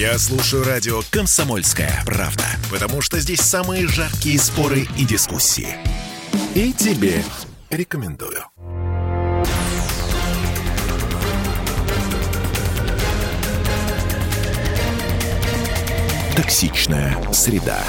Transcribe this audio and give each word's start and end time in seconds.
Я 0.00 0.18
слушаю 0.18 0.64
радио 0.64 1.02
«Комсомольская 1.10 2.02
правда», 2.06 2.46
потому 2.70 3.02
что 3.02 3.20
здесь 3.20 3.40
самые 3.40 3.86
жаркие 3.86 4.38
споры 4.38 4.88
и 4.96 5.04
дискуссии. 5.04 5.76
И 6.54 6.72
тебе 6.72 7.22
рекомендую. 7.68 8.46
Токсичная 16.34 17.14
среда. 17.30 17.84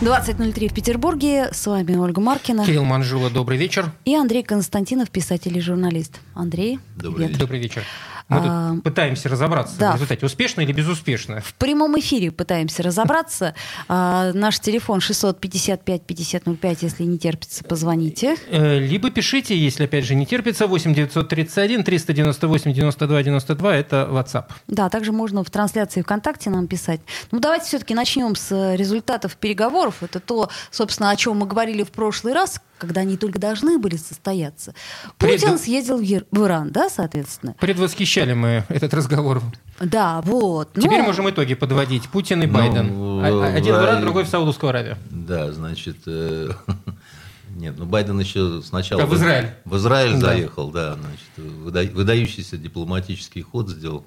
20.03 0.00 0.68
в 0.68 0.74
Петербурге. 0.74 1.50
С 1.52 1.66
вами 1.66 1.94
Ольга 1.94 2.22
Маркина. 2.22 2.64
Кирилл 2.64 2.84
Манжула, 2.84 3.28
добрый 3.28 3.58
вечер. 3.58 3.92
И 4.06 4.14
Андрей 4.14 4.42
Константинов, 4.42 5.10
писатель 5.10 5.58
и 5.58 5.60
журналист. 5.60 6.20
Андрей, 6.32 6.78
Добрый 6.96 7.26
привет. 7.26 7.38
Добрый 7.38 7.60
вечер. 7.60 7.82
Мы 8.28 8.38
А, 8.38 8.72
тут 8.74 8.82
пытаемся 8.82 9.28
разобраться 9.28 9.78
да. 9.78 9.92
в 9.92 9.94
результате, 9.94 10.26
успешно 10.26 10.62
или 10.62 10.72
безуспешно. 10.72 11.40
В 11.40 11.54
прямом 11.54 11.98
эфире 12.00 12.30
пытаемся 12.32 12.82
разобраться. 12.82 13.54
А, 13.88 14.32
наш 14.32 14.58
телефон 14.58 14.98
655-5005, 14.98 16.78
если 16.80 17.04
не 17.04 17.18
терпится, 17.18 17.62
позвоните. 17.64 18.36
Э, 18.50 18.78
Либо 18.78 19.10
пишите, 19.10 19.56
если 19.56 19.84
опять 19.84 20.04
же 20.04 20.14
не 20.14 20.26
терпится, 20.26 20.66
8 20.66 20.94
931 20.94 21.84
398 21.84 22.72
92 22.72 23.22
92, 23.22 23.76
это 23.76 24.08
WhatsApp. 24.10 24.46
Да, 24.66 24.88
также 24.88 25.12
можно 25.12 25.44
в 25.44 25.50
трансляции 25.50 26.02
ВКонтакте 26.02 26.50
нам 26.50 26.66
писать. 26.66 27.00
Ну, 27.30 27.38
давайте 27.40 27.66
все-таки 27.66 27.94
начнем 27.94 28.34
с 28.34 28.74
результатов 28.74 29.36
переговоров. 29.36 30.02
Это 30.02 30.18
то, 30.20 30.48
собственно, 30.70 31.10
о 31.10 31.16
чем 31.16 31.38
мы 31.38 31.46
говорили 31.46 31.82
в 31.84 31.90
прошлый 31.90 32.32
раз, 32.34 32.60
когда 32.78 33.02
они 33.02 33.16
только 33.16 33.38
должны 33.38 33.78
были 33.78 33.96
состояться. 33.96 34.74
Пред- 35.18 35.40
Путин 35.40 35.58
съездил 35.58 35.98
в 35.98 36.02
Ер- 36.02 36.26
в 36.30 36.44
Иран, 36.44 36.70
да, 36.70 36.88
соответственно? 36.88 37.54
Предвосхищали 37.58 38.32
мы 38.34 38.64
этот 38.68 38.92
разговор. 38.94 39.42
Да, 39.80 40.20
вот. 40.22 40.72
Теперь 40.74 41.00
Ну, 41.00 41.04
можем 41.06 41.28
итоги 41.30 41.54
подводить. 41.54 42.08
Путин 42.08 42.42
и 42.42 42.46
Ну, 42.46 42.52
Байден. 42.52 42.86
А- 43.24 43.54
Один 43.56 43.74
в 43.74 43.78
в- 43.78 43.82
Иран, 43.82 44.00
другой 44.02 44.24
в 44.24 44.28
Саудовскую 44.28 44.70
Аравию. 44.70 44.96
Да, 45.10 45.52
значит, 45.52 45.96
э, 46.06 46.50
нет, 47.50 47.74
ну 47.78 47.84
Байден 47.86 48.18
еще 48.18 48.62
сначала 48.62 49.02
А, 49.02 49.06
в 49.06 49.14
Израиль. 49.14 49.50
В 49.64 49.76
Израиль 49.76 50.12
Да. 50.14 50.18
заехал, 50.26 50.70
да, 50.70 50.94
значит, 50.94 51.28
выда- 51.36 51.92
выдающийся 51.92 52.56
дипломатический 52.56 53.42
ход 53.42 53.68
сделал. 53.68 54.04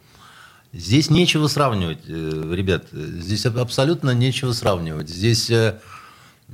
Здесь 0.71 1.09
нечего 1.09 1.47
сравнивать, 1.47 1.99
э, 2.07 2.51
ребят, 2.53 2.85
здесь 2.91 3.45
аб- 3.47 3.57
абсолютно 3.57 4.11
нечего 4.11 4.53
сравнивать. 4.53 5.09
Здесь, 5.09 5.49
э, 5.49 5.79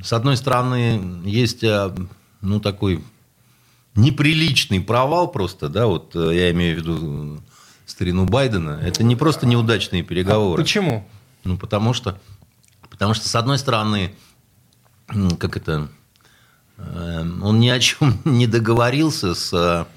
с 0.02 0.14
одной 0.14 0.38
стороны, 0.38 1.22
есть, 1.26 1.64
э, 1.64 1.94
ну, 2.42 2.60
такой 2.60 3.04
неприличный 3.96 4.82
провал 4.82 5.30
просто, 5.30 5.70
да, 5.70 5.88
вот 5.88 6.16
э, 6.16 6.36
я 6.36 6.52
имею 6.52 6.76
в 6.76 6.80
виду 6.80 7.36
э, 7.36 7.40
старину 7.86 8.26
Байдена. 8.26 8.80
Это 8.84 9.04
не 9.04 9.16
просто 9.16 9.46
неудачные 9.46 10.04
переговоры. 10.04 10.62
Почему? 10.62 11.08
Ну, 11.44 11.58
потому 11.58 11.94
что, 11.94 12.20
потому 12.90 13.14
что, 13.14 13.30
с 13.30 13.36
одной 13.36 13.58
стороны, 13.58 14.14
как 15.40 15.56
это, 15.56 15.88
он 16.78 17.60
ни 17.60 17.70
о 17.70 17.80
чем 17.80 18.20
не 18.26 18.48
договорился 18.48 19.34
с 19.34 19.88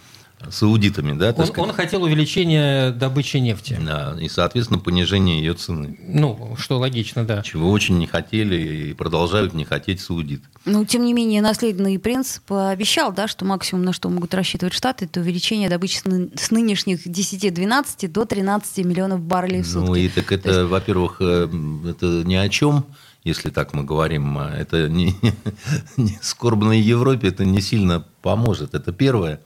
саудитами, 0.51 1.19
да, 1.19 1.29
Он, 1.31 1.47
сказать. 1.47 1.59
он 1.59 1.73
хотел 1.73 2.03
увеличения 2.05 2.91
добычи 2.91 3.39
нефти. 3.39 3.79
Да, 3.85 4.17
и, 4.21 4.29
соответственно, 4.29 4.79
понижение 4.81 5.39
ее 5.39 5.55
цены. 5.55 5.99
Ну, 6.09 6.55
что 6.59 6.79
логично, 6.79 7.25
да. 7.25 7.43
Чего 7.43 7.71
очень 7.71 7.99
не 7.99 8.07
хотели 8.07 8.57
и 8.91 8.93
продолжают 8.95 9.53
не 9.55 9.65
хотеть 9.65 10.01
саудиты. 10.01 10.45
Ну, 10.65 10.85
тем 10.85 11.05
не 11.05 11.13
менее, 11.13 11.43
наследный 11.43 11.99
принц 11.99 12.39
пообещал, 12.47 13.13
да, 13.13 13.27
что 13.29 13.45
максимум, 13.45 13.85
на 13.85 13.93
что 13.93 14.09
могут 14.09 14.33
рассчитывать 14.35 14.75
Штаты, 14.75 15.07
это 15.07 15.21
увеличение 15.21 15.69
добычи 15.69 15.99
с 15.99 16.05
ны- 16.05 16.31
с 16.37 16.51
нынешних 16.51 17.07
10-12 17.07 18.09
до 18.09 18.25
13 18.25 18.85
миллионов 18.85 19.21
баррелей 19.21 19.63
в 19.63 19.67
сутки. 19.67 19.87
Ну, 19.87 19.95
и 19.97 20.09
так 20.09 20.31
это, 20.33 20.67
во-первых, 20.67 21.17
э, 21.21 21.49
это 21.91 22.07
ни 22.25 22.35
о 22.35 22.49
чем, 22.49 22.87
если 23.25 23.51
так 23.51 23.75
мы 23.75 23.83
говорим. 23.85 24.39
а 24.39 24.51
Это 24.57 24.89
не, 24.89 25.15
не 25.97 26.19
скорбной 26.23 26.81
Европе 26.81 27.29
это 27.29 27.45
не 27.45 27.61
сильно 27.61 28.05
поможет. 28.23 28.75
Это 28.75 28.93
первое. 28.93 29.41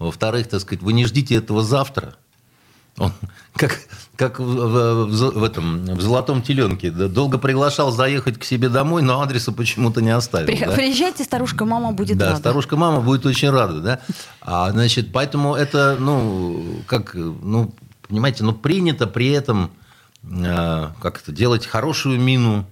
Во-вторых, 0.00 0.48
так 0.48 0.60
сказать, 0.62 0.82
вы 0.82 0.94
не 0.94 1.04
ждите 1.04 1.34
этого 1.36 1.62
завтра. 1.62 2.14
Он, 2.96 3.12
как 3.54 3.78
как 4.16 4.38
в, 4.40 4.44
в- 4.44 5.30
в 5.38 5.44
этом, 5.44 5.84
в 5.84 6.00
«Золотом 6.02 6.42
теленке». 6.42 6.90
да, 6.90 7.08
Долго 7.08 7.38
приглашал 7.38 7.90
заехать 7.92 8.38
к 8.38 8.44
себе 8.44 8.68
домой, 8.68 9.00
но 9.02 9.20
адреса 9.22 9.52
почему-то 9.52 10.02
не 10.02 10.10
оставил. 10.10 10.46
При- 10.46 10.58
да. 10.64 10.72
Приезжайте, 10.72 11.24
старушка, 11.24 11.64
мама 11.64 11.92
будет 11.92 12.18
Да, 12.18 12.26
рада. 12.30 12.38
старушка 12.38 12.76
мама 12.76 13.00
будет 13.00 13.24
очень 13.26 13.50
рада, 13.50 13.80
да. 13.80 14.00
А, 14.42 14.70
значит, 14.72 15.12
поэтому 15.12 15.54
это, 15.54 15.96
ну, 16.00 16.82
как, 16.86 17.14
ну, 17.14 17.72
понимаете, 18.08 18.42
ну, 18.44 18.52
принято 18.52 19.06
при 19.06 19.28
этом, 19.28 19.70
э, 20.24 20.88
как 21.00 21.22
это, 21.22 21.30
делать 21.32 21.66
хорошую 21.66 22.20
мину 22.20 22.66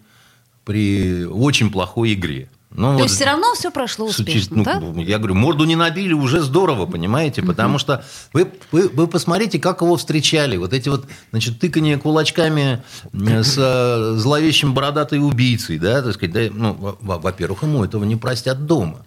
при 0.64 1.24
очень 1.24 1.70
плохой 1.70 2.12
игре. 2.14 2.50
Ну, 2.70 2.88
То 2.88 2.92
вот 2.94 3.02
есть 3.04 3.14
все 3.14 3.24
равно 3.24 3.54
все 3.54 3.70
прошло 3.70 4.06
успешно, 4.06 4.58
ну, 4.58 4.64
да? 4.64 4.80
Я 5.00 5.16
говорю, 5.18 5.34
морду 5.34 5.64
не 5.64 5.74
набили, 5.74 6.12
уже 6.12 6.42
здорово, 6.42 6.84
понимаете? 6.84 7.42
Потому 7.42 7.78
что 7.78 8.04
вы, 8.34 8.52
вы, 8.72 8.88
вы 8.88 9.06
посмотрите, 9.08 9.58
как 9.58 9.80
его 9.80 9.96
встречали. 9.96 10.56
Вот 10.58 10.74
эти 10.74 10.88
вот, 10.90 11.06
значит, 11.30 11.58
тыкания 11.58 11.96
кулачками 11.98 12.82
э, 13.14 13.42
с 13.42 13.54
э, 13.56 14.12
зловещим 14.18 14.74
бородатой 14.74 15.18
убийцей, 15.18 15.78
да, 15.78 16.02
так 16.02 16.12
сказать. 16.14 16.32
Да, 16.34 16.54
ну, 16.54 16.74
во- 16.74 16.98
во- 17.00 17.18
во-первых, 17.18 17.62
ему 17.62 17.84
этого 17.84 18.04
не 18.04 18.16
простят 18.16 18.66
дома. 18.66 19.06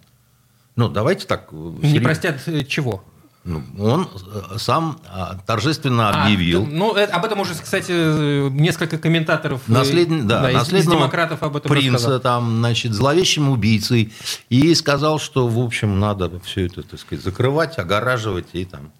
Ну, 0.74 0.88
давайте 0.88 1.26
так. 1.26 1.48
э, 1.52 1.54
Не 1.54 1.82
серьезно. 1.88 2.02
простят 2.02 2.68
чего? 2.68 3.04
Ну, 3.44 3.60
он 3.80 4.08
э, 4.52 4.58
сам 4.58 5.00
а, 5.08 5.36
торжественно 5.46 6.10
А, 6.10 6.24
объявил. 6.24 6.64
ну, 6.64 6.94
э, 6.94 7.04
об 7.06 7.24
этом 7.24 7.40
уже, 7.40 7.54
кстати, 7.54 7.90
э, 7.90 8.48
несколько 8.52 8.98
комментаторов 8.98 9.62
э, 9.66 9.72
Наследни- 9.72 10.22
да, 10.22 10.48
из, 10.48 10.54
наследного 10.54 11.00
демократов 11.00 11.42
об 11.42 11.56
этом 11.56 11.68
принца, 11.68 11.94
рассказал. 11.94 12.20
там, 12.20 12.58
значит, 12.58 12.92
зловещим 12.92 13.48
убийцей. 13.48 14.12
И 14.48 14.72
сказал, 14.76 15.18
что, 15.18 15.48
в 15.48 15.58
общем, 15.58 15.98
надо 15.98 16.30
все 16.44 16.66
это, 16.66 16.82
так 16.84 17.00
сказать, 17.00 17.24
закрывать, 17.24 17.78
огораживать 17.78 18.46
и 18.52 18.64
там. 18.64 18.92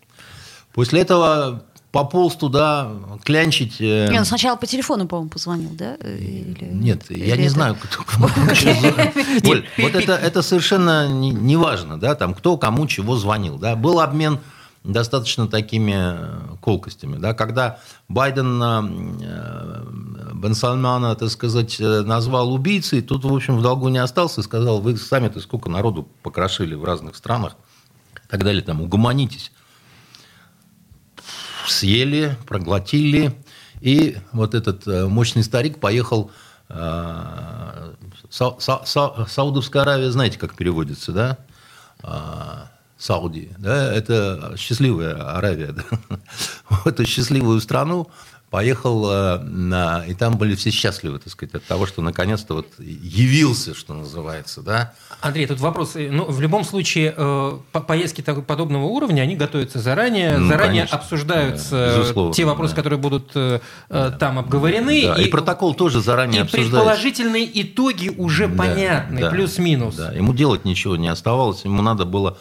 После 0.74 1.02
этого 1.02 1.62
пополз 1.92 2.36
туда 2.36 2.90
клянчить. 3.22 3.76
э, 3.80 4.08
Не, 4.10 4.18
он 4.18 4.24
сначала 4.24 4.56
по 4.56 4.66
телефону, 4.66 5.06
по-моему, 5.06 5.28
позвонил, 5.30 5.70
да? 5.72 5.94
Или- 5.96 6.70
Нет, 6.72 7.04
я 7.10 7.16
или 7.16 7.36
не 7.36 7.42
это- 7.44 7.52
знаю, 7.54 7.76
кто 7.80 8.02
кому. 8.02 8.26
Оль, 9.46 9.64
вот 9.78 9.94
это, 9.94 10.12
это 10.14 10.42
совершенно 10.42 11.06
не, 11.08 11.30
не 11.30 11.56
важно, 11.56 12.00
да, 12.00 12.14
там, 12.14 12.34
кто 12.34 12.56
кому 12.56 12.86
чего 12.86 13.16
звонил. 13.16 13.58
Да. 13.58 13.76
Был 13.76 14.00
обмен 14.00 14.38
достаточно 14.84 15.46
такими 15.46 15.92
э, 15.94 16.56
колкостями. 16.62 17.16
Да, 17.18 17.34
когда 17.34 17.78
Байден 18.08 18.60
э, 18.62 19.84
Бен 20.34 20.54
Сальмана, 20.54 21.14
так 21.14 21.30
сказать, 21.30 21.76
э, 21.78 22.00
назвал 22.02 22.52
убийцей, 22.52 23.00
тут, 23.02 23.24
в 23.24 23.32
общем, 23.34 23.58
в 23.58 23.62
долгу 23.62 23.88
не 23.90 23.98
остался 23.98 24.40
и 24.40 24.44
сказал, 24.44 24.80
вы 24.80 24.96
сами-то 24.96 25.40
сколько 25.40 25.68
народу 25.70 26.08
покрошили 26.22 26.74
в 26.74 26.84
разных 26.84 27.16
странах 27.16 27.56
и 28.16 28.28
так 28.28 28.42
далее, 28.44 28.62
там, 28.62 28.80
угомонитесь 28.80 29.52
съели, 31.68 32.36
проглотили. 32.46 33.32
И 33.80 34.16
вот 34.32 34.54
этот 34.54 34.86
э, 34.86 35.06
мощный 35.06 35.42
старик 35.42 35.78
поехал... 35.80 36.30
э, 36.68 37.92
Са- 38.30 38.58
Са- 38.58 38.84
Са- 38.84 39.26
Саудовская 39.28 39.82
Аравия, 39.82 40.10
знаете, 40.10 40.38
как 40.38 40.54
переводится, 40.56 41.12
да? 41.12 41.36
А, 42.02 42.68
Сауди, 42.96 43.50
да, 43.58 43.92
это 43.92 44.54
счастливая 44.56 45.36
Аравия, 45.36 45.72
да? 45.72 45.82
в 46.68 47.04
счастливую 47.04 47.60
страну 47.60 48.08
поехал, 48.52 49.10
э, 49.10 49.38
на, 49.38 50.04
и 50.06 50.12
там 50.12 50.36
были 50.36 50.54
все 50.54 50.70
счастливы, 50.70 51.18
так 51.18 51.32
сказать, 51.32 51.54
от 51.54 51.64
того, 51.64 51.86
что 51.86 52.02
наконец-то 52.02 52.52
вот 52.52 52.66
явился, 52.78 53.74
что 53.74 53.94
называется, 53.94 54.60
да? 54.60 54.92
Андрей, 55.22 55.46
тут 55.46 55.58
вопрос. 55.58 55.96
э, 55.96 56.10
Ну, 56.12 56.26
в 56.30 56.38
любом 56.42 56.62
случае, 56.62 57.14
э, 57.16 57.52
по- 57.72 57.80
поездки 57.80 58.20
подобного 58.20 58.84
уровня, 58.84 59.22
они 59.22 59.36
готовятся 59.36 59.78
заранее, 59.78 60.36
Ну, 60.36 60.48
заранее 60.48 60.82
конечно. 60.82 60.98
обсуждаются 60.98 61.70
Да, 61.70 61.98
безусловно, 61.98 62.34
те 62.34 62.44
вопросы, 62.44 62.72
да. 62.74 62.76
которые 62.76 62.98
будут 62.98 63.30
э, 63.34 63.60
там 64.20 64.38
обговорены. 64.38 65.02
Да, 65.06 65.14
и, 65.22 65.28
протокол 65.30 65.74
тоже 65.74 66.02
заранее 66.02 66.40
и 66.40 66.42
обсуждается. 66.42 66.72
предположительные 66.76 67.62
итоги 67.62 68.10
уже 68.18 68.48
Да, 68.48 68.54
понятны, 68.58 69.20
да, 69.22 69.30
плюс-минус. 69.30 69.94
Да, 69.94 70.12
ему 70.12 70.34
делать 70.34 70.66
ничего 70.66 70.96
не 70.96 71.08
оставалось, 71.08 71.64
ему 71.64 71.80
надо 71.80 72.04
было 72.04 72.36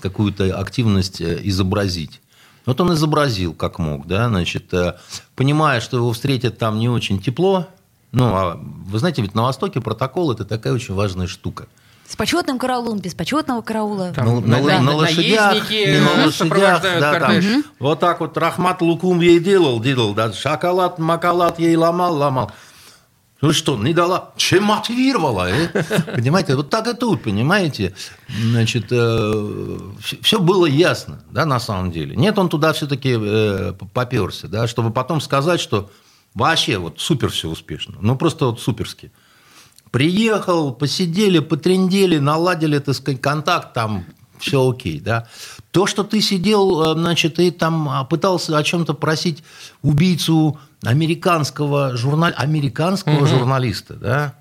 какую-то 0.00 0.58
активность 0.58 1.22
изобразить. 1.22 2.20
Вот 2.66 2.80
он 2.80 2.94
изобразил, 2.94 3.52
как 3.54 3.78
мог, 3.78 4.06
да, 4.06 4.28
значит, 4.28 4.72
э, 4.72 4.94
понимая, 5.36 5.80
что 5.80 5.96
его 5.98 6.12
встретят 6.12 6.58
там 6.58 6.78
не 6.78 6.88
очень 6.88 7.20
тепло. 7.20 7.66
Ну, 8.12 8.26
а 8.34 8.58
вы 8.86 8.98
знаете, 8.98 9.22
ведь 9.22 9.34
на 9.34 9.42
Востоке 9.42 9.80
протокол– 9.80 10.32
это 10.32 10.44
такая 10.44 10.72
очень 10.72 10.94
важная 10.94 11.26
штука. 11.26 11.66
С 12.08 12.16
почетным 12.16 12.58
караулом, 12.58 12.98
без 12.98 13.14
почетного 13.14 13.60
караула. 13.62 14.12
Там 14.14 14.26
на, 14.26 14.40
на- 14.40 14.58
на- 14.58 14.62
на 14.62 14.80
на- 14.80 14.96
лошадях, 14.96 15.70
не 15.70 15.98
на 16.00 16.24
лошадях, 16.26 16.82
да, 16.82 17.12
там, 17.18 17.32
кортеж. 17.32 17.64
вот 17.80 17.98
так 18.00 18.20
вот 18.20 18.36
Рахмат 18.38 18.82
Лукум 18.82 19.20
ей 19.20 19.40
делал, 19.40 19.80
делал, 19.80 20.14
да, 20.14 20.32
шоколад, 20.32 20.98
макалат 20.98 21.58
ей 21.58 21.74
ломал, 21.76 22.14
ломал. 22.16 22.52
Ну 23.40 23.52
что, 23.52 23.76
не 23.76 23.92
дала? 23.92 24.32
Чем 24.36 24.64
мотивировала? 24.64 25.50
э? 25.50 25.68
Понимаете, 26.14 26.56
вот 26.56 26.70
так 26.70 26.86
и 26.86 26.94
тут, 26.94 27.22
понимаете? 27.22 27.94
Значит, 28.28 28.86
все 28.86 30.40
было 30.40 30.66
ясно, 30.66 31.22
да, 31.30 31.44
на 31.44 31.60
самом 31.60 31.92
деле. 31.92 32.16
Нет, 32.16 32.38
он 32.38 32.48
туда 32.48 32.72
все-таки 32.72 33.18
поперся, 33.92 34.48
да, 34.48 34.66
чтобы 34.66 34.90
потом 34.92 35.20
сказать, 35.20 35.60
что 35.60 35.90
Вообще 36.34 36.78
вот 36.78 37.00
супер 37.00 37.30
все 37.30 37.48
успешно. 37.48 37.94
Ну, 38.00 38.16
просто 38.16 38.46
вот 38.46 38.60
суперски. 38.60 39.12
Приехал, 39.92 40.74
посидели, 40.74 41.38
потрендели, 41.38 42.18
наладили, 42.18 42.80
так 42.80 42.96
сказать, 42.96 43.20
контакт, 43.20 43.72
там 43.72 44.04
все 44.38 44.68
окей, 44.68 44.98
да. 44.98 45.28
То, 45.70 45.86
что 45.86 46.02
ты 46.02 46.20
сидел, 46.20 46.82
э, 46.82 46.94
значит, 46.94 47.38
и 47.38 47.52
там 47.52 47.88
а, 47.88 48.04
пытался 48.04 48.58
о 48.58 48.62
чем-то 48.64 48.94
просить 48.94 49.44
убийцу 49.82 50.58
американского, 50.84 51.96
журнал... 51.96 52.32
американского 52.36 53.18
угу. 53.18 53.26
журналиста, 53.26 53.94
да, 53.94 54.34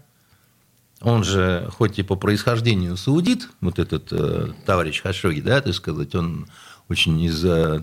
он 1.01 1.23
же, 1.23 1.69
хоть 1.77 1.99
и 1.99 2.03
по 2.03 2.15
происхождению 2.15 2.95
саудит, 2.95 3.49
вот 3.59 3.77
этот 3.77 4.07
э, 4.11 4.53
товарищ 4.65 5.01
Хашоги, 5.01 5.41
да, 5.41 5.59
так 5.61 5.73
сказать, 5.73 6.15
он 6.15 6.47
очень 6.87 7.19
из 7.19 7.43
э, 7.43 7.81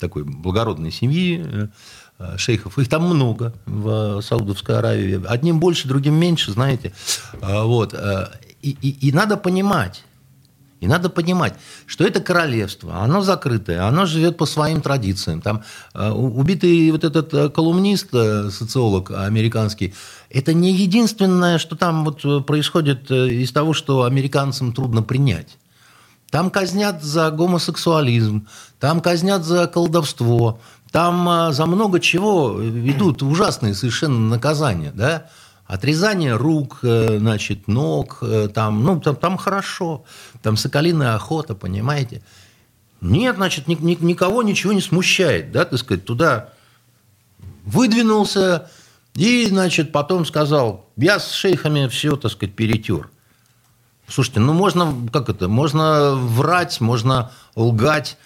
такой 0.00 0.24
благородной 0.24 0.90
семьи, 0.90 1.44
э, 1.44 1.68
Э, 2.18 2.36
шейхов. 2.36 2.78
Их 2.78 2.88
там 2.88 3.04
много 3.04 3.52
в 3.66 4.20
Саудовской 4.22 4.76
Аравии. 4.76 5.24
Одним 5.28 5.60
больше, 5.60 5.86
другим 5.86 6.14
меньше, 6.14 6.50
знаете. 6.50 6.92
Э, 7.40 7.62
вот. 7.62 7.94
Э, 7.94 8.28
и, 8.60 8.76
и, 8.82 9.08
и 9.08 9.12
надо 9.12 9.36
понимать, 9.36 10.04
и 10.80 10.86
надо 10.86 11.08
понимать, 11.08 11.54
что 11.86 12.04
это 12.04 12.20
королевство, 12.20 13.02
оно 13.02 13.20
закрытое, 13.20 13.86
оно 13.86 14.06
живет 14.06 14.36
по 14.36 14.46
своим 14.46 14.80
традициям. 14.80 15.40
Там 15.40 15.62
убитый 15.94 16.90
вот 16.90 17.04
этот 17.04 17.52
колумнист, 17.52 18.10
социолог 18.10 19.10
американский, 19.10 19.94
это 20.30 20.54
не 20.54 20.72
единственное, 20.72 21.58
что 21.58 21.74
там 21.74 22.04
вот 22.04 22.46
происходит 22.46 23.10
из 23.10 23.50
того, 23.50 23.72
что 23.72 24.04
американцам 24.04 24.72
трудно 24.72 25.02
принять. 25.02 25.58
Там 26.30 26.50
казнят 26.50 27.02
за 27.02 27.30
гомосексуализм, 27.30 28.46
там 28.78 29.00
казнят 29.00 29.44
за 29.44 29.66
колдовство, 29.66 30.60
там 30.92 31.52
за 31.52 31.66
много 31.66 32.00
чего 32.00 32.60
идут 32.62 33.22
ужасные 33.22 33.74
совершенно 33.74 34.18
наказания, 34.18 34.92
да? 34.94 35.30
Отрезание 35.68 36.34
рук, 36.34 36.78
э, 36.82 37.18
значит, 37.18 37.68
ног, 37.68 38.20
э, 38.22 38.48
там, 38.48 38.82
ну, 38.82 38.98
там, 39.00 39.16
там 39.16 39.36
хорошо, 39.36 40.02
там 40.42 40.56
соколиная 40.56 41.14
охота, 41.14 41.54
понимаете? 41.54 42.22
Нет, 43.02 43.36
значит, 43.36 43.68
ни, 43.68 43.74
ни, 43.74 43.94
никого 44.00 44.42
ничего 44.42 44.72
не 44.72 44.80
смущает, 44.80 45.52
да, 45.52 45.66
так 45.66 45.78
сказать, 45.78 46.06
туда 46.06 46.48
выдвинулся 47.66 48.70
и, 49.14 49.44
значит, 49.44 49.92
потом 49.92 50.24
сказал, 50.24 50.88
я 50.96 51.18
с 51.20 51.32
шейхами 51.32 51.86
все, 51.88 52.16
так 52.16 52.32
сказать, 52.32 52.54
перетер. 52.54 53.10
Слушайте, 54.08 54.40
ну 54.40 54.54
можно, 54.54 54.94
как 55.12 55.28
это, 55.28 55.48
можно 55.48 56.14
врать, 56.14 56.80
можно 56.80 57.30
лгать, 57.54 58.16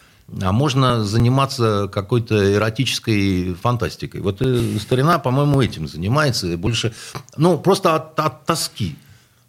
а 0.40 0.52
можно 0.52 1.04
заниматься 1.04 1.88
какой-то 1.92 2.54
эротической 2.54 3.54
фантастикой. 3.54 4.20
Вот 4.20 4.40
э, 4.40 4.78
старина, 4.80 5.18
по-моему, 5.18 5.60
этим 5.60 5.86
занимается. 5.86 6.56
Больше, 6.56 6.94
ну, 7.36 7.58
просто 7.58 7.94
от, 7.94 8.18
от 8.18 8.46
тоски. 8.46 8.96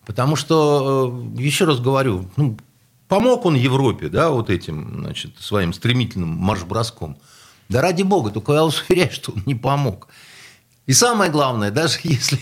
Потому 0.06 0.36
что, 0.36 1.14
э, 1.38 1.42
еще 1.42 1.66
раз 1.66 1.80
говорю, 1.80 2.30
ну, 2.36 2.58
помог 3.08 3.46
он 3.46 3.56
Европе, 3.56 4.10
да, 4.10 4.30
вот 4.30 4.50
этим, 4.50 5.00
значит, 5.00 5.40
своим 5.40 5.74
стремительным 5.74 6.30
марш-броском. 6.30 7.18
Да 7.70 7.82
ради 7.82 8.04
бога, 8.04 8.32
только 8.32 8.54
я 8.54 8.64
вас 8.64 8.84
уверяю, 8.90 9.12
что 9.12 9.32
он 9.32 9.44
не 9.46 9.56
помог. 9.56 10.08
И 10.86 10.94
самое 10.94 11.32
главное, 11.32 11.72
даже 11.72 12.00
если 12.04 12.40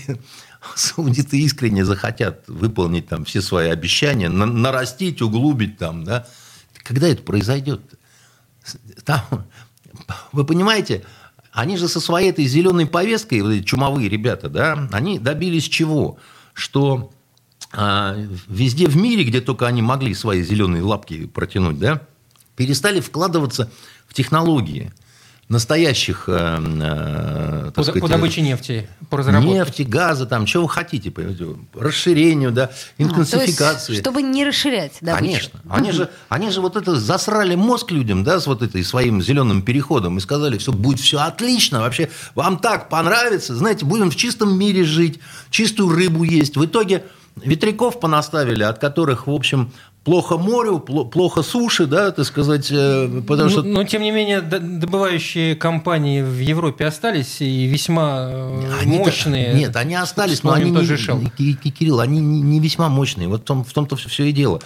саудиты 0.76 1.40
искренне 1.40 1.86
захотят 1.86 2.48
выполнить 2.48 3.08
там 3.08 3.26
все 3.26 3.42
свои 3.42 3.70
обещания, 3.70 4.30
нарастить, 4.30 5.22
углубить 5.22 5.78
там, 5.78 6.04
да, 6.04 6.28
когда 6.84 7.08
это 7.08 7.22
произойдет-то? 7.22 7.98
Там, 9.04 9.22
вы 10.32 10.46
понимаете, 10.46 11.04
они 11.52 11.78
же 11.78 11.88
со 11.88 12.00
своей 12.00 12.30
этой 12.30 12.46
зеленой 12.46 12.88
повесткой, 12.88 13.42
вот 13.42 13.52
эти 13.52 13.64
чумовые 13.64 14.10
ребята, 14.10 14.50
да, 14.50 14.88
они 14.92 15.20
добились 15.20 15.68
чего? 15.68 16.18
Что 16.54 17.12
а, 17.74 18.16
везде 18.48 18.88
в 18.88 18.98
мире, 18.98 19.24
где 19.24 19.42
только 19.42 19.68
они 19.68 19.82
могли 19.82 20.14
свои 20.14 20.44
зеленые 20.44 20.84
лапки 20.84 21.26
протянуть, 21.26 21.80
да, 21.80 22.02
перестали 22.56 23.00
вкладываться 23.00 23.72
в 24.08 24.14
технологии 24.14 24.94
настоящих, 25.52 26.24
э, 26.28 26.32
э, 26.32 27.64
так 27.66 27.74
по, 27.74 27.84
сказать, 27.84 28.02
по 28.02 28.08
добыче 28.08 28.42
нефти, 28.42 28.88
по 29.10 29.18
разработке. 29.18 29.52
Нефти, 29.52 29.82
газа, 29.82 30.26
там, 30.26 30.46
чего 30.46 30.64
вы 30.64 30.70
хотите, 30.70 31.14
расширению, 31.74 32.52
да, 32.52 32.72
интенсификации. 32.98 33.98
А, 33.98 34.00
чтобы 34.00 34.22
не 34.22 34.46
расширять 34.46 34.94
добычу. 35.02 35.26
Конечно. 35.26 35.60
Они 35.70 35.92
же, 35.92 36.10
они 36.30 36.50
же 36.52 36.62
вот 36.62 36.78
это 36.78 36.96
засрали 36.96 37.56
мозг 37.56 37.92
людям, 37.92 38.24
да, 38.24 38.40
с 38.40 38.48
вот 38.48 38.62
этой 38.62 38.82
своим 38.86 39.22
зеленым 39.22 39.62
переходом 39.62 40.18
и 40.18 40.22
сказали, 40.22 40.58
все 40.58 40.72
будет 40.72 41.02
все 41.02 41.20
отлично, 41.20 41.82
вообще 41.82 42.10
вам 42.34 42.58
так 42.58 42.88
понравится, 42.88 43.54
знаете, 43.54 43.86
будем 43.86 44.10
в 44.10 44.16
чистом 44.16 44.58
мире 44.58 44.86
жить, 44.86 45.20
чистую 45.50 45.94
рыбу 45.94 46.24
есть. 46.24 46.56
В 46.56 46.66
итоге 46.66 47.04
ветряков 47.36 48.00
понаставили, 48.00 48.64
от 48.64 48.80
которых, 48.80 49.28
в 49.28 49.32
общем, 49.32 49.72
плохо 50.04 50.38
морю, 50.38 50.80
плохо 50.80 51.44
суши, 51.44 51.86
да, 51.86 52.12
так 52.12 52.26
сказать, 52.26 52.70
э, 52.72 53.22
потому 53.28 53.50
что... 53.50 53.62
Но, 53.62 53.84
тем 53.84 54.02
не 54.02 54.12
менее, 54.12 54.42
добывающие 54.42 55.56
компании 55.56 56.22
в 56.22 56.40
Европе 56.40 56.86
остались 56.86 57.42
и 57.42 57.66
весьма 57.66 58.30
э, 58.32 58.72
они 58.82 58.98
мощные. 58.98 59.54
Нет, 59.54 59.76
они 59.76 59.96
остались, 59.96 60.44
но 60.44 60.54
они 60.54 60.72
не, 60.72 61.54
Кирилл, 61.72 62.00
они 62.00 62.20
не 62.20 62.60
весьма 62.60 62.90
мощные. 62.90 63.28
Вот 63.28 63.42
в, 63.42 63.46
том, 63.46 63.64
в 63.64 63.72
том-то 63.72 63.96
все 63.96 64.26
и 64.26 64.32
дело. 64.32 64.62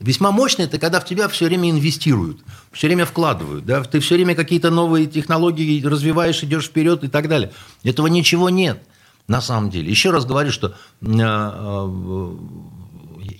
Весьма 0.00 0.32
мощные– 0.32 0.66
это 0.66 0.78
когда 0.78 0.98
в 0.98 1.04
тебя 1.04 1.28
все 1.28 1.44
время 1.44 1.70
инвестируют, 1.70 2.40
все 2.72 2.86
время 2.86 3.04
вкладывают, 3.04 3.66
да, 3.66 3.82
ты 3.82 4.00
все 4.00 4.14
время 4.14 4.34
какие-то 4.34 4.70
новые 4.70 5.06
технологии 5.06 5.84
развиваешь, 5.84 6.42
идешь 6.42 6.64
вперед 6.64 7.04
и 7.04 7.08
так 7.08 7.28
далее. 7.28 7.52
Этого 7.84 8.06
ничего 8.06 8.48
нет 8.48 8.82
на 9.30 9.40
самом 9.40 9.70
деле. 9.70 9.88
Еще 9.88 10.10
раз 10.10 10.26
говорю, 10.26 10.50
что 10.50 10.74
э, 11.02 12.36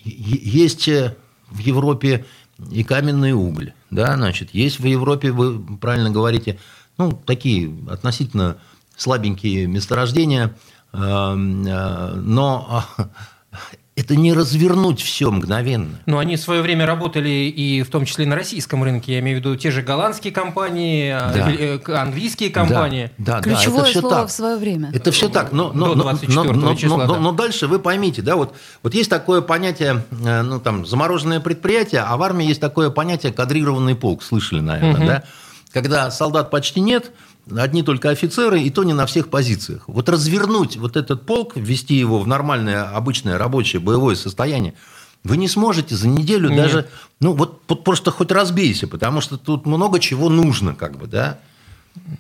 есть 0.07 0.87
в 0.87 1.59
Европе 1.59 2.27
и 2.71 2.85
каменный 2.85 3.33
уголь, 3.33 3.73
да, 3.91 4.15
значит, 4.15 4.55
есть 4.55 4.79
в 4.79 4.85
Европе, 4.85 5.33
вы 5.33 5.59
правильно 5.79 6.11
говорите, 6.11 6.61
ну, 6.97 7.11
такие 7.11 7.77
относительно 7.91 8.59
слабенькие 8.97 9.67
месторождения, 9.67 10.55
э, 10.93 10.97
э, 10.97 12.15
но 12.15 12.85
это 14.00 14.17
не 14.17 14.32
развернуть 14.32 15.00
все 15.00 15.31
мгновенно. 15.31 16.00
Но 16.06 16.19
они 16.19 16.37
в 16.37 16.41
свое 16.41 16.62
время 16.62 16.87
работали 16.87 17.29
и 17.29 17.82
в 17.82 17.91
том 17.91 18.06
числе 18.06 18.26
на 18.26 18.35
российском 18.35 18.82
рынке. 18.82 19.12
Я 19.14 19.20
имею 19.20 19.37
в 19.37 19.41
виду 19.41 19.56
те 19.56 19.70
же 19.70 19.82
голландские 19.82 20.32
компании, 20.32 21.11
а, 21.11 21.32
да. 21.32 21.52
Э, 21.52 22.00
английские 22.00 22.50
компании. 22.50 23.11
Да, 23.19 23.37
да, 23.37 23.43
Ключевое 23.43 23.82
да, 23.82 23.91
это 23.91 24.00
слово 24.00 24.14
так. 24.17 24.29
в 24.29 24.32
свое 24.32 24.56
время. 24.56 24.91
Это 24.94 25.12
все 25.12 25.29
так. 25.29 25.52
Но, 25.52 25.73
но, 25.73 25.94
До 25.94 26.02
24 26.02 26.52
но, 26.52 26.75
числа. 26.75 26.97
Но, 26.97 27.07
да. 27.07 27.07
но, 27.14 27.21
но 27.21 27.33
дальше 27.33 27.66
вы 27.66 27.78
поймите, 27.78 28.23
да, 28.23 28.37
вот, 28.37 28.54
вот 28.83 28.95
есть 28.95 29.11
такое 29.11 29.42
понятие, 29.42 30.02
э, 30.25 30.42
ну 30.42 30.59
там, 30.61 30.87
замороженное 30.87 31.40
предприятие, 31.40 32.00
а 32.00 32.16
в 32.16 32.23
армии 32.23 32.47
есть 32.47 32.61
такое 32.61 32.90
понятие 32.90 33.33
кадрированный 33.33 33.95
полк. 33.95 34.23
Слышали, 34.23 34.61
наверное, 34.61 35.00
угу. 35.00 35.07
да? 35.07 35.25
Когда 35.73 36.11
солдат 36.11 36.50
почти 36.50 36.81
нет, 36.81 37.12
одни 37.57 37.83
только 37.83 38.11
офицеры, 38.11 38.61
и 38.61 38.71
то 38.71 38.85
не 38.85 38.93
на 38.93 39.07
всех 39.07 39.31
позициях. 39.31 39.85
Вот 39.87 40.09
развернуть 40.09 40.77
вот 40.77 40.97
этот 40.97 41.27
полк, 41.27 41.57
ввести 41.57 41.95
его 41.95 42.19
в 42.19 42.27
нормальное, 42.27 42.91
обычное 42.91 43.39
рабочее 43.39 43.81
боевое 43.81 44.17
состояние, 44.17 44.75
вы 45.23 45.37
не 45.37 45.49
сможете 45.49 45.95
за 45.95 46.09
неделю 46.09 46.49
Нет. 46.49 46.59
даже, 46.59 46.89
ну 47.21 47.35
вот, 47.35 47.62
вот 47.69 47.85
просто 47.85 48.11
хоть 48.11 48.33
разбейся, 48.33 48.89
потому 48.89 49.21
что 49.21 49.37
тут 49.37 49.67
много 49.67 50.00
чего 50.00 50.29
нужно, 50.29 50.75
как 50.75 50.99
бы, 50.99 51.07
да. 51.07 51.39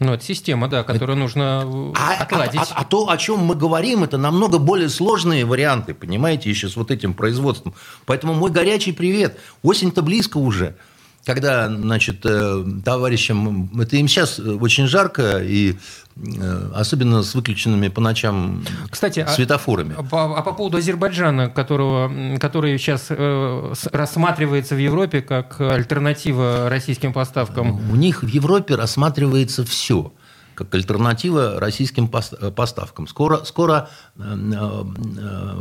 Ну, 0.00 0.12
это 0.12 0.24
система, 0.24 0.68
да, 0.68 0.82
которую 0.82 1.16
нужно 1.16 1.92
а, 1.96 2.14
отладить. 2.20 2.60
А, 2.60 2.62
а, 2.74 2.80
а 2.80 2.84
то, 2.84 3.08
о 3.08 3.16
чем 3.16 3.38
мы 3.38 3.54
говорим, 3.54 4.02
это 4.02 4.18
намного 4.18 4.58
более 4.58 4.88
сложные 4.88 5.44
варианты, 5.44 5.94
понимаете, 5.94 6.50
еще 6.50 6.68
с 6.68 6.76
вот 6.76 6.90
этим 6.90 7.14
производством. 7.14 7.74
Поэтому 8.04 8.34
мой 8.34 8.50
горячий 8.50 8.92
привет. 8.92 9.38
Осень-то 9.62 10.02
близко 10.02 10.38
уже 10.38 10.76
когда, 11.24 11.68
значит, 11.68 12.24
э, 12.24 12.64
товарищам, 12.84 13.70
это 13.80 13.96
им 13.96 14.08
сейчас 14.08 14.38
очень 14.38 14.86
жарко, 14.86 15.38
и 15.38 15.76
э, 16.16 16.70
особенно 16.74 17.22
с 17.22 17.34
выключенными 17.34 17.88
по 17.88 18.00
ночам 18.00 18.64
Кстати, 18.88 19.20
а 19.20 19.28
светофорами. 19.28 19.94
А, 19.98 20.04
а, 20.12 20.38
а 20.38 20.42
по 20.42 20.52
поводу 20.52 20.78
Азербайджана, 20.78 21.50
которого, 21.50 22.38
который 22.38 22.78
сейчас 22.78 23.06
э, 23.10 23.74
рассматривается 23.92 24.74
в 24.74 24.78
Европе 24.78 25.20
как 25.20 25.60
альтернатива 25.60 26.68
российским 26.68 27.12
поставкам? 27.12 27.90
У 27.90 27.96
них 27.96 28.22
в 28.22 28.28
Европе 28.28 28.74
рассматривается 28.74 29.64
все 29.64 30.12
как 30.60 30.74
альтернатива 30.74 31.58
российским 31.58 32.06
поставкам. 32.06 33.08
Скоро, 33.08 33.44
скоро 33.44 33.88
э, 34.18 34.22
э, 34.22 35.54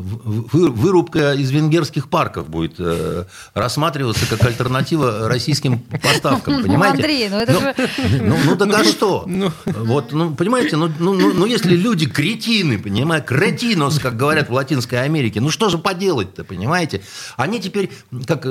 вырубка 0.51 1.33
из 1.35 1.51
венгерских 1.51 2.09
парков 2.09 2.49
будет 2.49 2.75
э, 2.79 3.23
рассматриваться 3.53 4.25
как 4.29 4.43
альтернатива 4.45 5.29
российским 5.29 5.79
поставкам. 5.79 6.55
Ну, 6.55 6.63
понимаете? 6.67 6.97
Андрей, 6.97 7.29
ну 7.29 7.37
это 7.37 7.53
ну, 7.53 7.59
же... 7.61 7.75
Ну, 8.23 8.37
ну 8.43 8.55
так 8.57 8.73
а 8.73 8.83
что? 8.83 9.23
Ну. 9.25 9.51
Вот, 9.65 10.11
ну, 10.11 10.35
понимаете, 10.35 10.75
ну, 10.75 10.91
ну, 10.99 11.13
ну, 11.13 11.33
ну 11.33 11.45
если 11.45 11.77
люди 11.77 12.05
кретины, 12.05 12.77
понимаете, 12.77 13.27
кретинос, 13.27 13.99
как 13.99 14.17
говорят 14.17 14.49
в 14.49 14.53
Латинской 14.53 15.01
Америке, 15.01 15.39
ну 15.39 15.49
что 15.49 15.69
же 15.69 15.77
поделать-то, 15.77 16.43
понимаете? 16.43 17.03
Они 17.37 17.61
теперь 17.61 17.89
как 18.27 18.41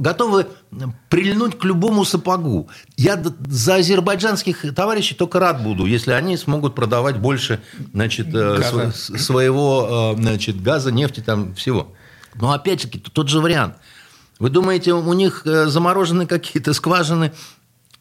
готовы 0.00 0.46
прильнуть 1.08 1.58
к 1.58 1.64
любому 1.64 2.04
сапогу. 2.04 2.68
Я 2.96 3.20
за 3.48 3.74
азербайджанских 3.76 4.72
товарищей 4.72 5.16
только 5.16 5.40
рад 5.40 5.64
буду, 5.64 5.86
если 5.96 6.12
они 6.12 6.36
смогут 6.36 6.74
продавать 6.74 7.18
больше 7.18 7.60
значит, 7.92 8.28
э, 8.34 8.58
Газа. 8.58 8.92
св- 8.92 9.20
своего 9.20 10.14
э, 10.16 10.20
значит, 10.20 10.62
газа, 10.62 10.92
нефти, 10.92 11.20
там 11.20 11.54
всего. 11.54 11.92
Но 12.34 12.52
опять-таки 12.52 12.98
тот 12.98 13.28
же 13.28 13.40
вариант. 13.40 13.74
Вы 14.38 14.50
думаете, 14.50 14.92
у 14.92 15.12
них 15.14 15.42
э, 15.46 15.66
заморожены 15.66 16.26
какие-то 16.26 16.74
скважины 16.74 17.32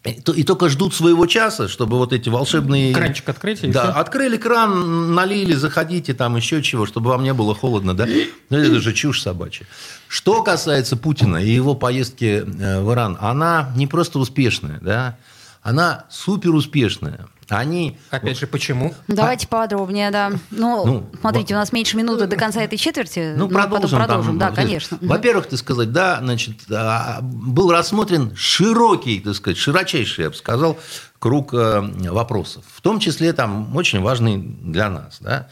и 0.04 0.22
то- 0.22 0.34
и 0.34 0.44
только 0.44 0.70
ждут 0.70 0.94
своего 0.94 1.26
часа, 1.26 1.68
чтобы 1.68 1.98
вот 1.98 2.14
эти 2.14 2.30
волшебные... 2.30 2.94
Кранчик 2.94 3.28
открыть, 3.30 3.64
и 3.64 3.68
Да, 3.72 3.92
всё? 3.92 4.00
открыли 4.00 4.38
кран, 4.38 5.16
налили, 5.16 5.54
заходите, 5.56 6.14
там 6.14 6.36
еще 6.36 6.62
чего, 6.62 6.86
чтобы 6.86 7.10
вам 7.10 7.24
не 7.24 7.34
было 7.34 7.56
холодно, 7.56 7.96
да? 7.96 8.06
Ну, 8.50 8.58
это 8.58 8.80
же 8.80 8.94
чушь 8.94 9.22
собачья. 9.22 9.66
Что 10.08 10.44
касается 10.44 10.96
Путина 10.96 11.38
и 11.38 11.50
его 11.50 11.74
поездки 11.74 12.44
в 12.46 12.92
Иран, 12.94 13.18
она 13.20 13.72
не 13.76 13.88
просто 13.88 14.20
успешная, 14.20 14.80
да? 14.82 15.18
Она 15.64 16.06
супер 16.12 16.54
успешная. 16.54 17.26
Они... 17.50 17.98
Опять 18.10 18.40
же, 18.40 18.48
почему? 18.48 18.94
Давайте 19.08 19.48
подробнее, 19.48 20.10
да. 20.12 20.32
Ну, 20.52 20.86
Ну, 20.86 21.10
смотрите, 21.20 21.54
во- 21.54 21.60
у 21.60 21.62
нас 21.62 21.72
меньше 21.72 21.96
минуты 21.98 22.26
до 22.28 22.36
конца 22.36 22.62
этой 22.62 22.78
четверти. 22.78 23.34
Ну, 23.38 23.48
потом 23.48 23.70
продолжим. 23.72 23.90
там, 24.00 24.08
продолжим. 24.08 24.38
Да, 24.40 24.48
вот, 24.48 24.56
конечно. 24.56 24.98
Во-первых, 25.02 25.48
так 25.48 25.60
сказать, 25.60 25.92
да, 25.92 26.20
значит, 26.22 26.58
а, 26.72 27.20
был 27.22 27.72
рассмотрен 27.72 28.36
широкий, 28.36 29.20
так 29.20 29.36
сказать, 29.36 29.58
широчайший, 29.58 30.24
я 30.24 30.30
бы 30.32 30.36
сказал, 30.36 30.78
круг 31.20 31.54
э, 31.54 31.82
вопросов. 32.10 32.64
В 32.74 32.82
том 32.82 33.00
числе 33.00 33.34
там 33.34 33.76
очень 33.76 34.02
важный 34.02 34.38
для 34.38 34.90
нас, 34.90 35.18
да. 35.22 35.48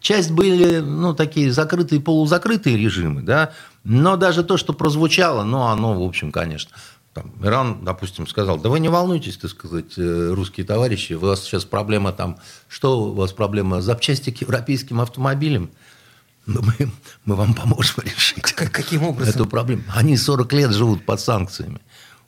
Часть 0.00 0.30
были, 0.30 0.78
ну, 0.78 1.14
такие 1.14 1.52
закрытые, 1.52 2.00
полузакрытые 2.00 2.76
режимы, 2.78 3.20
да, 3.22 3.52
но 3.84 4.16
даже 4.16 4.42
то, 4.44 4.56
что 4.56 4.72
прозвучало, 4.72 5.42
ну, 5.44 5.62
оно, 5.64 5.92
в 5.98 6.02
общем, 6.02 6.32
конечно, 6.32 6.70
там, 7.20 7.32
Иран, 7.46 7.84
допустим, 7.84 8.26
сказал, 8.26 8.58
да 8.58 8.68
вы 8.70 8.80
не 8.80 8.88
волнуйтесь, 8.88 9.36
так 9.36 9.50
сказать, 9.50 9.98
э, 9.98 10.30
русские 10.32 10.64
товарищи, 10.64 11.12
у 11.12 11.20
вас 11.20 11.42
сейчас 11.42 11.64
проблема 11.64 12.12
там, 12.12 12.38
что 12.68 13.02
у 13.02 13.12
вас 13.12 13.32
проблема, 13.32 13.82
запчасти 13.82 14.30
к 14.30 14.40
европейским 14.40 15.00
автомобилям? 15.00 15.70
Ну, 16.46 16.62
мы, 16.62 16.90
мы 17.26 17.34
вам 17.36 17.54
поможем 17.54 17.96
решить 18.04 18.42
К- 18.42 18.70
каким 18.70 19.02
образом? 19.04 19.34
эту 19.34 19.46
проблему. 19.46 19.82
Они 19.94 20.16
40 20.16 20.52
лет 20.54 20.72
живут 20.72 21.04
под 21.04 21.20
санкциями. 21.20 21.80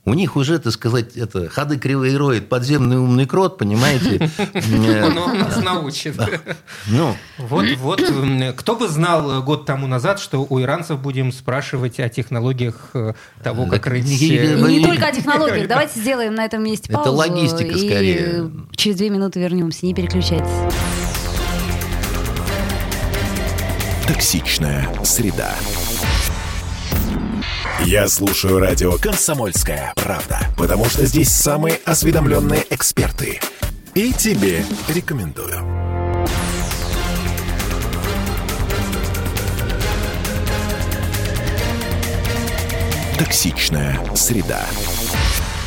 У 0.04 0.14
них 0.14 0.34
уже, 0.34 0.58
так 0.58 0.72
сказать, 0.72 1.16
это 1.16 1.48
ходы 1.48 1.78
кривые 1.78 2.16
роет 2.16 2.48
подземный 2.48 2.98
умный 2.98 3.24
крот, 3.24 3.56
понимаете? 3.56 4.28
Э, 4.52 5.04
Он 5.06 5.38
нас 5.38 5.62
научит. 5.62 6.16
Ну, 6.88 7.14
Вот, 7.38 7.64
вот, 7.78 8.00
м, 8.00 8.52
кто 8.56 8.74
бы 8.74 8.88
знал 8.88 9.30
э, 9.38 9.42
год 9.44 9.64
тому 9.64 9.86
назад, 9.86 10.18
что 10.18 10.44
у 10.48 10.60
иранцев 10.60 10.98
будем 10.98 11.30
спрашивать 11.30 12.00
о 12.00 12.08
технологиях 12.08 12.90
э, 12.94 13.12
того, 13.44 13.66
как 13.66 13.86
рыть... 13.86 14.04
не- 14.06 14.34
э, 14.80 14.82
только 14.84 15.06
о 15.06 15.12
технологиях. 15.12 15.68
Давайте 15.68 16.00
сделаем 16.00 16.34
на 16.34 16.44
этом 16.46 16.64
месте 16.64 16.86
Это 16.88 17.04
паузу. 17.04 17.12
логистика 17.18 17.70
и 17.70 17.88
скорее. 17.88 18.50
через 18.74 18.96
две 18.96 19.08
минуты 19.08 19.38
вернемся. 19.38 19.86
Не 19.86 19.94
переключайтесь. 19.94 20.48
Токсичная 24.08 24.88
среда. 25.04 25.54
Я 27.84 28.08
слушаю 28.08 28.58
радио 28.60 28.92
«Комсомольская 28.98 29.92
правда», 29.96 30.38
потому 30.56 30.86
что 30.86 31.04
здесь 31.04 31.28
самые 31.32 31.80
осведомленные 31.84 32.64
эксперты. 32.70 33.40
И 33.94 34.12
тебе 34.12 34.64
рекомендую. 34.88 35.60
Токсичная 43.18 44.00
среда. 44.14 44.60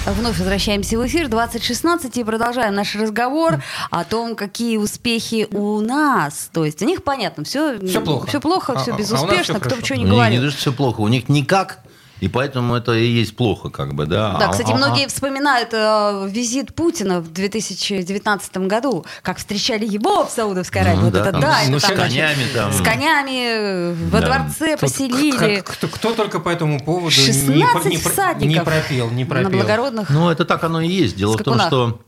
Вновь 0.05 0.37
возвращаемся 0.37 0.99
в 0.99 1.07
эфир 1.07 1.27
2016 1.29 2.15
и 2.17 2.23
продолжаем 2.23 2.75
наш 2.75 2.95
разговор 2.95 3.63
о 3.89 4.03
том, 4.03 4.35
какие 4.35 4.77
успехи 4.77 5.47
у 5.51 5.79
нас. 5.81 6.49
То 6.53 6.63
есть 6.65 6.81
у 6.83 6.85
них 6.85 7.03
понятно, 7.03 7.43
все, 7.43 7.79
Всё 7.79 8.01
плохо. 8.01 8.27
все 8.27 8.39
плохо, 8.39 8.73
А- 8.73 8.81
все 8.81 8.91
а- 8.91 8.95
а 8.95 8.97
нас 8.99 9.09
безуспешно, 9.09 9.43
всё 9.43 9.53
кто 9.55 9.69
бы 9.69 9.75
хорошо. 9.77 9.85
что 9.85 9.95
ни 9.95 9.99
не, 9.99 10.05
не 10.05 10.11
говорил. 10.11 10.41
то, 10.43 10.49
что 10.51 10.59
все 10.59 10.73
плохо. 10.73 11.01
У 11.01 11.07
них 11.07 11.27
никак, 11.27 11.79
и 12.25 12.27
поэтому 12.27 12.73
это 12.73 12.93
и 12.93 13.05
есть 13.05 13.35
плохо, 13.35 13.69
как 13.69 13.93
бы, 13.93 14.07
да. 14.07 14.35
Да, 14.39 14.47
кстати, 14.47 14.71
многие 14.73 15.07
вспоминают 15.07 15.69
э, 15.73 16.27
визит 16.27 16.73
Путина 16.73 17.21
в 17.21 17.31
2019 17.31 18.57
году, 18.57 19.05
как 19.21 19.37
встречали 19.37 19.85
его 19.85 20.25
в 20.25 20.31
Саудовской 20.31 20.81
Аравии. 20.81 20.97
Ну 20.97 21.03
вот 21.05 21.13
да, 21.13 21.19
это 21.21 21.31
там 21.33 21.41
да, 21.41 21.59
с 21.61 21.69
это 21.69 21.87
там, 21.87 21.97
конями 21.97 22.33
значит, 22.33 22.53
там. 22.55 22.73
с 22.73 22.81
конями 22.81 23.45
э, 23.47 23.93
во 24.09 24.21
Да. 24.21 24.25
дворце 24.25 24.71
Тут 24.71 24.79
поселили. 24.79 25.57
как- 25.57 25.75
кто, 25.75 25.87
кто 25.87 26.13
только 26.15 26.39
по 26.39 26.49
этому 26.49 26.79
поводу 26.83 27.05
не, 27.05 27.11
16 27.11 28.03
про- 28.03 28.33
не, 28.39 28.47
не 28.47 28.59
пропел, 28.59 29.11
не 29.11 29.23
на 29.23 29.29
пропел. 29.29 29.49
благородных. 29.51 30.09
Ну, 30.09 30.31
это 30.31 30.45
так 30.45 30.63
оно 30.63 30.81
и 30.81 30.87
есть. 30.87 31.15
Дело 31.15 31.37
в 31.37 31.43
том, 31.43 31.59
Скакунах. 31.59 31.67
что 31.67 31.99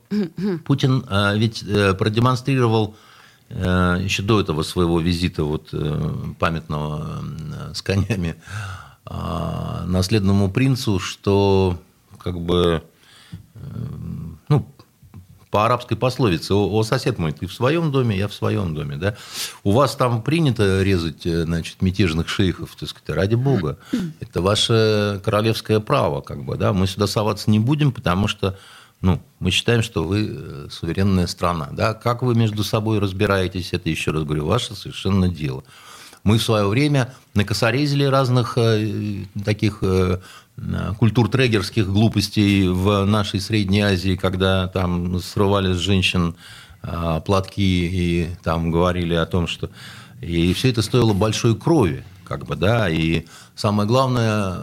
Путин 0.65 1.05
э, 1.07 1.37
ведь 1.37 1.63
э, 1.67 1.93
продемонстрировал 1.93 2.95
э, 3.49 3.99
еще 4.01 4.23
до 4.23 4.41
этого 4.41 4.63
своего 4.63 4.99
визита 4.99 5.43
вот, 5.43 5.69
э, 5.73 6.13
памятного 6.39 7.23
с 7.75 7.81
конями 7.83 8.35
э, 9.09 9.83
наследному 9.85 10.49
принцу, 10.49 10.99
что 10.99 11.77
как 12.19 12.39
бы 12.39 12.83
э, 13.55 13.59
ну, 14.49 14.67
по 15.49 15.65
арабской 15.65 15.95
пословице, 15.95 16.53
о, 16.53 16.69
о, 16.69 16.83
сосед 16.83 17.17
мой, 17.17 17.31
ты 17.31 17.47
в 17.47 17.53
своем 17.53 17.91
доме, 17.91 18.17
я 18.17 18.27
в 18.27 18.33
своем 18.33 18.75
доме, 18.75 18.97
да? 18.97 19.15
У 19.63 19.71
вас 19.71 19.95
там 19.95 20.21
принято 20.21 20.83
резать, 20.83 21.25
э, 21.25 21.43
значит, 21.43 21.81
мятежных 21.81 22.27
шейхов, 22.27 22.75
так 22.75 22.89
сказать, 22.89 23.09
ради 23.09 23.35
бога. 23.35 23.77
Это 24.19 24.41
ваше 24.41 25.21
королевское 25.23 25.79
право, 25.79 26.21
как 26.21 26.43
бы, 26.43 26.57
да? 26.57 26.73
Мы 26.73 26.87
сюда 26.87 27.07
соваться 27.07 27.49
не 27.49 27.59
будем, 27.59 27.91
потому 27.91 28.27
что, 28.27 28.57
ну, 29.01 29.21
мы 29.39 29.51
считаем, 29.51 29.83
что 29.83 30.03
вы 30.03 30.27
э, 30.29 30.67
суверенная 30.69 31.27
страна, 31.27 31.69
да? 31.71 31.93
Как 31.93 32.23
вы 32.23 32.35
между 32.35 32.63
собой 32.63 32.99
разбираетесь, 32.99 33.73
это, 33.73 33.89
еще 33.89 34.11
раз 34.11 34.23
говорю, 34.23 34.45
ваше 34.45 34.75
совершенно 34.75 35.29
дело. 35.29 35.63
Мы 36.23 36.37
в 36.37 36.43
свое 36.43 36.67
время 36.67 37.13
накосорезили 37.33 38.03
разных 38.03 38.57
э, 38.57 39.25
таких 39.45 39.79
э, 39.81 40.19
э, 40.57 40.93
культуртрегерских 40.97 41.87
глупостей 41.87 42.67
в 42.67 43.05
нашей 43.05 43.39
Средней 43.39 43.81
Азии, 43.81 44.15
когда 44.15 44.67
там 44.67 45.19
срывали 45.19 45.73
с 45.73 45.77
женщин 45.77 46.35
э, 46.83 47.21
платки 47.25 47.89
и 47.91 48.29
там 48.43 48.71
говорили 48.71 49.13
о 49.13 49.25
том, 49.25 49.47
что... 49.47 49.69
И 50.21 50.53
все 50.53 50.71
это 50.71 50.81
стоило 50.81 51.13
большой 51.13 51.55
крови, 51.55 52.03
как 52.23 52.45
бы, 52.45 52.55
да, 52.55 52.89
и 52.89 53.25
самое 53.55 53.87
главное, 53.87 54.57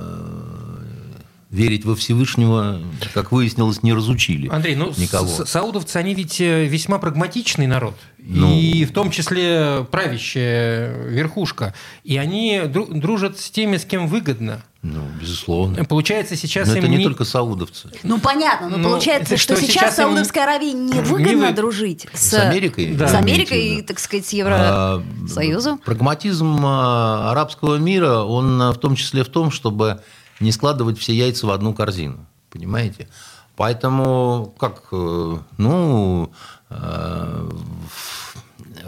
верить 1.55 1.85
во 1.85 1.95
Всевышнего, 1.95 2.81
как 3.15 3.31
выяснилось, 3.31 3.83
не 3.85 3.93
разучили 3.93 4.49
Андрей, 4.49 4.75
ну, 4.75 4.93
никого. 4.97 5.27
с- 5.29 5.47
саудовцы, 5.47 5.97
они 5.99 6.15
ведь 6.15 6.41
э, 6.41 6.65
весьма 6.67 6.99
прагматичный 6.99 7.67
народ. 7.69 7.95
Ну. 8.19 8.53
И 8.59 8.85
в 8.85 8.93
том 8.93 9.11
числе 9.11 9.87
правящая 9.91 11.07
верхушка. 11.09 11.75
И 12.03 12.17
они 12.17 12.59
дру- 12.65 12.93
дружат 12.99 13.39
с 13.39 13.51
теми, 13.51 13.77
с 13.77 13.85
кем 13.85 14.09
выгодно. 14.09 14.63
Ну, 14.83 15.03
безусловно. 15.21 15.85
Получается, 15.85 16.35
сейчас 16.37 16.69
Но 16.69 16.75
им 16.75 16.79
это 16.81 16.89
не 16.89 16.97
не- 16.99 17.05
только 17.05 17.25
саудовцы. 17.25 17.91
Ну, 18.03 18.19
понятно, 18.19 18.69
но 18.69 18.77
Ну, 18.79 18.89
получается, 18.91 19.37
что, 19.37 19.55
что, 19.57 19.63
сейчас, 19.65 19.73
сейчас 19.95 19.99
им 19.99 20.05
Саудовской 20.07 20.43
Аравии 20.43 20.73
не 20.73 20.93
невыгодно 20.95 21.47
вы- 21.49 21.53
дружить 21.53 22.07
с, 22.13 22.31
С 22.31 22.35
Америкой? 22.35 22.93
Да. 22.95 23.09
с 23.09 23.15
Америкой 23.15 23.77
виду? 23.77 23.87
так 23.87 23.99
сказать, 23.99 24.27
с 24.27 24.33
А, 24.35 25.03
Евросоюзом. 25.23 25.79
Прагматизм 25.79 26.61
а, 26.65 27.31
арабского 27.31 27.77
мира, 27.77 28.19
он 28.21 28.61
а, 28.61 28.73
в 28.73 28.79
том 28.79 28.97
числе 28.97 29.23
в 29.25 29.29
том, 29.29 29.51
чтобы 29.51 30.01
не 30.41 30.53
складывать 30.53 30.99
все 30.99 31.15
яйца 31.15 31.47
в 31.47 31.51
одну 31.51 31.75
корзину. 31.75 32.27
Понимаете? 32.51 33.09
Поэтому, 33.57 34.55
как, 34.59 34.83
э, 34.93 35.39
ну, 35.59 36.33
э, 36.71 37.51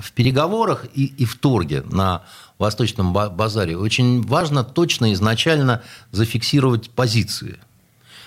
в- 0.00 0.12
переговорах 0.12 0.86
и, 0.94 1.04
и 1.06 1.24
в 1.24 1.36
торге 1.36 1.82
на 1.82 2.22
Восточном 2.58 3.12
ба- 3.12 3.28
базаре 3.28 3.76
очень 3.76 4.22
важно 4.22 4.64
точно 4.64 5.12
изначально 5.12 5.82
зафиксировать 6.10 6.90
позиции. 6.90 7.58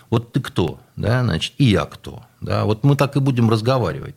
Вот 0.10 0.34
ты 0.34 0.40
кто, 0.40 0.80
да, 0.96 1.24
значит, 1.24 1.54
и 1.58 1.66
я 1.66 1.86
кто. 1.86 2.24
Да, 2.42 2.64
вот 2.64 2.84
мы 2.84 2.96
так 2.96 3.16
и 3.18 3.20
будем 3.20 3.50
разговаривать. 3.50 4.16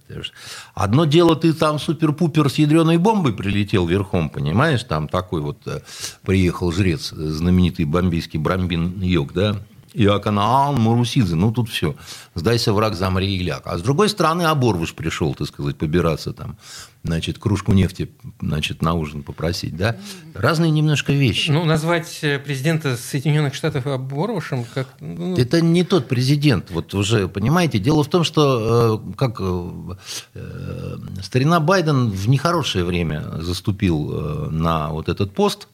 Одно 0.75 1.05
дело, 1.07 1.35
ты 1.35 1.53
там 1.53 1.79
супер-пупер 1.79 2.49
с 2.49 2.55
ядреной 2.55 2.97
бомбой 2.97 3.33
прилетел 3.33 3.87
верхом, 3.87 4.31
понимаешь, 4.31 4.85
там 4.85 5.09
такой 5.09 5.41
вот 5.41 5.59
э, 5.67 5.81
приехал 6.23 6.71
жрец, 6.71 7.13
э, 7.13 7.17
знаменитый 7.17 7.85
бомбейский 7.85 8.39
Брамбин 8.39 9.03
Йог, 9.03 9.33
да, 9.33 9.57
Иоканаан 9.95 10.81
Марусидзе, 10.81 11.35
ну 11.35 11.53
тут 11.53 11.69
все, 11.69 11.95
сдайся, 12.35 12.73
враг, 12.73 12.95
замри 12.95 13.37
и 13.37 13.43
ляг. 13.43 13.63
А 13.67 13.77
с 13.77 13.83
другой 13.83 14.09
стороны, 14.09 14.43
Оборвыш 14.43 14.95
пришел, 14.95 15.35
так 15.35 15.49
сказать, 15.49 15.77
побираться 15.77 16.33
там, 16.33 16.57
значит, 17.03 17.39
кружку 17.39 17.73
нефти, 17.73 18.11
значит, 18.41 18.81
на 18.81 18.95
ужин 18.95 19.23
попросить, 19.23 19.77
да. 19.77 19.97
Разные 20.35 20.71
немножко 20.71 21.13
вещи. 21.13 21.51
Ну, 21.51 21.65
назвать 21.65 22.21
э, 22.23 22.39
президента 22.39 22.97
Соединенных 22.97 23.55
Штатов 23.55 23.87
оборвавшим, 23.87 24.65
как... 24.65 24.89
ну, 25.01 25.37
Это 25.37 25.61
не 25.61 25.85
тот 25.85 26.09
президент, 26.09 26.71
вот 26.71 26.95
уже, 26.95 27.29
понимаете, 27.29 27.79
дело 27.79 28.03
в 28.03 28.09
том, 28.09 28.25
что 28.25 29.03
э, 29.09 29.15
как 29.17 29.41
э, 29.41 30.97
старина 31.23 31.61
Байден 31.61 32.11
в 32.11 32.29
нехорошее 32.29 32.85
время 32.85 33.25
заступил 33.41 34.51
на 34.51 34.89
вот 34.89 35.09
этот 35.09 35.35
пост, 35.35 35.69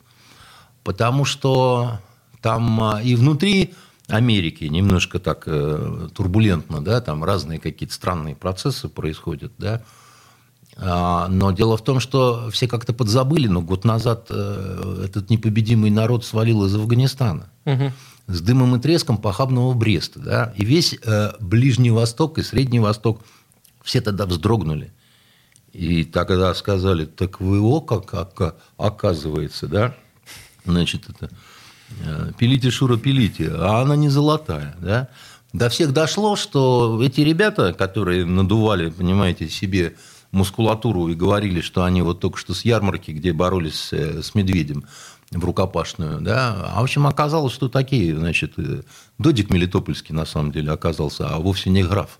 потому 0.83 1.25
что 1.25 2.01
там 2.41 2.99
и 3.01 3.15
внутри 3.15 3.75
Америки 4.09 4.65
немножко 4.65 5.19
так 5.19 5.45
э, 5.47 6.09
турбулентно, 6.15 6.83
да, 6.83 7.01
там 7.01 7.25
разные 7.25 7.59
какие-то 7.59 7.95
странные 7.95 8.35
процессы 8.35 8.89
происходят, 8.89 9.53
да, 9.59 9.83
А, 10.81 11.27
но 11.29 11.51
дело 11.51 11.77
в 11.77 11.83
том, 11.83 11.99
что 11.99 12.51
все 12.51 12.69
как-то 12.69 12.93
подзабыли, 12.93 13.49
но 13.49 13.61
год 13.61 13.85
назад 13.85 14.29
э, 14.31 15.03
этот 15.07 15.29
непобедимый 15.29 15.91
народ 15.91 16.25
свалил 16.25 16.65
из 16.65 16.75
Афганистана. 16.75 17.51
Мгм. 17.65 17.93
С 18.29 18.41
дымом 18.41 18.77
и 18.77 18.81
треском 18.81 19.19
похабного 19.19 19.75
Бреста. 19.75 20.21
Да? 20.21 20.53
И 20.57 20.65
весь 20.65 20.97
э, 21.03 21.33
Ближний 21.41 21.91
Восток 21.91 22.39
и 22.39 22.43
Средний 22.43 22.79
Восток 22.79 23.23
все 23.83 24.01
тогда 24.01 24.25
вздрогнули. 24.25 24.93
И 25.73 26.05
тогда 26.05 26.55
сказали, 26.55 27.07
так 27.07 27.41
вы 27.41 27.61
о, 27.61 27.81
как 27.81 28.15
ока- 28.15 28.55
оказывается, 28.77 29.67
да? 29.67 29.95
Значит, 30.65 31.09
это 31.09 31.29
пилите, 32.39 32.71
Шура, 32.71 32.97
пилите, 32.97 33.51
а 33.53 33.83
она 33.83 33.97
не 33.97 34.09
золотая, 34.09 34.77
да? 34.81 35.09
До 35.53 35.71
всех 35.71 35.93
дошло, 35.93 36.37
что 36.37 37.01
эти 37.03 37.23
ребята, 37.23 37.73
которые 37.73 38.27
надували, 38.27 38.91
понимаете, 38.91 39.49
себе 39.49 39.95
мускулатуру 40.31 41.09
и 41.09 41.15
говорили, 41.15 41.61
что 41.61 41.85
они 41.85 42.03
вот 42.03 42.21
только 42.21 42.39
что 42.39 42.53
с 42.53 42.65
ярмарки, 42.65 43.13
где 43.13 43.33
боролись 43.33 43.89
э, 43.93 44.23
с 44.23 44.35
медведем 44.35 44.85
в 45.31 45.45
рукопашную, 45.45 46.21
да, 46.21 46.71
а 46.75 46.81
в 46.81 46.85
общем 46.85 47.07
оказалось, 47.07 47.53
что 47.53 47.69
такие, 47.69 48.17
значит, 48.17 48.55
э, 48.59 48.83
Додик 49.19 49.51
Мелитопольский 49.51 50.15
на 50.15 50.27
самом 50.27 50.53
деле 50.53 50.71
оказался, 50.71 51.29
а 51.29 51.39
вовсе 51.39 51.71
не 51.71 51.83
граф. 51.83 52.19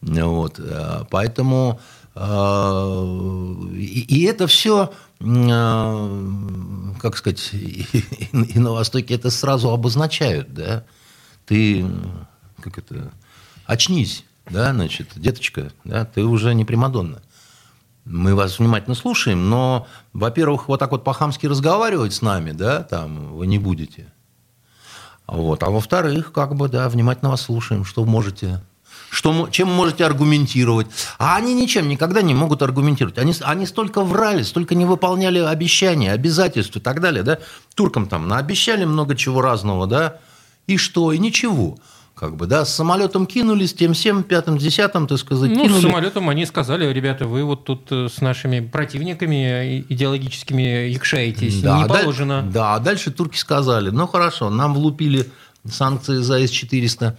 Вот, 0.00 0.58
э, 0.58 1.04
поэтому 1.10 1.80
э, 2.14 3.66
и, 3.76 4.00
и 4.08 4.24
это 4.24 4.46
все, 4.46 4.92
как 5.22 7.16
сказать, 7.16 7.50
и, 7.52 7.86
и 8.32 8.58
на 8.58 8.72
Востоке 8.72 9.14
это 9.14 9.30
сразу 9.30 9.70
обозначают, 9.70 10.52
да. 10.52 10.84
Ты, 11.46 11.86
как 12.60 12.78
это, 12.78 13.12
очнись, 13.66 14.24
да, 14.50 14.72
значит, 14.72 15.10
деточка, 15.14 15.72
да, 15.84 16.04
ты 16.04 16.24
уже 16.24 16.54
не 16.54 16.64
Примадонна. 16.64 17.22
Мы 18.04 18.34
вас 18.34 18.58
внимательно 18.58 18.96
слушаем, 18.96 19.48
но, 19.48 19.86
во-первых, 20.12 20.66
вот 20.66 20.80
так 20.80 20.90
вот 20.90 21.04
по-хамски 21.04 21.46
разговаривать 21.46 22.12
с 22.12 22.20
нами, 22.22 22.50
да, 22.50 22.82
там, 22.82 23.34
вы 23.34 23.46
не 23.46 23.58
будете. 23.58 24.12
Вот. 25.28 25.62
А 25.62 25.70
во-вторых, 25.70 26.32
как 26.32 26.56
бы, 26.56 26.68
да, 26.68 26.88
внимательно 26.88 27.30
вас 27.30 27.42
слушаем, 27.42 27.84
что 27.84 28.04
можете, 28.04 28.60
что, 29.12 29.46
чем 29.50 29.68
можете 29.68 30.06
аргументировать. 30.06 30.86
А 31.18 31.36
они 31.36 31.52
ничем 31.52 31.86
никогда 31.86 32.22
не 32.22 32.32
могут 32.34 32.62
аргументировать. 32.62 33.18
Они, 33.18 33.34
с- 33.34 33.42
они 33.42 33.66
столько 33.66 34.00
врали, 34.02 34.42
столько 34.42 34.74
не 34.74 34.86
выполняли 34.86 35.38
обещания, 35.38 36.12
обязательств 36.12 36.76
и 36.76 36.80
так 36.80 37.00
далее, 37.02 37.22
да. 37.22 37.38
Туркам 37.74 38.06
там 38.06 38.26
наобещали 38.26 38.86
много 38.86 39.14
чего 39.14 39.42
разного, 39.42 39.86
да, 39.86 40.16
и 40.66 40.78
что, 40.78 41.12
и 41.12 41.18
ничего. 41.18 41.76
Как 42.14 42.36
бы, 42.36 42.46
да, 42.46 42.64
с 42.64 42.74
самолетом 42.74 43.26
кинулись, 43.26 43.74
тем 43.74 43.92
всем, 43.92 44.22
пятым, 44.22 44.56
десятым, 44.56 45.06
так 45.06 45.18
сказать, 45.18 45.50
Ну, 45.50 45.64
кинули. 45.64 45.80
с 45.80 45.82
самолетом 45.82 46.28
они 46.30 46.46
сказали, 46.46 46.86
ребята, 46.90 47.26
вы 47.26 47.44
вот 47.44 47.64
тут 47.64 47.88
э, 47.90 48.08
с 48.08 48.20
нашими 48.22 48.60
противниками 48.60 49.84
идеологическими 49.90 50.88
якшаетесь. 50.88 51.62
не 51.62 51.68
а 51.68 51.86
даль- 51.86 52.00
положено. 52.00 52.42
да, 52.50 52.74
а 52.76 52.78
дальше 52.78 53.10
турки 53.10 53.36
сказали, 53.36 53.90
ну 53.90 54.06
хорошо, 54.06 54.48
нам 54.50 54.72
влупили 54.74 55.28
санкции 55.68 56.16
за 56.16 56.38
С-400, 56.38 57.14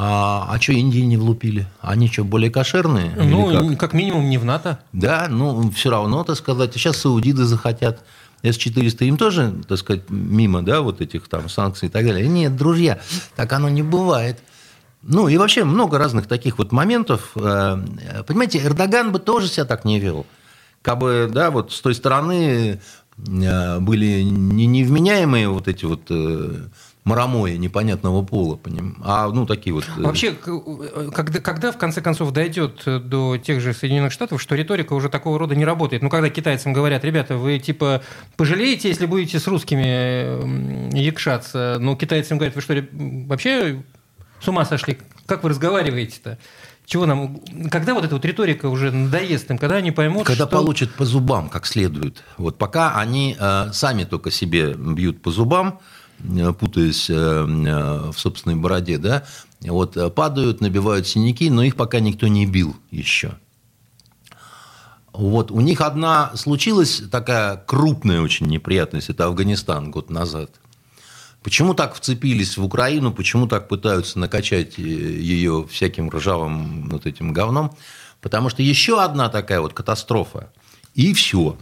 а, 0.00 0.46
а 0.48 0.60
что 0.60 0.74
Индии 0.74 1.00
не 1.00 1.16
влупили? 1.16 1.66
Они 1.80 2.06
что, 2.06 2.22
более 2.22 2.52
кошерные? 2.52 3.12
Или 3.16 3.30
Ну, 3.34 3.70
как? 3.70 3.80
как? 3.80 3.92
минимум 3.94 4.30
не 4.30 4.38
в 4.38 4.44
НАТО. 4.44 4.78
Да, 4.92 5.26
ну 5.28 5.72
все 5.72 5.90
равно, 5.90 6.22
так 6.22 6.36
сказать. 6.36 6.72
Сейчас 6.72 6.98
саудиды 6.98 7.44
захотят. 7.44 8.04
С-400 8.44 9.04
им 9.06 9.16
тоже, 9.16 9.52
так 9.66 9.76
сказать, 9.78 10.08
мимо, 10.08 10.62
да, 10.62 10.82
вот 10.82 11.00
этих 11.00 11.26
там 11.26 11.48
санкций 11.48 11.88
и 11.88 11.90
так 11.90 12.06
далее. 12.06 12.28
Нет, 12.28 12.54
друзья, 12.56 13.00
так 13.34 13.52
оно 13.52 13.68
не 13.68 13.82
бывает. 13.82 14.38
Ну, 15.02 15.26
и 15.26 15.36
вообще 15.36 15.64
много 15.64 15.98
разных 15.98 16.28
таких 16.28 16.58
вот 16.58 16.70
моментов. 16.70 17.32
Э, 17.34 17.76
Понимаете, 18.24 18.58
Эрдоган 18.64 19.10
бы 19.10 19.18
тоже 19.18 19.48
себя 19.48 19.64
так 19.64 19.84
не 19.84 19.98
вел. 19.98 20.26
Как 20.82 20.98
бы, 20.98 21.28
да, 21.28 21.50
вот 21.50 21.72
с 21.72 21.80
той 21.80 21.96
стороны 21.96 22.80
э, 23.26 23.78
были 23.80 24.22
не 24.22 24.66
невменяемые 24.66 25.48
вот 25.48 25.66
эти 25.66 25.84
вот 25.86 26.02
марамои 27.08 27.56
непонятного 27.56 28.22
пола, 28.22 28.56
поним- 28.56 28.96
а 29.02 29.28
ну 29.28 29.46
такие 29.46 29.72
вот... 29.72 29.84
э, 29.96 30.02
Вообще, 30.02 30.34
э, 30.46 31.10
когда, 31.14 31.40
когда 31.40 31.72
в 31.72 31.78
конце 31.78 32.02
концов 32.02 32.32
дойдет 32.32 32.82
э, 32.86 32.98
до 32.98 33.38
тех 33.38 33.60
же 33.60 33.72
Соединенных 33.72 34.12
Штатов, 34.12 34.42
что 34.42 34.54
риторика 34.54 34.92
уже 34.92 35.08
такого 35.08 35.38
рода 35.38 35.56
не 35.56 35.64
работает? 35.64 36.02
Ну, 36.02 36.10
когда 36.10 36.28
китайцам 36.28 36.72
говорят, 36.72 37.04
ребята, 37.04 37.36
вы 37.38 37.58
типа 37.58 38.02
пожалеете, 38.36 38.88
если 38.88 39.06
будете 39.06 39.40
с 39.40 39.46
русскими 39.46 40.94
якшаться? 40.94 41.78
Ну, 41.80 41.96
китайцам 41.96 42.38
говорят, 42.38 42.54
вы 42.54 42.60
что, 42.60 42.84
вообще 42.92 43.82
с 44.40 44.48
ума 44.48 44.64
сошли? 44.64 44.98
Как 45.26 45.42
вы 45.42 45.50
разговариваете-то? 45.50 46.38
Чего 46.86 47.04
нам? 47.04 47.40
Когда 47.70 47.92
вот 47.92 48.04
эта 48.04 48.14
вот 48.14 48.24
риторика 48.24 48.66
уже 48.66 48.90
надоест 48.90 49.50
им? 49.50 49.58
Когда 49.58 49.76
они 49.76 49.90
поймут, 49.90 50.26
Когда 50.26 50.46
что... 50.46 50.56
получат 50.56 50.90
по 50.94 51.04
зубам 51.04 51.50
как 51.50 51.66
следует. 51.66 52.22
Вот 52.38 52.56
пока 52.56 52.98
они 52.98 53.36
э, 53.38 53.68
сами 53.72 54.04
только 54.04 54.30
себе 54.30 54.72
бьют 54.72 55.20
по 55.20 55.30
зубам, 55.30 55.80
путаясь 56.58 57.08
э, 57.10 57.14
э, 57.14 58.10
в 58.10 58.18
собственной 58.18 58.56
бороде, 58.56 58.98
да, 58.98 59.24
вот 59.60 59.96
э, 59.96 60.10
падают, 60.10 60.60
набивают 60.60 61.06
синяки, 61.06 61.50
но 61.50 61.62
их 61.62 61.76
пока 61.76 62.00
никто 62.00 62.26
не 62.26 62.46
бил 62.46 62.76
еще. 62.90 63.34
Вот 65.12 65.50
у 65.50 65.60
них 65.60 65.80
одна 65.80 66.32
случилась 66.36 67.02
такая 67.10 67.56
крупная 67.56 68.20
очень 68.20 68.46
неприятность, 68.46 69.10
это 69.10 69.26
Афганистан 69.26 69.90
год 69.90 70.10
назад. 70.10 70.50
Почему 71.42 71.74
так 71.74 71.94
вцепились 71.94 72.56
в 72.56 72.64
Украину, 72.64 73.12
почему 73.12 73.46
так 73.46 73.68
пытаются 73.68 74.18
накачать 74.18 74.78
э, 74.78 74.82
ее 74.82 75.66
всяким 75.70 76.10
ржавым 76.10 76.88
вот 76.88 77.06
этим 77.06 77.32
говном? 77.32 77.74
Потому 78.20 78.48
что 78.48 78.62
еще 78.62 79.02
одна 79.02 79.28
такая 79.28 79.60
вот 79.60 79.72
катастрофа, 79.72 80.52
и 80.94 81.12
все. 81.14 81.56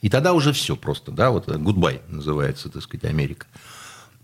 И 0.00 0.08
тогда 0.08 0.32
уже 0.32 0.52
все 0.52 0.74
просто, 0.74 1.12
да, 1.12 1.30
вот 1.30 1.48
гудбай 1.48 2.02
называется, 2.08 2.68
так 2.68 2.82
сказать, 2.82 3.04
Америка. 3.04 3.46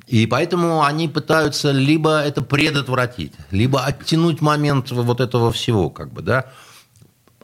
И 0.08 0.26
поэтому 0.26 0.84
они 0.84 1.06
пытаются 1.06 1.70
либо 1.70 2.20
это 2.20 2.40
предотвратить, 2.40 3.32
либо 3.50 3.84
оттянуть 3.84 4.40
момент 4.40 4.90
вот 4.90 5.20
этого 5.20 5.52
всего, 5.52 5.90
как 5.90 6.12
бы, 6.14 6.22
да. 6.22 6.46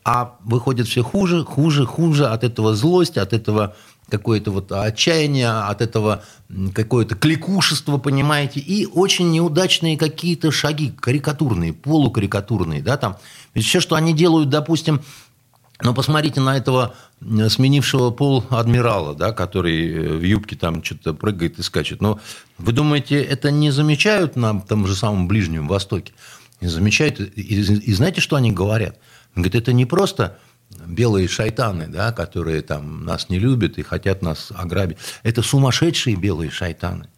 А 0.02 0.36
выходит 0.40 0.86
все 0.86 1.02
хуже, 1.02 1.44
хуже, 1.44 1.84
хуже 1.84 2.26
от 2.26 2.42
этого 2.42 2.74
злость, 2.74 3.18
от 3.18 3.34
этого 3.34 3.76
какое-то 4.08 4.50
вот 4.50 4.72
отчаяние, 4.72 5.50
от 5.50 5.82
этого 5.82 6.22
какое-то 6.74 7.14
кликушество, 7.14 7.98
понимаете, 7.98 8.60
и 8.60 8.86
очень 8.86 9.30
неудачные 9.30 9.98
какие-то 9.98 10.50
шаги, 10.50 10.90
карикатурные, 10.90 11.74
полукарикатурные, 11.74 12.82
да, 12.82 12.96
там. 12.96 13.16
Ведь 13.54 13.66
все, 13.66 13.80
что 13.80 13.94
они 13.94 14.14
делают, 14.14 14.48
допустим, 14.48 15.02
ну, 15.84 15.94
посмотрите 15.94 16.40
на 16.40 16.56
этого 16.56 16.94
м, 17.20 17.48
сменившего 17.50 18.10
пол 18.10 18.44
адмирала, 18.50 19.14
да, 19.14 19.32
который 19.32 19.92
э, 19.92 20.16
в 20.16 20.22
юбке 20.22 20.56
там 20.56 20.82
что-то 20.82 21.12
прыгает 21.14 21.58
и 21.58 21.62
скачет. 21.62 22.00
Но 22.00 22.18
вы 22.58 22.72
думаете, 22.72 23.22
это 23.22 23.50
не 23.50 23.70
замечают 23.70 24.34
на 24.34 24.60
том 24.60 24.86
же 24.86 24.96
самом 24.96 25.28
Ближнем 25.28 25.68
Востоке? 25.68 26.12
Не 26.60 26.68
замечают. 26.68 27.20
И, 27.20 27.24
и- 27.40 27.92
знаете, 27.92 28.20
что 28.22 28.36
они 28.36 28.50
говорят? 28.50 28.98
Говорят, 29.34 29.54
это 29.54 29.72
не 29.74 29.84
просто 29.84 30.38
белые 30.86 31.28
шайтаны, 31.28 31.86
да, 31.88 32.12
которые 32.12 32.62
там 32.62 33.04
нас 33.04 33.28
не 33.28 33.38
любят 33.38 33.76
и 33.78 33.82
хотят 33.82 34.22
нас 34.22 34.50
ограбить. 34.56 34.96
Это 35.22 35.42
сумасшедшие 35.42 36.16
белые 36.16 36.50
шайтаны. 36.50 37.08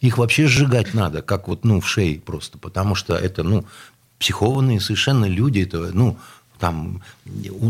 Их 0.00 0.18
вообще 0.18 0.46
сжигать 0.48 0.94
надо, 0.94 1.22
как 1.22 1.48
вот, 1.48 1.64
ну, 1.64 1.80
в 1.80 1.88
шее 1.88 2.20
просто, 2.20 2.58
потому 2.58 2.94
что 2.94 3.14
это, 3.14 3.42
ну, 3.42 3.64
психованные 4.18 4.80
совершенно 4.80 5.24
люди, 5.24 5.60
это, 5.60 5.90
ну, 5.94 6.18
там, 6.62 7.02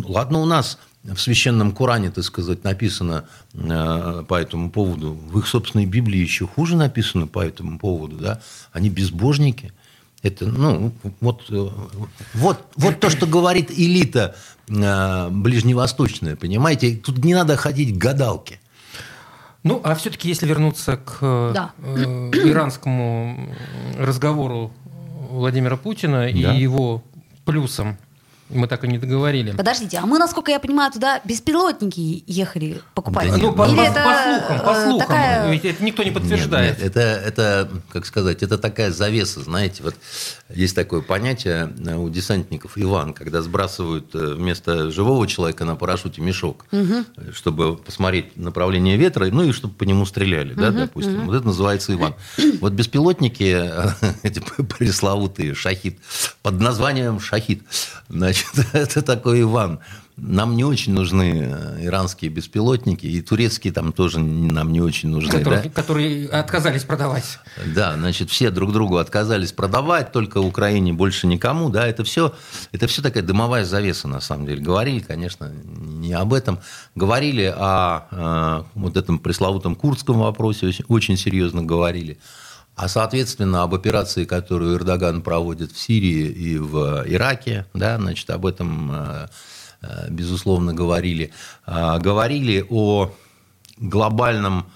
ладно, 0.07 0.40
у 0.40 0.44
нас 0.44 0.78
в 1.02 1.16
священном 1.16 1.72
Коране, 1.72 2.11
так 2.11 2.24
сказать, 2.24 2.62
написано 2.62 3.24
э, 3.55 4.22
по 4.28 4.35
этому 4.35 4.70
поводу, 4.70 5.14
в 5.14 5.38
их 5.38 5.46
собственной 5.46 5.87
Библии 5.87 6.18
еще 6.18 6.46
хуже 6.46 6.76
написано 6.76 7.26
по 7.26 7.40
этому 7.40 7.78
поводу, 7.78 8.16
да, 8.18 8.42
они 8.70 8.90
безбожники. 8.90 9.72
Это, 10.22 10.44
ну, 10.44 10.92
вот, 11.22 11.44
э, 11.48 11.68
вот, 12.35 12.66
вот 12.76 13.00
то, 13.00 13.09
что 13.09 13.26
говорит 13.26 13.70
элита 13.70 14.37
э, 14.68 15.28
ближневосточная, 15.31 16.37
понимаете, 16.37 16.94
тут 16.94 17.24
не 17.24 17.33
надо 17.35 17.57
ходить 17.57 17.94
к 17.94 17.96
гадалке. 17.98 18.61
Ну, 19.62 19.81
а 19.85 19.94
все-таки, 19.94 20.28
если 20.28 20.46
вернуться 20.46 20.98
к 20.98 21.16
э, 21.22 21.52
Да. 21.55 21.70
э, 21.78 22.31
иранскому 22.44 23.55
разговору 23.98 24.70
Владимира 25.31 25.78
Путина 25.78 26.24
Да. 26.31 26.55
и 26.55 26.61
его 26.61 27.02
плюсам, 27.46 27.96
мы 28.52 28.66
так 28.68 28.84
и 28.84 28.88
не 28.88 28.98
договорили. 28.98 29.52
Подождите, 29.52 29.98
а 29.98 30.06
мы, 30.06 30.18
насколько 30.18 30.50
я 30.50 30.58
понимаю, 30.60 30.92
туда 30.92 31.20
беспилотники 31.24 32.24
ехали 32.26 32.80
покупать? 32.94 33.30
Да 33.30 33.36
Ну, 33.38 33.52
по, 33.52 33.66
Или 33.66 33.76
по- 33.76 33.80
это, 33.80 34.02
по 34.04 34.14
слухам, 34.22 34.60
по 34.66 34.74
слухам. 34.82 34.98
такая- 34.98 35.50
Ведь 35.50 35.64
это 35.64 35.84
никто 35.84 36.02
не 36.02 36.10
подтверждает. 36.10 36.78
Нет, 36.78 36.82
нет, 36.82 36.96
это, 36.96 37.00
это, 37.00 37.68
как 37.90 38.06
сказать, 38.06 38.42
это 38.42 38.58
такая 38.58 38.90
завеса, 38.90 39.40
знаете, 39.42 39.82
вот 39.82 39.94
есть 40.54 40.74
такое 40.74 41.00
понятие 41.00 41.72
э, 41.86 41.94
у 41.96 42.08
десантников 42.10 42.72
Иван, 42.76 43.12
когда 43.14 43.42
сбрасывают 43.42 44.14
э, 44.14 44.34
вместо 44.34 44.90
живого 44.90 45.26
человека 45.26 45.64
на 45.64 45.76
парашюте 45.76 46.20
мешок, 46.20 46.66
э, 46.72 47.02
чтобы 47.34 47.76
посмотреть 47.76 48.36
направление 48.36 48.96
ветра, 48.96 49.26
ну 49.26 49.42
и 49.44 49.52
чтобы 49.52 49.74
по 49.74 49.84
нему 49.84 50.04
стреляли, 50.06 50.54
да, 50.54 50.70
допустим. 50.70 51.26
Вот 51.26 51.34
это 51.36 51.46
называется 51.46 51.92
Иван. 51.94 52.14
Вот 52.60 52.72
беспилотники, 52.72 53.70
эти 54.22 54.40
пресловутые 54.40 55.54
шахид, 55.54 55.98
под 56.42 56.60
названием 56.60 57.20
шахид, 57.20 57.62
значит, 58.08 58.41
это 58.72 59.02
такой 59.02 59.42
Иван. 59.42 59.81
нам 60.16 60.57
не 60.57 60.64
очень 60.64 60.92
нужны 60.92 61.48
э, 61.50 61.87
иранские 61.87 62.31
беспилотники, 62.31 63.07
и 63.07 63.20
турецкие 63.22 63.72
там 63.72 63.92
тоже 63.92 64.20
нам 64.20 64.72
не 64.72 64.81
очень 64.81 65.09
нужны. 65.09 65.31
Которые, 65.31 65.62
да? 65.62 65.70
которые 65.70 66.28
отказались 66.28 66.85
продавать. 66.85 67.38
Да, 67.74 67.94
значит, 67.94 68.31
все 68.31 68.50
друг 68.50 68.72
другу 68.72 68.98
отказались 68.98 69.52
продавать, 69.52 70.12
только 70.12 70.38
Украине 70.38 70.92
больше 70.92 71.26
никому, 71.26 71.70
да, 71.70 71.87
это 71.87 72.05
все, 72.05 72.35
это 72.72 72.87
все 72.87 73.02
такая 73.02 73.22
дымовая 73.22 73.64
завеса, 73.64 74.07
на 74.07 74.20
самом 74.20 74.46
деле. 74.46 74.62
Говорили, 74.62 75.00
конечно, 75.00 75.50
не 75.64 76.12
об 76.12 76.35
этом, 76.35 76.61
говорили 76.94 77.44
о, 77.44 78.07
о 78.11 78.66
вот 78.74 78.96
этом 78.96 79.18
пресловутом 79.18 79.74
курдском 79.74 80.18
вопросе, 80.18 80.66
очень, 80.66 80.85
очень 80.88 81.16
серьезно 81.16 81.62
говорили. 81.62 82.18
А, 82.74 82.88
соответственно, 82.88 83.62
об 83.62 83.74
операции, 83.74 84.24
которую 84.24 84.76
Эрдоган 84.76 85.22
проводит 85.22 85.72
в 85.72 85.78
Сирии 85.78 86.26
и 86.26 86.58
в 86.58 87.04
Ираке, 87.06 87.66
да, 87.74 87.98
значит, 87.98 88.28
об 88.30 88.46
этом, 88.46 88.90
э, 88.92 89.28
э, 89.82 90.11
безусловно, 90.11 90.72
говорили. 90.72 91.32
А, 91.66 91.98
говорили 91.98 92.64
о 92.70 93.12
глобальном 93.78 94.66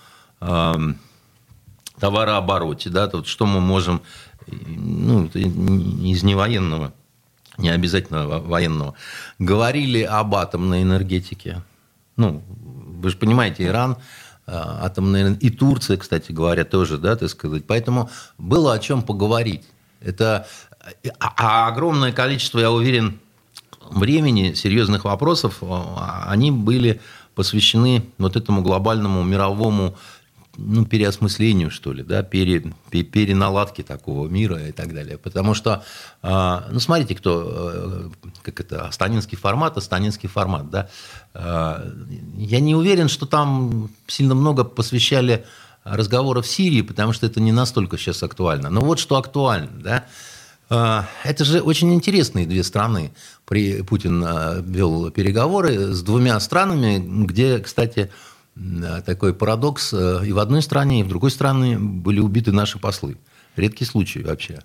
эм, 0.41 0.99
товарообороте, 1.99 2.91
да, 2.91 3.07
тут 3.07 3.27
что 3.27 3.47
мы 3.47 3.61
можем, 3.61 4.03
ну, 4.47 5.27
из 5.27 6.23
невоенного, 6.23 6.93
не 7.57 7.71
обязательно 7.71 8.27
военного, 8.27 8.95
говорили 9.39 10.03
об 10.03 10.35
атомной 10.35 10.83
энергетике. 10.83 11.63
Ну, 12.17 12.43
вы 12.49 13.11
же 13.11 13.17
понимаете, 13.17 13.65
Иран 13.65 13.97
атомная 14.47 15.35
и 15.35 15.51
Турция, 15.51 15.97
кстати 15.97 16.33
говоря, 16.33 16.65
тоже, 16.65 16.99
да, 16.99 17.17
так 17.17 17.29
сказать. 17.29 17.65
Поэтому 17.67 18.11
было 18.39 18.75
о 18.75 18.79
чем 18.79 19.03
поговорить. 19.03 19.65
Это 20.01 20.47
а, 21.19 21.33
а 21.37 21.69
огромное 21.69 22.13
количество, 22.13 22.59
я 22.59 22.71
уверен, 22.71 23.19
времени, 23.91 24.55
серьезных 24.55 25.05
вопросов, 25.05 25.63
они 26.27 26.51
были 26.51 27.01
посвящены 27.35 28.05
вот 28.19 28.37
этому 28.37 28.63
глобальному 28.63 29.23
мировому 29.23 29.97
ну, 30.57 30.85
переосмыслению, 30.85 31.71
что 31.71 31.93
ли, 31.93 32.03
да, 32.03 32.23
пере, 32.23 32.73
переналадке 32.91 33.83
такого 33.83 34.29
мира 34.29 34.69
и 34.69 34.73
так 34.73 34.95
далее. 34.95 35.19
Потому 35.19 35.55
что, 35.55 35.85
а, 36.23 36.67
ну, 36.71 36.81
смотрите, 36.81 37.15
кто, 37.15 37.45
э, 37.47 38.11
как 38.43 38.61
это, 38.61 38.87
астанинский 38.87 39.37
формат, 39.37 39.77
астанинский 39.77 40.29
формат, 40.29 40.71
да. 40.71 40.89
А, 41.35 41.87
я 42.37 42.61
не 42.61 42.75
уверен, 42.75 43.09
что 43.09 43.27
там 43.27 43.91
сильно 44.07 44.35
много 44.35 44.65
посвящали 44.65 45.45
разговоров 45.85 46.47
в 46.47 46.51
Сирии, 46.51 46.83
потому 46.83 47.13
что 47.13 47.27
это 47.27 47.41
не 47.41 47.53
настолько 47.53 47.97
сейчас 47.99 48.23
актуально. 48.23 48.71
Но 48.71 48.81
вот 48.81 48.99
что 48.99 49.17
актуально, 49.17 49.71
да. 49.83 50.05
А, 50.69 51.07
это 51.23 51.45
же 51.45 51.61
очень 51.61 51.95
интересные 51.95 52.47
две 52.47 52.65
страны. 52.65 53.13
При 53.45 53.83
Путин 53.83 54.25
вел 54.65 55.11
переговоры 55.11 55.95
с 55.95 56.03
двумя 56.03 56.41
странами, 56.41 56.99
где, 57.25 57.59
кстати, 57.61 58.11
такой 59.05 59.35
парадокс. 59.35 59.93
Э, 59.93 60.23
и 60.25 60.33
в 60.33 60.39
одной 60.39 60.63
стране, 60.63 61.01
и 61.01 61.03
в 61.03 61.09
другой 61.09 61.31
стране 61.31 61.79
были 61.79 62.21
убиты 62.21 62.53
наши 62.53 62.79
послы. 62.79 63.17
Редкий 63.57 63.85
случай 63.85 64.23
вообще. 64.23 64.61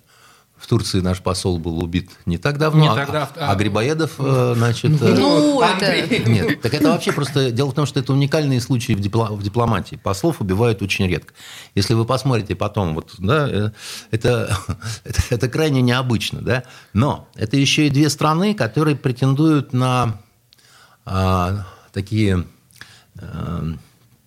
В 0.56 0.68
Турции 0.68 1.00
наш 1.00 1.20
посол 1.20 1.58
был 1.58 1.82
убит 1.82 2.08
не 2.24 2.38
так 2.38 2.56
давно, 2.56 2.82
не 2.82 2.88
а, 2.88 2.94
тогда, 2.94 3.28
а, 3.36 3.50
а 3.50 3.54
Грибоедов, 3.56 4.12
э, 4.18 4.54
значит... 4.56 4.92
Э, 5.02 5.14
ну, 5.18 5.60
это... 5.60 6.30
Нет, 6.30 6.60
так 6.60 6.72
это 6.72 6.90
вообще 6.90 7.10
просто... 7.10 7.50
Дело 7.50 7.72
в 7.72 7.74
том, 7.74 7.84
что 7.84 7.98
это 7.98 8.12
уникальные 8.12 8.60
случаи 8.60 8.92
в, 8.92 9.00
дипло... 9.00 9.26
в 9.26 9.42
дипломатии. 9.42 9.96
Послов 9.96 10.40
убивают 10.40 10.80
очень 10.80 11.08
редко. 11.08 11.34
Если 11.74 11.94
вы 11.94 12.04
посмотрите 12.04 12.54
потом, 12.54 12.94
вот, 12.94 13.14
да, 13.18 13.72
это, 14.12 14.56
это, 15.04 15.22
это 15.30 15.48
крайне 15.48 15.82
необычно, 15.82 16.40
да. 16.40 16.62
Но 16.92 17.28
это 17.34 17.56
еще 17.56 17.88
и 17.88 17.90
две 17.90 18.08
страны, 18.08 18.54
которые 18.54 18.94
претендуют 18.94 19.72
на 19.72 20.20
а, 21.04 21.66
такие 21.92 22.44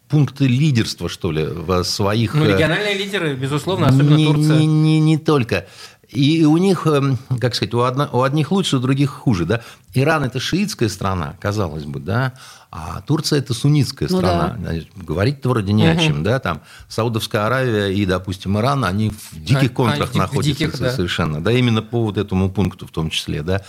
пункты 0.08 0.48
лидерства, 0.48 1.10
что 1.10 1.32
ли, 1.32 1.46
в 1.46 1.84
своих... 1.84 2.36
Ну, 2.36 2.46
региональные 2.46 2.96
лидеры, 2.96 3.36
безусловно, 3.36 3.88
особенно 3.88 4.16
не, 4.16 4.26
Турция. 4.26 4.60
Не, 4.60 4.68
не, 4.68 5.00
не 5.00 5.18
только. 5.18 5.66
И 6.10 6.46
у 6.46 6.58
них, 6.58 6.86
эм, 6.88 7.18
как 7.40 7.56
сказать, 7.56 7.74
у, 7.74 7.82
одно, 7.82 8.10
у 8.14 8.22
одних 8.22 8.52
лучше, 8.52 8.78
у 8.78 8.80
других 8.80 9.10
хуже. 9.10 9.46
Да? 9.46 9.62
Иран– 9.94 10.24
это 10.26 10.40
шиитская 10.40 10.90
страна, 10.90 11.36
казалось 11.42 11.86
бы, 11.86 12.00
да? 12.00 12.34
А 12.78 13.00
Турция– 13.00 13.40
это 13.40 13.54
суннитская 13.54 14.10
ну, 14.12 14.18
страна. 14.18 14.58
Да. 14.60 14.74
Говорить-то 14.98 15.48
вроде 15.48 15.72
не 15.72 15.88
угу. 15.88 15.98
о 15.98 16.04
чем. 16.04 16.24
Да? 16.24 16.40
Там 16.40 16.62
Саудовская 16.90 17.46
Аравия 17.46 17.88
и, 17.88 18.06
допустим, 18.06 18.58
Иран, 18.58 18.84
они 18.84 19.12
в 19.12 19.32
диких 19.32 19.72
а, 19.72 19.74
контрах 19.74 20.10
а, 20.14 20.18
находятся 20.18 20.66
диких, 20.66 20.78
да. 20.78 20.92
совершенно. 20.92 21.42
Да, 21.42 21.54
именно 21.54 21.82
по 21.82 22.04
вот 22.04 22.18
этому 22.18 22.52
пункту 22.52 22.86
в 22.86 22.92
том 22.92 23.10
числе. 23.10 23.44
Да? 23.44 23.62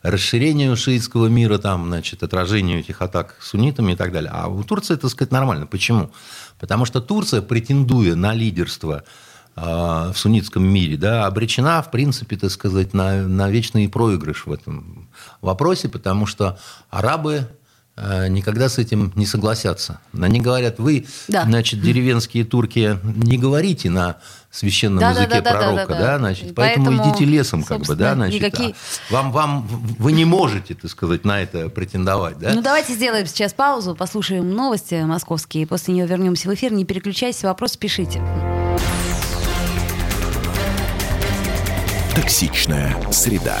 Расширению 0.00 0.76
шиитского 0.76 1.26
мира, 1.26 1.58
там, 1.58 1.88
значит, 1.88 2.22
отражению 2.22 2.80
этих 2.80 3.02
атак 3.02 3.36
суннитами 3.38 3.92
и 3.92 3.96
так 3.96 4.12
далее. 4.12 4.30
А 4.32 4.48
у 4.48 4.62
Турции, 4.62 4.94
так 4.94 5.10
сказать, 5.10 5.30
нормально. 5.30 5.66
Почему? 5.66 6.10
Потому 6.58 6.86
что 6.86 7.02
Турция, 7.02 7.42
претендуя 7.42 8.14
на 8.14 8.32
лидерство 8.32 9.04
а, 9.56 10.10
в 10.10 10.18
суннитском 10.18 10.66
мире, 10.66 10.96
да, 10.96 11.26
обречена, 11.26 11.82
в 11.82 11.90
принципе, 11.90 12.38
так 12.38 12.50
сказать, 12.50 12.94
на, 12.94 13.28
на 13.28 13.50
вечный 13.50 13.90
проигрыш 13.90 14.46
в 14.46 14.52
этом 14.52 15.10
вопросе, 15.42 15.90
потому 15.90 16.24
что 16.24 16.58
арабы 16.88 17.46
никогда 17.96 18.68
с 18.68 18.78
этим 18.78 19.12
не 19.14 19.24
согласятся. 19.24 20.00
Они 20.18 20.40
говорят, 20.40 20.78
вы, 20.78 21.06
да. 21.28 21.44
значит, 21.44 21.80
деревенские 21.80 22.44
турки, 22.44 22.98
не 23.04 23.38
говорите 23.38 23.88
на 23.88 24.16
священном 24.50 25.00
да, 25.00 25.10
языке 25.10 25.40
да, 25.40 25.40
да, 25.40 25.50
пророка, 25.52 25.86
да, 25.88 25.94
да, 25.94 26.00
да, 26.00 26.18
значит, 26.18 26.54
поэтому, 26.54 26.86
поэтому 26.86 27.10
идите 27.10 27.24
лесом, 27.24 27.62
как 27.64 27.82
бы, 27.82 27.94
да, 27.96 28.14
значит, 28.14 28.40
никакие... 28.40 28.74
а 29.10 29.12
вам, 29.12 29.32
вам, 29.32 29.66
вы 29.98 30.12
не 30.12 30.24
можете, 30.24 30.74
так 30.74 30.90
сказать, 30.90 31.24
на 31.24 31.40
это 31.40 31.68
претендовать, 31.68 32.38
да? 32.38 32.52
Ну, 32.54 32.62
давайте 32.62 32.94
сделаем 32.94 33.26
сейчас 33.26 33.52
паузу, 33.52 33.94
послушаем 33.94 34.50
новости 34.50 34.94
московские, 35.04 35.66
после 35.66 35.94
нее 35.94 36.06
вернемся 36.06 36.48
в 36.48 36.54
эфир, 36.54 36.72
не 36.72 36.84
переключайся, 36.84 37.46
вопрос 37.46 37.76
пишите. 37.76 38.22
Токсичная 42.14 42.96
среда. 43.10 43.60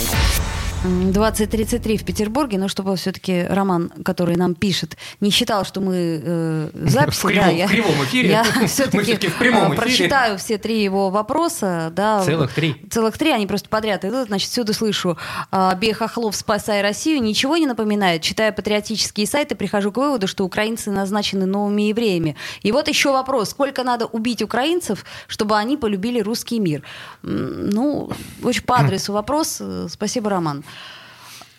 20.33 0.83 1.97
в 1.97 2.05
Петербурге, 2.05 2.57
но 2.57 2.67
чтобы 2.67 2.95
все-таки 2.95 3.43
Роман, 3.43 3.91
который 4.03 4.35
нам 4.35 4.55
пишет, 4.55 4.97
не 5.19 5.29
считал, 5.29 5.63
что 5.63 5.79
мы 5.79 6.21
э, 6.23 6.69
записи, 6.73 7.19
в 7.19 7.21
кривом, 7.27 7.45
да, 7.45 7.51
я, 7.51 7.67
в 7.67 7.69
кривом 7.69 8.03
эфире. 8.05 8.29
я 8.29 8.43
все-таки 8.67 9.27
в 9.27 9.37
прямом 9.37 9.73
э, 9.73 9.75
прочитаю 9.75 10.37
все 10.39 10.57
три 10.57 10.83
его 10.83 11.11
вопроса. 11.11 11.91
Да, 11.95 12.23
целых 12.23 12.53
три. 12.53 12.75
Целых 12.89 13.17
три, 13.17 13.29
они 13.29 13.45
просто 13.45 13.69
подряд 13.69 14.03
идут. 14.05 14.27
Значит, 14.27 14.49
всюду 14.49 14.73
слышу 14.73 15.17
э, 15.51 15.71
«Бей 15.77 15.93
хохлов, 15.93 16.35
спасай 16.35 16.81
Россию». 16.81 17.21
Ничего 17.21 17.57
не 17.57 17.67
напоминает. 17.67 18.23
Читая 18.23 18.51
патриотические 18.51 19.27
сайты, 19.27 19.53
прихожу 19.55 19.91
к 19.91 19.97
выводу, 19.97 20.27
что 20.27 20.45
украинцы 20.45 20.89
назначены 20.89 21.45
новыми 21.45 21.83
евреями. 21.83 22.35
И 22.63 22.71
вот 22.71 22.87
еще 22.87 23.11
вопрос. 23.11 23.51
Сколько 23.51 23.83
надо 23.83 24.07
убить 24.07 24.41
украинцев, 24.41 25.05
чтобы 25.27 25.57
они 25.57 25.77
полюбили 25.77 26.21
русский 26.21 26.59
мир? 26.59 26.81
Ну, 27.21 28.09
очень 28.43 28.63
по 28.63 28.77
адресу 28.79 29.13
вопрос. 29.13 29.61
Спасибо, 29.87 30.31
Роман. 30.31 30.63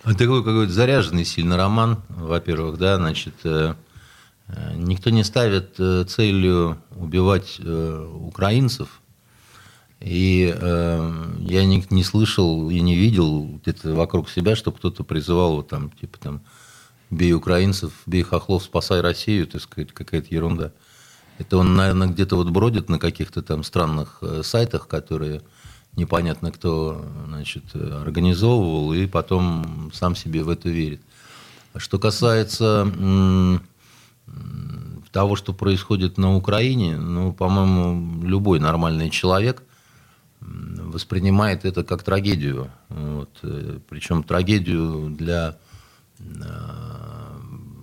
Такой 0.03 0.43
какой-то 0.43 0.73
заряженный 0.73 1.25
сильно 1.25 1.57
роман, 1.57 2.03
во-первых, 2.09 2.77
да, 2.77 2.97
значит, 2.97 3.35
э, 3.45 3.75
э, 4.49 4.73
никто 4.75 5.11
не 5.11 5.23
ставит 5.23 5.79
э, 5.79 6.05
целью 6.09 6.83
убивать 6.97 7.61
украинцев, 7.61 9.01
и 10.01 10.53
я 10.53 11.65
не, 11.65 11.87
не 11.91 12.03
слышал 12.03 12.69
и 12.69 12.81
не 12.81 12.97
видел 12.97 13.61
где-то 13.63 13.95
вокруг 13.95 14.29
себя, 14.29 14.57
что 14.57 14.73
кто-то 14.73 15.05
призывал 15.05 15.55
вот 15.55 15.69
там, 15.69 15.91
типа 15.91 16.19
там, 16.19 16.43
бей 17.11 17.33
украинцев, 17.33 17.93
бей 18.07 18.23
хохлов, 18.25 18.65
спасай 18.65 19.01
Россию, 19.01 19.47
так 19.47 19.63
сказать, 19.63 19.93
какая-то 19.93 20.35
ерунда. 20.35 20.73
Это 21.39 21.59
он, 21.59 21.77
наверное, 21.77 22.09
где-то 22.09 22.35
вот 22.35 22.51
бродит 22.51 22.89
на 22.89 22.99
каких-то 22.99 23.43
там 23.43 23.63
странных 23.63 24.21
сайтах, 24.43 24.89
которые 24.89 25.43
непонятно 25.97 26.51
кто 26.51 27.05
значит, 27.27 27.65
организовывал, 27.75 28.93
и 28.93 29.07
потом 29.07 29.91
сам 29.93 30.17
себе 30.17 30.43
в 30.43 30.49
это 30.49 30.69
верит. 30.69 31.01
Что 31.77 31.99
касается 31.99 32.87
того, 35.11 35.37
что 35.37 35.53
происходит 35.53 36.17
на 36.17 36.35
Украине, 36.37 36.97
ну, 36.97 37.33
по-моему, 37.33 38.25
любой 38.25 38.61
нормальный 38.61 39.11
человек 39.11 39.63
воспринимает 40.41 41.65
это 41.65 41.85
как 41.85 42.03
трагедию. 42.03 42.71
Вот. 42.89 43.31
Э, 43.43 43.79
Причем 43.89 44.23
трагедию 44.23 45.11
для 45.11 45.57
э, 46.19 46.25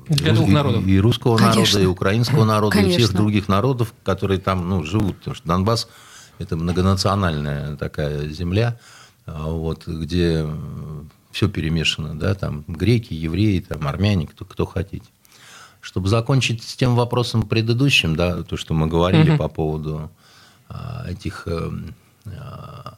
Для 0.10 0.34
двух 0.34 0.50
народов. 0.50 0.86
И, 0.86 1.00
русского 1.00 1.38
Конечно. 1.38 1.62
народа, 1.62 1.80
и 1.82 1.86
украинского 1.86 2.45
народа, 2.45 2.80
и 2.80 2.82
всех 2.82 2.95
Конечно. 2.95 3.17
других 3.17 3.48
народов, 3.48 3.93
которые 4.04 4.39
там 4.39 4.67
ну, 4.67 4.84
живут. 4.84 5.17
Потому 5.19 5.36
что 5.36 5.48
Донбасс– 5.48 5.88
это 6.39 6.56
многонациональная 6.56 7.75
такая 7.75 8.28
земля, 8.30 8.80
а, 9.25 9.52
вот, 9.52 9.88
где 9.88 10.47
все 11.32 11.47
перемешано. 11.47 12.17
Да, 12.17 12.34
там 12.34 12.63
греки, 12.67 13.13
евреи, 13.13 13.60
там, 13.60 13.88
армяне, 13.88 14.25
кто, 14.28 14.45
кто 14.45 14.65
хотите. 14.65 15.06
Чтобы 15.82 16.10
закончить 16.10 16.63
с 16.63 16.75
тем 16.75 16.95
вопросом 16.95 17.43
предыдущим, 17.47 18.15
да, 18.15 18.43
то, 18.43 18.58
что 18.58 18.73
мы 18.73 18.88
говорили 18.88 19.30
Мгм. 19.30 19.38
по 19.38 19.47
поводу 19.47 20.12
а, 20.67 21.06
этих... 21.08 21.47
эм, 21.47 21.93
а, 22.25 22.97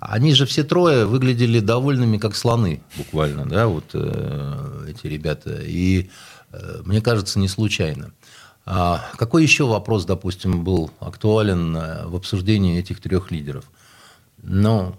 Они 0.00 0.34
же 0.34 0.44
все 0.46 0.64
трое 0.64 1.06
выглядели 1.06 1.60
довольными, 1.60 2.18
как 2.18 2.34
слоны, 2.34 2.82
буквально, 2.96 3.46
да, 3.46 3.66
вот 3.66 3.90
э, 3.94 4.86
эти 4.88 5.06
ребята. 5.06 5.60
И 5.62 6.10
э, 6.52 6.82
мне 6.84 7.00
кажется, 7.00 7.38
не 7.38 7.48
случайно. 7.48 8.06
А 8.06 8.10
какой 8.66 9.44
еще 9.44 9.64
вопрос, 9.64 10.04
допустим, 10.04 10.64
был 10.64 10.90
актуален 10.98 11.76
э, 11.76 12.06
в 12.06 12.16
обсуждении 12.16 12.78
этих 12.78 13.00
трех 13.00 13.30
лидеров? 13.30 13.64
Ну, 14.42 14.96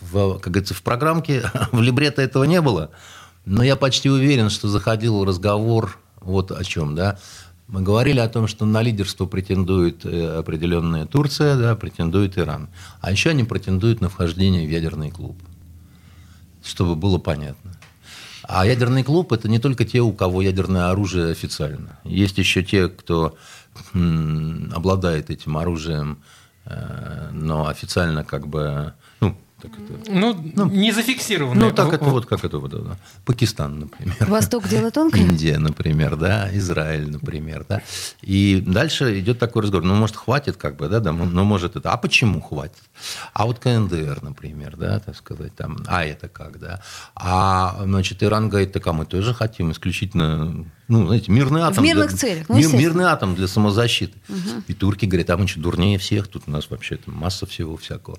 в, 0.00 0.38
как 0.40 0.52
говорится, 0.52 0.74
в 0.74 0.82
программке 0.82 1.42
в 1.72 1.80
либретто 1.80 2.22
этого 2.22 2.44
не 2.44 2.60
было, 2.60 2.90
но 3.44 3.62
я 3.62 3.76
почти 3.76 4.10
уверен, 4.10 4.50
что 4.50 4.68
заходил 4.68 5.24
разговор 5.24 5.98
вот 6.20 6.50
о 6.50 6.64
чем, 6.64 6.96
да. 6.96 7.18
Мы 7.68 7.82
говорили 7.82 8.18
о 8.18 8.28
том, 8.28 8.46
что 8.46 8.66
на 8.66 8.82
лидерство 8.82 9.26
претендует 9.26 10.04
э, 10.04 10.38
определенная 10.38 11.06
Турция, 11.06 11.56
да, 11.56 11.76
претендует 11.76 12.36
Иран. 12.36 12.68
А 13.00 13.12
еще 13.12 13.30
они 13.30 13.44
претендуют 13.44 14.00
на 14.00 14.08
вхождение 14.08 14.66
в 14.66 14.70
ядерный 14.70 15.10
клуб. 15.10 15.36
Чтобы 16.62 16.94
было 16.96 17.18
понятно. 17.18 17.72
А 18.46 18.66
ядерный 18.66 19.02
клуб– 19.02 19.32
это 19.34 19.48
не 19.48 19.58
только 19.58 19.84
те, 19.84 20.00
у 20.00 20.12
кого 20.12 20.42
ядерное 20.42 20.90
оружие 20.90 21.32
официально. 21.32 21.98
Есть 22.04 22.38
еще 22.38 22.62
те, 22.62 22.88
кто 22.88 23.36
обладает 23.92 25.30
этим 25.30 25.56
оружием, 25.56 26.22
э, 26.66 27.30
но 27.32 27.66
официально 27.68 28.22
как 28.22 28.46
бы, 28.46 28.92
так 29.64 29.72
это, 29.78 30.10
Ну, 30.12 30.66
не 30.70 30.92
зафиксированные. 30.92 31.68
ну, 31.68 31.72
так 31.74 31.88
В- 31.88 31.92
это 31.94 32.04
вот 32.04 32.26
как 32.26 32.44
это 32.44 32.58
вот, 32.58 32.70
да. 32.70 32.98
Пакистан, 33.24 33.80
например. 33.80 34.14
Восток 34.28 34.68
дело 34.68 34.90
тонкое. 34.90 35.22
Индия, 35.22 35.58
например, 35.58 36.16
да, 36.16 36.48
Израиль, 36.52 37.10
например, 37.10 37.64
да. 37.68 37.80
И 38.20 38.60
дальше 38.66 39.18
идет 39.20 39.38
такой 39.38 39.62
разговор, 39.62 39.84
ну, 39.86 39.94
может, 39.94 40.16
хватит 40.16 40.56
как 40.56 40.76
бы, 40.76 40.88
да, 40.88 41.00
да, 41.00 41.12
ну, 41.12 41.24
ну, 41.24 41.44
может, 41.44 41.76
это, 41.76 41.92
а 41.92 41.96
почему 41.96 42.40
хватит? 42.42 42.82
А 43.32 43.46
вот 43.46 43.58
КНДР, 43.58 44.18
например, 44.22 44.76
да, 44.76 45.00
так 45.00 45.16
сказать, 45.16 45.54
там, 45.54 45.78
а 45.86 46.04
это 46.04 46.28
как, 46.28 46.58
да? 46.60 46.82
А, 47.14 47.80
значит, 47.84 48.22
Иран 48.22 48.48
говорит, 48.50 48.72
так, 48.72 48.86
а 48.86 48.92
мы 48.92 49.06
тоже 49.06 49.32
хотим 49.32 49.72
исключительно, 49.72 50.66
ну, 50.88 51.06
знаете, 51.06 51.32
мирный 51.32 51.62
атом. 51.62 51.84
мирных 51.84 52.10
для- 52.10 52.18
целях, 52.18 52.48
ну, 52.48 52.56
мир- 52.58 52.74
мирный 52.74 53.04
атом 53.04 53.34
для 53.34 53.48
самозащиты. 53.48 54.18
И 54.68 54.74
турки 54.74 55.06
говорят, 55.06 55.30
а 55.30 55.36
мы 55.38 55.48
что, 55.48 55.60
дурнее 55.60 55.98
всех? 55.98 56.28
Тут 56.28 56.42
у 56.46 56.50
нас 56.50 56.68
вообще 56.70 56.96
там 56.96 57.14
масса 57.14 57.46
всего 57.46 57.76
всякого. 57.76 58.18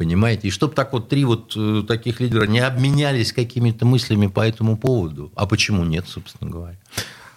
Понимаете? 0.00 0.48
И 0.48 0.50
чтобы 0.50 0.72
так 0.72 0.94
вот 0.94 1.10
три 1.10 1.26
вот 1.26 1.52
э, 1.54 1.82
таких 1.86 2.20
лидера 2.20 2.46
не 2.46 2.60
обменялись 2.60 3.34
какими-то 3.34 3.84
мыслями 3.84 4.28
по 4.28 4.40
этому 4.40 4.78
поводу. 4.78 5.30
А 5.34 5.44
почему 5.44 5.84
нет, 5.84 6.08
собственно 6.08 6.50
говоря? 6.50 6.78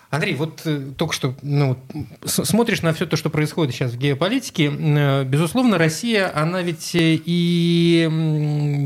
Андрей, 0.10 0.34
вот 0.36 0.62
э, 0.64 0.92
только 0.96 1.14
что 1.14 1.36
ну, 1.42 1.78
смотришь 2.24 2.82
на 2.82 2.94
все 2.94 3.06
то, 3.06 3.18
что 3.18 3.30
происходит 3.30 3.76
сейчас 3.76 3.92
в 3.92 3.98
геополитике. 3.98 4.72
э, 4.74 5.26
Безусловно, 5.26 5.78
Россия, 5.78 6.32
она 6.34 6.62
ведь 6.62 6.92
и 6.94 8.08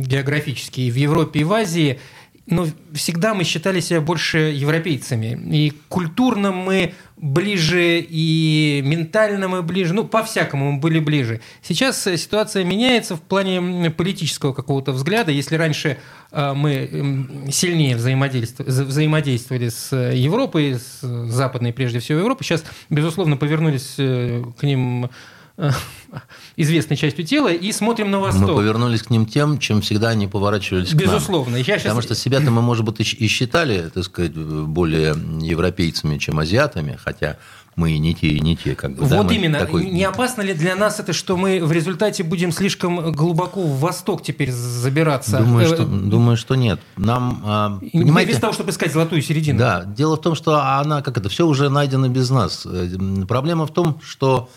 географически, 0.08 0.82
и 0.82 0.90
в 0.90 0.96
Европе, 0.96 1.42
и 1.42 1.44
в 1.44 1.54
Азии, 1.54 2.00
но 2.48 2.66
всегда 2.94 3.34
мы 3.34 3.44
считали 3.44 3.82
себя 3.82 4.00
больше 4.00 4.38
европейцами. 4.38 5.38
И 5.54 5.74
культурно 5.90 6.52
мы 6.54 6.94
ближе, 7.18 8.00
и 8.00 8.82
ментально 8.86 9.50
мы 9.50 9.64
ближе, 9.64 9.94
ну, 9.94 10.06
по-всякому 10.06 10.72
мы 10.72 10.80
были 10.80 11.00
ближе. 11.00 11.42
Сейчас 11.62 12.08
э, 12.08 12.16
ситуация 12.16 12.64
меняется 12.64 13.18
в 13.18 13.22
плане 13.22 13.90
политического 13.92 14.54
какого-то 14.54 14.94
взгляда. 14.94 15.32
Если 15.32 15.56
раньше 15.56 15.98
э, 16.32 16.54
мы 16.54 17.50
сильнее 17.52 17.98
взаимодействовали, 17.98 18.72
взаимодействовали 18.72 19.68
с 19.68 19.92
э, 19.92 20.16
Европой, 20.16 20.76
с 20.76 21.02
западной 21.02 21.74
прежде 21.74 22.00
всего 22.00 22.20
Европой, 22.20 22.46
сейчас, 22.46 22.64
безусловно, 22.90 23.36
повернулись 23.36 23.96
к 23.96 24.64
ним 24.64 25.10
известной 26.56 26.98
частью 26.98 27.26
тела 27.26 27.50
и 27.52 27.72
смотрим 27.72 28.12
на 28.12 28.18
Мы 28.20 28.26
восток. 28.26 28.56
повернулись 28.56 29.04
к 29.04 29.10
ним 29.10 29.26
тем, 29.26 29.60
чем 29.60 29.82
всегда 29.82 30.10
они 30.10 30.28
поворачивались 30.28 30.90
к 30.90 30.94
нам. 30.94 31.02
Безусловно. 31.04 31.56
Я 31.58 31.64
сейчас... 31.64 31.84
Потому 31.84 32.02
что 32.02 32.16
себя-то 32.16 32.52
мы, 32.52 32.62
может 32.62 32.86
быть, 32.86 33.00
и 33.00 33.28
считали, 33.28 33.90
так 33.94 34.04
сказать, 34.04 34.34
более 34.34 35.16
европейцами, 35.42 36.18
чем 36.18 36.40
азиатами, 36.40 36.98
хотя 37.04 37.38
мы 37.76 37.92
и 37.92 38.00
не 38.00 38.16
те, 38.16 38.28
и 38.30 38.40
не 38.40 38.56
те. 38.58 38.74
Как 38.74 38.96
бы, 38.96 39.06
да, 39.08 39.18
Вот 39.18 39.28
мы 39.28 39.36
именно. 39.36 39.60
такой- 39.60 39.86
Не 39.86 40.04
опасно 40.04 40.42
ли 40.42 40.54
для 40.56 40.76
нас 40.76 41.00
это, 41.00 41.14
что 41.14 41.38
мы 41.38 41.64
в 41.64 41.72
результате 41.72 42.24
будем 42.24 42.52
слишком 42.52 43.12
глубоко 43.12 43.62
в 43.62 43.80
восток 43.80 44.24
теперь 44.24 44.52
забираться? 44.52 45.38
Думаю, 45.40 45.66
Э, 45.66 45.74
что, 45.76 45.86
думаю, 45.86 46.38
что 46.38 46.56
нет. 46.56 46.80
Нам, 46.98 47.42
а, 47.46 47.80
понимаете, 47.94 48.32
Без 48.32 48.40
того, 48.40 48.54
чтобы 48.54 48.72
искать 48.72 48.92
золотую 48.94 49.22
середину. 49.22 49.60
Да, 49.60 49.84
дело 49.86 50.16
в 50.18 50.22
том, 50.22 50.34
что 50.34 50.60
она, 50.80 51.04
как 51.04 51.18
это, 51.20 51.30
все 51.30 51.46
уже 51.46 51.70
найдено 51.70 52.08
без 52.10 52.32
нас. 52.32 52.66
Э, 52.66 52.90
Проблема 53.28 53.68
в 53.68 53.72
том, 53.74 54.00
что 54.04 54.50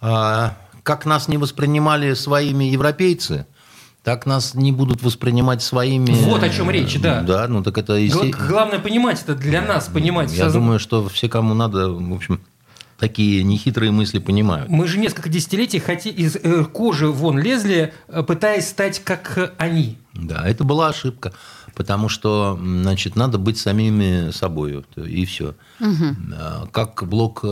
как 0.00 1.04
нас 1.06 1.28
не 1.28 1.36
воспринимали 1.38 2.14
своими 2.14 2.64
европейцы, 2.64 3.46
так 4.02 4.26
нас 4.26 4.54
не 4.54 4.72
будут 4.72 5.02
воспринимать 5.02 5.62
своими... 5.62 6.12
Вот 6.12 6.42
о 6.42 6.48
чем 6.48 6.70
речь, 6.70 6.98
да. 7.00 7.20
Да, 7.22 7.46
ну 7.48 7.62
так 7.62 7.76
это... 7.78 7.92
Гла- 7.94 7.98
есте- 8.24 8.30
Главное 8.48 8.78
понимать 8.78 9.20
это 9.22 9.34
для 9.34 9.60
нас, 9.60 9.88
понимать. 9.88 10.32
Я 10.32 10.44
Созна- 10.46 10.52
думаю, 10.60 10.78
что 10.78 11.06
все, 11.08 11.28
кому 11.28 11.54
надо, 11.54 11.90
в 11.90 12.14
общем, 12.14 12.40
такие 12.98 13.42
нехитрые 13.44 13.92
мысли 13.92 14.18
понимают. 14.18 14.68
Мы 14.68 14.86
же 14.88 14.98
несколько 14.98 15.28
десятилетий 15.28 15.78
хоти... 15.78 16.08
из 16.08 16.36
э, 16.36 16.64
кожи 16.64 17.08
вон 17.08 17.38
лезли, 17.38 17.92
э, 18.08 18.22
пытаясь 18.22 18.68
стать 18.68 18.98
как 19.04 19.38
э, 19.38 19.50
они. 19.58 19.98
Да, 20.14 20.46
это 20.46 20.64
была 20.64 20.88
ошибка, 20.88 21.32
потому 21.74 22.08
что, 22.08 22.58
значит, 22.60 23.14
надо 23.14 23.38
быть 23.38 23.56
самими 23.56 24.30
собой, 24.32 24.84
и 24.96 25.24
все. 25.24 25.54
Как 26.72 27.04
Блок 27.06 27.44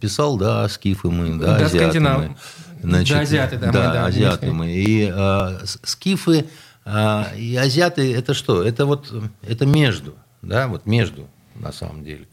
писал, 0.00 0.36
да, 0.36 0.68
скифы 0.68 1.10
мы, 1.10 1.38
да, 1.38 1.58
Да, 1.58 1.66
азиаты 1.66 1.78
скандинав- 1.78 2.18
мы. 2.18 2.36
Значит, 2.82 3.16
Да, 3.16 3.20
азиаты, 3.22 3.56
да, 3.58 3.66
мы, 3.68 3.72
да, 3.72 3.92
да, 3.92 4.06
азиаты 4.06 4.46
мы. 4.46 4.52
мы. 4.54 4.72
И 4.72 5.12
э, 5.14 5.58
скифы 5.84 6.46
э, 6.84 7.36
и 7.36 7.56
азиаты, 7.56 8.14
это 8.14 8.34
что? 8.34 8.62
Это 8.64 8.84
вот, 8.86 9.12
это 9.42 9.66
между, 9.66 10.14
да, 10.42 10.66
вот 10.66 10.86
между, 10.86 11.28
на 11.54 11.72
самом 11.72 12.02
деле. 12.04 12.26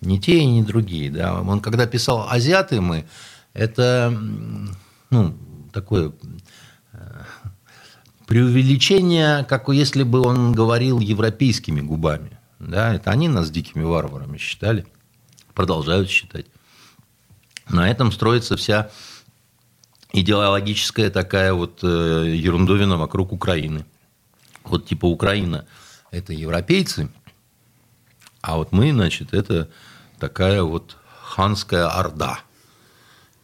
Не 0.00 0.20
те 0.20 0.38
и 0.38 0.46
не 0.46 0.62
другие, 0.62 1.10
да. 1.10 1.40
Он 1.40 1.60
когда 1.60 1.86
писал 1.86 2.28
азиаты 2.28 2.80
мы, 2.80 3.06
это, 3.52 4.16
ну, 5.10 5.36
такое 5.72 6.12
преувеличение, 8.26 9.44
как 9.44 9.68
если 9.68 10.02
бы 10.02 10.20
он 10.20 10.52
говорил 10.52 11.00
европейскими 11.00 11.80
губами. 11.80 12.38
Да, 12.58 12.94
это 12.94 13.10
они 13.10 13.28
нас 13.28 13.50
дикими 13.50 13.84
варварами 13.84 14.36
считали, 14.36 14.86
продолжают 15.54 16.10
считать. 16.10 16.46
На 17.68 17.90
этом 17.90 18.12
строится 18.12 18.56
вся 18.56 18.90
идеологическая 20.12 21.10
такая 21.10 21.54
вот 21.54 21.80
э, 21.82 22.34
ерундовина 22.34 22.96
вокруг 22.96 23.32
Украины. 23.32 23.86
Вот 24.64 24.86
типа 24.86 25.06
Украина– 25.06 25.66
это 26.10 26.32
европейцы, 26.32 27.10
а 28.40 28.56
вот 28.56 28.72
мы, 28.72 28.92
значит, 28.92 29.32
это 29.32 29.70
такая 30.18 30.62
вот 30.62 30.96
ханская 31.22 31.88
орда. 31.88 32.40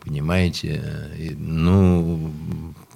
Понимаете? 0.01 1.13
И, 1.19 1.35
ну, 1.35 2.33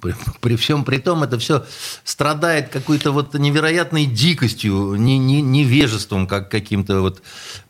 при, 0.01 0.13
при 0.41 0.55
всем 0.55 0.85
при 0.85 0.97
том, 0.97 1.23
это 1.23 1.39
все 1.39 1.65
страдает 2.03 2.69
какой-то 2.69 3.11
вот 3.11 3.33
невероятной 3.33 4.05
дикостью, 4.05 4.95
не, 4.95 5.17
не, 5.17 5.41
невежеством 5.41 6.27
как 6.27 6.51
каким-то 6.51 7.01
вот. 7.01 7.21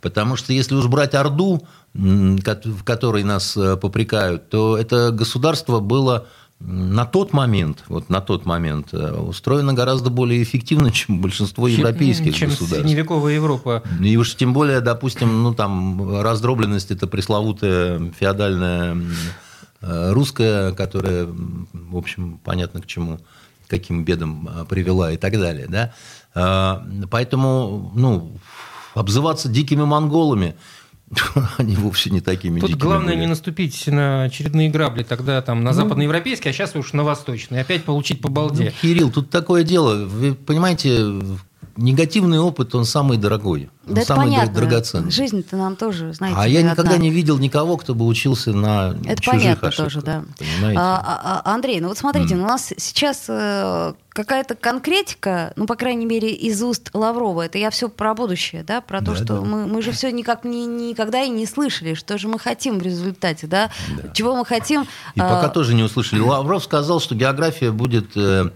Потому 0.02 0.36
что 0.36 0.52
если 0.52 0.76
уж 0.76 0.88
брать 0.88 1.15
Орду, 1.15 1.65
в 1.93 2.84
которой 2.84 3.24
нас 3.24 3.56
э, 3.58 3.78
попрекают, 3.78 4.50
то 4.50 4.78
это 4.78 5.12
государство 5.12 5.80
было 5.80 6.28
на 6.60 7.06
тот 7.06 7.32
момент, 7.32 7.86
вот 7.88 8.10
на 8.10 8.19
тот 8.19 8.45
момент, 8.45 8.89
э, 8.93 9.12
устроено 9.13 9.74
гораздо 9.74 10.10
более 10.10 10.43
эффективно, 10.43 10.91
чем 10.93 11.22
большинство 11.22 11.67
европейских 11.67 12.36
чем 12.36 12.50
государств. 12.50 12.80
средневековая 12.80 13.36
Европа. 13.36 13.84
И 14.02 14.17
уж 14.17 14.36
тем 14.36 14.54
более, 14.54 14.82
допустим, 14.82 15.43
ну 15.43 15.54
там 15.54 16.19
раздробленность 16.22 16.91
это 16.91 17.08
пресловутая 17.08 18.12
феодальная 18.19 18.98
э, 19.82 20.12
русская, 20.12 20.74
которая, 20.74 21.28
в 21.28 21.98
общем, 21.98 22.39
понятно 22.43 22.82
к 22.82 22.88
чему, 22.88 23.19
каким 23.67 24.04
бедам 24.04 24.50
э, 24.50 24.65
привела 24.65 25.12
и 25.12 25.17
так 25.17 25.34
далее, 25.34 25.67
да. 25.69 25.93
А, 26.36 26.86
Поэтому, 27.10 27.91
ну, 27.95 28.38
обзываться 28.93 29.50
дикими 29.50 29.84
монголами, 29.84 30.56
они 31.58 31.76
вовсе 31.76 32.10
не 32.10 32.22
такими 32.22 32.60
Тут 32.60 32.76
главное 32.76 33.13
были. 33.13 33.22
не 33.22 33.28
наступить 33.28 33.88
на 33.88 34.24
очередные 34.24 34.69
грабли 34.69 35.04
тогда 35.04 35.41
там 35.41 35.63
на 35.63 35.74
западноевропейские, 35.74 36.52
а 36.52 36.54
сейчас 36.54 36.76
уж 36.76 36.93
на 36.93 37.04
восточные. 37.04 37.62
Опять 37.62 37.84
получить 37.84 38.22
по 38.22 38.28
Ну, 38.30 38.34
балде. 38.36 38.74
Кирилл, 38.82 39.12
тут 39.12 39.30
такое 39.30 39.63
дело. 39.63 40.06
Вы 40.06 40.36
понимаете, 40.36 41.00
негативный 41.79 42.39
опыт, 42.39 42.75
он 42.75 42.85
самый 42.85 43.17
дорогой. 43.17 43.69
Он 43.87 43.95
Да 43.95 44.01
это 44.01 44.07
самый 44.13 44.25
понятно. 44.27 44.53
драгоценный. 44.53 45.11
Жизнь-то 45.11 45.55
нам 45.57 45.75
тоже, 45.75 46.13
знаете, 46.13 46.37
а 46.39 46.47
я 46.47 46.61
никогда 46.61 46.91
одна. 46.93 46.97
не 46.97 47.09
видел 47.09 47.37
никого, 47.39 47.77
кто 47.77 47.95
бы 47.95 48.05
учился 48.05 48.53
на 48.53 48.95
Это 49.05 49.21
чужих 49.21 49.41
понятно 49.41 49.67
ошибках. 49.69 49.93
тоже, 49.93 50.01
да. 50.05 50.23
Понимаете? 50.37 50.79
А, 50.79 51.01
а- 51.03 51.41
а, 51.45 51.53
Андрей, 51.55 51.79
ну 51.79 51.87
вот 51.87 51.97
смотрите, 51.97 52.35
у 52.35 52.45
нас 52.45 52.71
сейчас 52.77 53.25
э, 53.29 53.93
какая-то 54.09 54.55
конкретика, 54.55 55.53
ну, 55.55 55.65
по 55.65 55.75
крайней 55.75 56.05
мере, 56.05 56.29
из 56.33 56.61
уст 56.61 56.89
Лаврова, 56.93 57.43
это 57.43 57.57
я 57.57 57.69
все 57.69 57.87
про 57.89 58.13
будущее, 58.13 58.63
да, 58.63 58.81
про 58.81 58.99
то, 58.99 59.11
Да, 59.11 59.15
что 59.15 59.25
да. 59.25 59.41
Мы, 59.41 59.65
мы 59.65 59.81
же 59.81 59.91
все 59.91 60.11
никак 60.11 60.43
не, 60.43 60.65
никогда 60.65 61.21
и 61.23 61.29
не 61.29 61.45
слышали, 61.45 61.93
что 61.93 62.17
же 62.17 62.27
мы 62.27 62.37
хотим 62.39 62.77
в 62.79 62.81
результате, 62.83 63.47
да, 63.47 63.71
чего 64.13 64.35
мы 64.35 64.45
хотим. 64.45 64.83
И 65.15 65.19
а, 65.19 65.35
пока 65.35 65.47
тоже 65.49 65.73
не 65.73 65.83
услышали. 65.83 66.19
Лавров 66.19 66.63
сказал, 66.63 66.99
что 66.99 67.15
география 67.15 67.71
будет 67.71 68.15
э, 68.15 68.49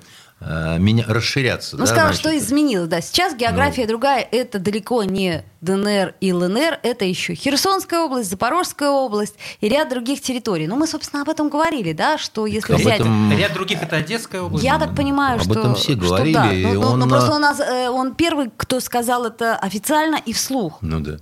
меня, 0.77 1.06
расширяться. 1.08 1.75
Ну, 1.77 1.84
да, 1.84 1.88
сказал, 1.88 2.06
значит. 2.08 2.19
что 2.21 2.38
изменилось, 2.38 2.88
да. 2.89 3.01
Сейчас 3.01 3.34
Ну. 3.34 3.39
география 3.39 3.86
другая. 3.88 4.27
Это 4.32 4.60
далеко 4.60 5.03
не 5.03 5.43
ДНР 5.62 6.15
и 6.19 6.34
ЛНР. 6.34 6.79
Это 6.84 7.06
еще 7.06 7.34
Херсонская 7.36 8.01
область, 8.01 8.29
Запорожская 8.29 8.89
область 8.89 9.36
и 9.62 9.69
ряд 9.69 9.89
других 9.89 10.21
территорий. 10.21 10.67
Ну, 10.67 10.75
мы, 10.75 10.88
собственно, 10.88 11.21
об 11.21 11.29
этом 11.29 11.49
говорили, 11.49 11.93
да, 11.93 12.17
что 12.17 12.45
если 12.45 12.73
Об 12.73 12.79
взять... 12.82 12.99
этом- 12.99 13.32
Ряд 13.32 13.53
других 13.53 13.82
это 13.82 13.95
Одесская 13.97 14.41
область. 14.41 14.63
Я 14.63 14.77
так 14.79 14.95
понимаю, 14.95 15.38
Об 15.38 15.43
что... 15.43 15.60
этом 15.60 15.75
все 15.75 15.93
что 15.93 16.01
говорили, 16.01 16.34
да. 16.34 16.53
и 16.53 16.63
Ну, 16.65 16.73
ну, 16.82 16.88
он, 16.88 16.99
ну, 16.99 17.08
просто 17.08 17.32
а- 17.32 17.36
у 17.36 17.39
нас, 17.39 17.60
э, 17.60 17.89
он 17.89 18.13
первый, 18.15 18.49
кто 18.56 18.79
сказал 18.79 19.25
это 19.25 19.56
официально 19.56 20.17
и 20.25 20.34
вслух. 20.34 20.79
Ну 20.82 20.99
да. 20.99 21.17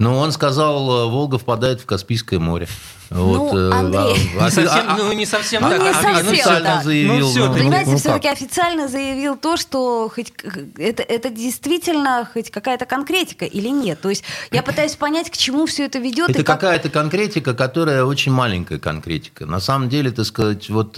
Но 0.00 0.18
он 0.18 0.32
сказал, 0.32 0.90
э, 0.90 1.10
Волга 1.10 1.36
впадает 1.36 1.82
в 1.82 1.84
Каспийское 1.84 2.40
море. 2.40 2.66
Вот, 3.10 3.52
э, 3.54 3.70
Андрей. 3.70 4.30
а- 4.38 4.44
Не 4.44 4.50
совсем, 4.50 4.66
а- 4.88 4.94
а- 4.94 4.96
ну, 4.96 5.12
не 5.12 5.26
совсем 5.26 5.62
Ну, 5.62 5.68
так. 5.68 5.78
не 5.82 5.88
а- 5.88 5.90
а- 5.90 5.94
совсем, 5.94 6.28
официально 6.32 6.76
да. 6.76 6.82
заявил. 6.82 7.14
Ну, 7.18 7.30
всё, 7.30 7.48
ну, 7.48 7.54
Понимаете, 7.54 7.90
ну, 7.90 7.96
все-таки 7.98 8.28
как? 8.28 8.36
официально 8.38 8.88
заявил 8.88 9.36
то, 9.36 9.58
что 9.58 10.10
хоть 10.14 10.32
это, 10.78 11.02
это 11.02 11.28
действительно 11.28 12.26
хоть 12.32 12.50
какая-то 12.50 12.86
конкретика 12.86 13.44
или 13.44 13.68
нет. 13.68 14.00
То 14.00 14.08
есть 14.08 14.24
я 14.50 14.62
пытаюсь 14.62 14.96
понять, 14.96 15.28
к 15.28 15.36
чему 15.36 15.66
все 15.66 15.84
это 15.84 15.98
ведет. 15.98 16.30
Это 16.30 16.44
как... 16.44 16.60
какая-то 16.60 16.88
конкретика, 16.88 17.52
которая 17.52 18.04
очень 18.04 18.32
маленькая 18.32 18.78
конкретика. 18.78 19.44
На 19.44 19.60
самом 19.60 19.90
деле, 19.90 20.12
так 20.12 20.24
сказать, 20.24 20.70
вот 20.70 20.96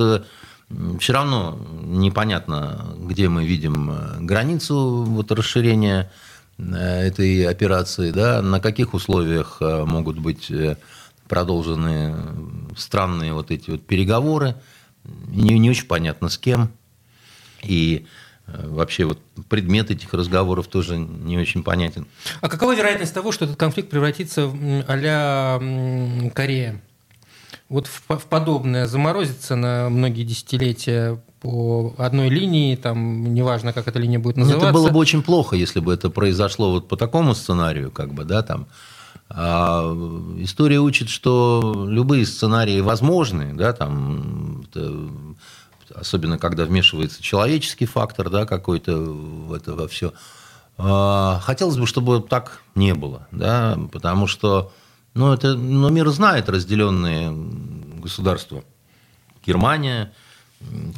все 1.00 1.12
равно 1.12 1.58
непонятно, 1.82 2.94
где 2.98 3.28
мы 3.28 3.44
видим 3.44 3.90
э, 3.90 4.20
границу 4.20 5.04
вот, 5.08 5.32
расширения 5.32 6.02
э, 6.02 6.31
этой 6.70 7.46
операции, 7.46 8.10
да, 8.10 8.42
на 8.42 8.60
каких 8.60 8.94
условиях 8.94 9.58
э, 9.60 9.84
могут 9.84 10.18
быть 10.18 10.50
э, 10.50 10.76
продолжены 11.28 12.14
странные 12.76 13.32
вот 13.32 13.50
эти 13.50 13.70
вот 13.70 13.86
переговоры. 13.86 14.54
Не, 15.04 15.58
не 15.58 15.70
очень 15.70 15.86
понятно 15.86 16.28
с 16.28 16.38
кем. 16.38 16.70
И 17.62 18.06
э, 18.46 18.68
вообще 18.68 19.04
вот 19.04 19.18
предмет 19.48 19.90
этих 19.90 20.12
разговоров 20.14 20.68
тоже 20.68 20.98
не 20.98 21.38
очень 21.38 21.62
понятен. 21.62 22.06
А 22.40 22.48
какова 22.48 22.74
вероятность 22.74 23.14
того, 23.14 23.32
что 23.32 23.44
этот 23.44 23.56
конфликт 23.56 23.90
превратится 23.90 24.46
в 24.46 24.84
а-ля 24.86 25.60
Корея? 26.34 26.80
Вот 27.72 27.86
в, 27.86 28.18
в 28.18 28.26
подобное 28.26 28.86
заморозится 28.86 29.56
на 29.56 29.88
многие 29.88 30.24
десятилетия 30.24 31.18
по 31.40 31.94
одной 31.96 32.28
линии, 32.28 32.76
там 32.76 33.32
неважно, 33.32 33.72
как 33.72 33.88
эта 33.88 33.98
линия 33.98 34.18
будет 34.18 34.36
Ну, 34.36 34.42
называться. 34.42 34.68
Это 34.68 34.74
было 34.74 34.90
бы 34.90 34.98
очень 34.98 35.22
плохо, 35.22 35.56
если 35.56 35.80
бы 35.80 35.94
это 35.94 36.10
произошло 36.10 36.70
вот 36.70 36.86
по 36.86 36.98
такому 36.98 37.34
сценарию, 37.34 37.90
как 37.90 38.12
бы, 38.12 38.24
да, 38.24 38.42
там. 38.42 38.66
А 39.30 39.90
история 40.38 40.80
учит, 40.80 41.08
что 41.08 41.86
любые 41.88 42.26
сценарии 42.26 42.80
возможны, 42.80 43.54
да, 43.54 43.72
там, 43.72 44.64
это, 44.68 45.08
особенно 45.94 46.36
когда 46.36 46.66
вмешивается 46.66 47.22
человеческий 47.22 47.86
фактор, 47.86 48.28
да, 48.28 48.44
какой-то 48.44 48.94
в 48.98 49.54
это 49.54 49.72
во 49.72 49.88
все. 49.88 50.12
Хотелось 50.76 51.78
бы, 51.78 51.86
чтобы 51.86 52.20
так 52.20 52.60
не 52.74 52.92
было, 52.92 53.26
да, 53.30 53.78
потому 53.90 54.26
что, 54.26 54.70
ну, 55.14 55.32
это, 55.32 55.54
ну, 55.54 55.88
мир 55.90 56.08
знает 56.10 56.48
разделенные 56.48 57.32
государства. 58.02 58.62
Германия, 59.46 60.12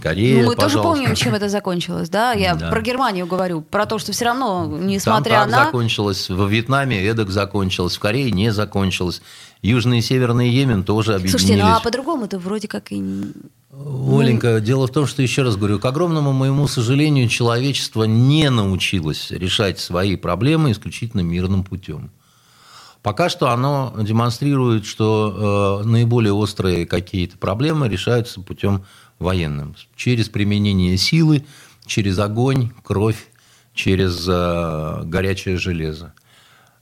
Корея, 0.03 0.43
Ну, 0.43 0.49
мы 0.51 0.57
тоже 0.57 0.77
пожалуйста. 0.77 0.83
помним, 1.03 1.15
чем 1.17 1.35
это 1.35 1.49
закончилось, 1.49 2.11
да? 2.11 2.33
Я 2.33 2.55
Да. 2.55 2.69
про 2.69 2.83
Германию 2.83 3.27
говорю, 3.27 3.63
про 3.63 3.87
то, 3.87 3.99
что 3.99 4.13
все 4.13 4.27
равно, 4.27 4.65
Там 4.67 4.87
несмотря 4.87 5.41
так 5.41 5.51
на... 5.51 5.65
закончилось, 5.65 6.29
во 6.29 6.47
Вьетнаме 6.47 7.03
эдак 7.03 7.31
закончилось, 7.31 7.97
в 7.97 7.99
Корее 8.01 8.31
не 8.31 8.53
закончилось. 8.53 9.23
Южный 9.63 9.99
и 10.01 10.03
Северный 10.03 10.51
Йемен 10.51 10.85
тоже 10.85 11.15
объединились. 11.15 11.41
Слушайте, 11.41 11.65
ну 11.65 11.71
а 11.71 11.81
по-другому-то 11.81 12.39
вроде 12.39 12.69
как 12.69 12.93
и... 12.93 12.99
не- 12.99 13.33
Оленька, 13.73 14.61
дело 14.61 14.87
в 14.87 14.93
том, 14.93 15.07
что, 15.07 15.23
еще 15.23 15.43
раз 15.43 15.57
говорю, 15.57 15.79
к 15.81 15.85
огромному 15.87 16.33
моему 16.33 16.69
сожалению, 16.69 17.29
человечество 17.29 18.05
не 18.05 18.51
научилось 18.51 19.31
решать 19.31 19.81
свои 19.81 20.17
проблемы 20.17 20.71
исключительно 20.73 21.23
мирным 21.23 21.65
путем. 21.65 22.11
Пока 23.05 23.29
что 23.29 23.51
оно 23.51 23.95
демонстрирует, 24.01 24.87
что 24.87 25.83
э, 25.83 25.87
наиболее 25.87 26.33
острые 26.33 26.87
какие-то 26.87 27.37
проблемы 27.37 27.87
решаются 27.87 28.41
путем 28.41 28.87
военным. 29.19 29.77
Через 29.95 30.31
применение 30.31 30.97
силы, 30.97 31.45
через 31.85 32.19
огонь, 32.19 32.71
кровь, 32.83 33.29
через 33.75 34.25
э, 34.27 35.03
горячее 35.05 35.59
железо. 35.59 36.15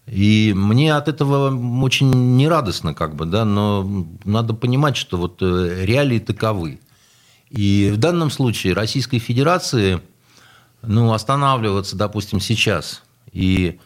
И 0.07 0.53
мне 0.55 0.95
от 0.95 1.09
этого 1.09 1.51
очень 1.83 2.37
нерадостно, 2.37 2.95
как 2.95 3.17
бы, 3.17 3.27
да, 3.27 3.45
но 3.45 4.07
надо 4.23 4.55
понимать, 4.55 4.97
что 4.97 5.17
вот 5.17 5.43
э, 5.43 5.85
реалии 5.85 6.21
таковы. 6.21 6.79
И 7.51 7.91
в 7.93 7.97
данном 7.97 8.31
случае 8.31 8.75
Российской 8.75 9.19
Федерации 9.19 10.01
ну, 10.83 11.13
останавливаться, 11.15 11.97
допустим, 11.97 12.39
сейчас 12.39 13.03
и 13.33 13.81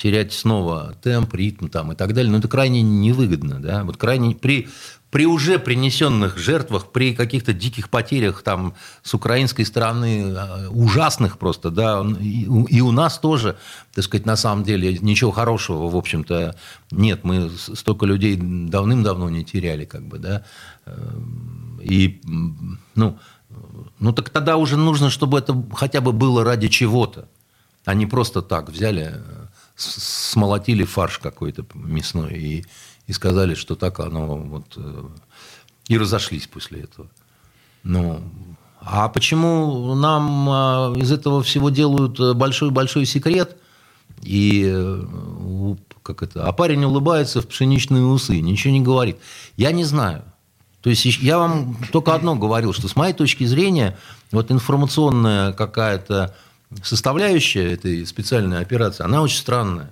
терять 0.00 0.32
снова 0.32 0.94
темп, 1.02 1.34
ритм 1.34 1.68
там, 1.68 1.92
и 1.92 1.94
так 1.94 2.14
далее, 2.14 2.30
ну, 2.30 2.38
это 2.38 2.48
крайне 2.48 2.82
невыгодно. 2.82 3.60
Да? 3.60 3.84
Вот 3.84 3.96
крайне, 3.96 4.34
при, 4.34 4.68
при 5.10 5.26
уже 5.26 5.58
принесенных 5.58 6.38
жертвах, 6.38 6.92
при 6.92 7.14
каких-то 7.14 7.52
диких 7.52 7.88
потерях 7.88 8.42
там, 8.42 8.74
с 9.02 9.14
украинской 9.14 9.64
стороны, 9.64 10.34
э, 10.36 10.68
ужасных 10.68 11.38
просто, 11.38 11.70
да, 11.70 12.04
и, 12.20 12.44
и 12.44 12.80
у 12.80 12.92
нас 12.92 13.18
тоже, 13.18 13.56
так 13.94 14.04
сказать, 14.04 14.26
на 14.26 14.36
самом 14.36 14.64
деле 14.64 14.98
ничего 15.00 15.30
хорошего, 15.30 15.88
в 15.88 15.96
общем-то, 15.96 16.54
нет. 16.90 17.24
Мы 17.24 17.50
столько 17.50 18.06
людей 18.06 18.36
давным-давно 18.36 19.30
не 19.30 19.44
теряли, 19.44 19.84
как 19.84 20.06
бы, 20.06 20.18
да. 20.18 20.44
Эм, 20.86 21.80
И, 21.82 22.20
ну, 22.94 23.18
ну, 23.98 24.12
так 24.12 24.30
тогда 24.30 24.56
уже 24.56 24.76
нужно, 24.76 25.10
чтобы 25.10 25.38
это 25.38 25.60
хотя 25.74 26.00
бы 26.00 26.12
было 26.12 26.44
ради 26.44 26.68
чего-то, 26.68 27.28
не 27.94 28.06
просто 28.06 28.42
так 28.42 28.70
взяли, 28.70 29.14
э, 29.14 29.46
смолотили 29.76 30.84
фарш 30.84 31.18
какой-то 31.18 31.64
мясной 31.74 32.34
и, 32.34 32.66
и 33.06 33.12
сказали, 33.12 33.54
что 33.54 33.76
так 33.76 34.00
оно 34.00 34.36
вот... 34.36 34.74
э, 34.76 35.04
И 35.88 35.98
разошлись 35.98 36.46
после 36.46 36.82
этого. 36.82 37.08
Ну, 37.82 38.20
а 38.80 39.08
почему 39.08 39.94
нам 39.94 40.48
а, 40.48 40.92
из 40.96 41.10
этого 41.12 41.42
всего 41.42 41.70
делают 41.70 42.20
э, 42.20 42.32
большой-большой 42.34 43.06
секрет? 43.06 43.56
И 44.22 44.64
э, 44.72 45.04
как 46.02 46.22
это, 46.22 46.46
а 46.46 46.52
парень 46.52 46.84
улыбается 46.84 47.40
в 47.40 47.46
пшеничные 47.46 48.04
усы, 48.04 48.40
ничего 48.40 48.72
не 48.72 48.80
говорит. 48.80 49.18
Я 49.56 49.72
не 49.72 49.84
знаю. 49.84 50.22
То 50.80 50.90
есть 50.90 51.04
я 51.04 51.38
вам 51.38 51.76
только 51.92 52.14
одно 52.14 52.34
говорил, 52.34 52.72
что 52.72 52.88
с 52.88 52.96
моей 52.96 53.12
точки 53.12 53.44
зрения 53.44 53.98
вот 54.30 54.50
информационная 54.50 55.52
какая-то 55.52 56.34
составляющая 56.82 57.72
этой 57.72 58.06
специальной 58.06 58.60
операции, 58.60 59.04
она 59.04 59.22
очень 59.22 59.38
странная. 59.38 59.90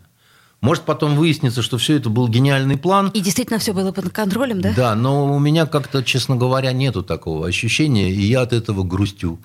Может 0.60 0.84
потом 0.84 1.16
выяснится, 1.16 1.62
что 1.62 1.76
все 1.78 1.96
это 1.96 2.08
был 2.08 2.28
гениальный 2.28 2.78
план, 2.78 3.10
И 3.14 3.20
действительно 3.20 3.58
все 3.58 3.72
было 3.72 3.92
под 3.92 4.10
контролем, 4.10 4.60
да? 4.60 4.72
да, 4.74 4.94
но 4.94 5.26
у 5.34 5.38
меня 5.38 5.66
как-то, 5.66 6.02
честно 6.02 6.36
говоря, 6.36 6.72
нету 6.72 7.02
такого 7.02 7.46
ощущения, 7.46 8.10
и 8.10 8.22
я 8.22 8.40
от 8.42 8.52
этого 8.52 8.82
грустю. 8.82 9.38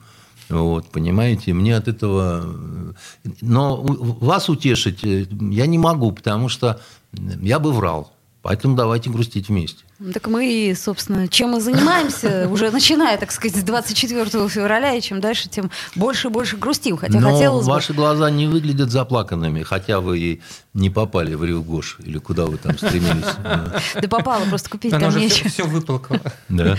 Вот, 0.50 0.90
понимаете, 0.90 1.54
мне 1.54 1.76
от 1.76 1.88
этого... 1.88 2.94
э, 3.24 3.30
Но 3.42 3.82
вас 3.82 4.50
утешить 4.50 5.04
э, 5.04 5.28
я 5.52 5.66
не 5.66 5.78
могу, 5.78 6.12
потому 6.12 6.50
что 6.50 6.82
я 7.14 7.60
бы 7.60 7.72
врал. 7.72 8.12
Поэтому 8.42 8.76
давайте 8.76 9.10
грустить 9.10 9.50
вместе. 9.50 9.84
Так 10.14 10.28
мы, 10.28 10.74
собственно, 10.76 11.28
чем 11.28 11.52
мы 11.52 11.62
занимаемся, 11.62 12.48
уже 12.52 12.72
начиная, 12.72 13.18
так 13.18 13.32
сказать, 13.32 13.58
с 13.58 13.64
24 13.64 14.50
февраля, 14.50 14.94
и 14.94 15.02
чем 15.02 15.22
дальше, 15.22 15.48
тем 15.48 15.70
больше 15.96 16.28
и 16.28 16.32
больше 16.32 16.58
грустим. 16.58 16.98
Хотя 16.98 17.20
Но 17.20 17.32
хотелось 17.32 17.66
бы... 17.66 17.74
ваши 17.74 17.94
глаза 17.94 18.30
не 18.32 18.48
выглядят 18.48 18.90
заплаканными, 18.90 19.62
хотя 19.64 20.00
вы 20.00 20.20
и 20.20 20.42
не 20.74 20.90
попали 20.90 21.36
в 21.36 21.44
Рио-Гош, 21.44 21.98
или 22.04 22.18
куда 22.18 22.46
вы 22.46 22.58
там 22.58 22.78
стремились. 22.78 23.26
Да 24.02 24.08
попало, 24.08 24.46
просто 24.46 24.70
купить 24.70 24.92
там 24.92 25.16
нечего. 25.16 25.50
все, 25.50 25.64
выплакала. 25.64 26.20
Да. 26.50 26.78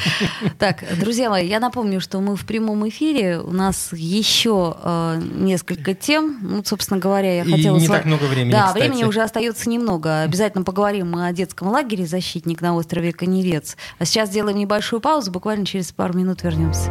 Так, 0.58 0.84
друзья 0.98 1.30
мои, 1.30 1.46
я 1.46 1.60
напомню, 1.60 2.00
что 2.00 2.20
мы 2.20 2.36
в 2.36 2.44
прямом 2.46 2.88
эфире. 2.88 3.38
У 3.38 3.52
нас 3.52 3.90
еще 3.92 4.76
э, 4.82 5.20
несколько 5.34 5.94
тем. 5.94 6.38
Ну, 6.42 6.64
собственно 6.64 6.98
говоря, 6.98 7.36
я 7.36 7.44
хотела... 7.44 7.78
не 7.78 7.86
так 7.86 8.04
много 8.04 8.24
времени, 8.24 8.52
Да, 8.52 8.72
времени 8.72 9.04
уже 9.04 9.22
остается 9.22 9.68
немного. 9.68 10.22
Обязательно 10.22 10.64
поговорим 10.64 11.10
мы 11.10 11.26
о 11.26 11.32
детском 11.32 11.68
лагере 11.68 12.06
«Защитник» 12.06 12.60
на 12.60 12.74
острове 12.74 13.11
Коневец. 13.12 13.76
А 13.98 14.04
сейчас 14.04 14.28
сделаем 14.28 14.58
небольшую 14.58 15.00
паузу. 15.00 15.30
Буквально 15.30 15.66
через 15.66 15.92
пару 15.92 16.14
минут 16.14 16.42
вернемся. 16.42 16.90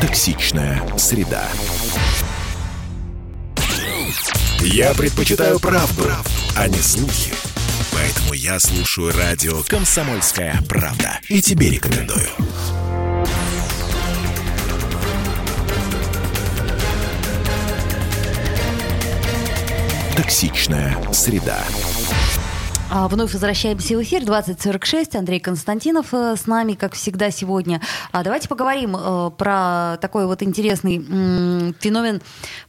Токсичная 0.00 0.82
среда. 0.98 1.44
Я 4.60 4.94
предпочитаю 4.94 5.58
правду, 5.58 6.04
а 6.56 6.68
не 6.68 6.78
слухи. 6.78 7.32
Поэтому 7.92 8.32
я 8.32 8.58
слушаю 8.58 9.12
радио 9.16 9.62
«Комсомольская 9.68 10.60
правда». 10.68 11.20
И 11.28 11.40
тебе 11.40 11.70
рекомендую. 11.70 12.28
Токсичная 20.16 20.96
среда. 21.12 21.64
А, 22.94 23.08
Вновь 23.08 23.32
возвращаемся 23.32 23.96
в 23.96 24.02
эфир. 24.02 24.22
2046. 24.22 25.16
Андрей 25.16 25.40
Константинов 25.40 26.12
э, 26.12 26.36
с 26.36 26.46
нами, 26.46 26.74
как 26.74 26.92
всегда, 26.92 27.30
сегодня. 27.30 27.80
А 28.10 28.22
давайте 28.22 28.50
поговорим 28.50 28.94
э, 28.94 29.30
про 29.30 29.96
такой 30.02 30.26
вот 30.26 30.42
интересный 30.42 30.98
феномен 31.80 32.20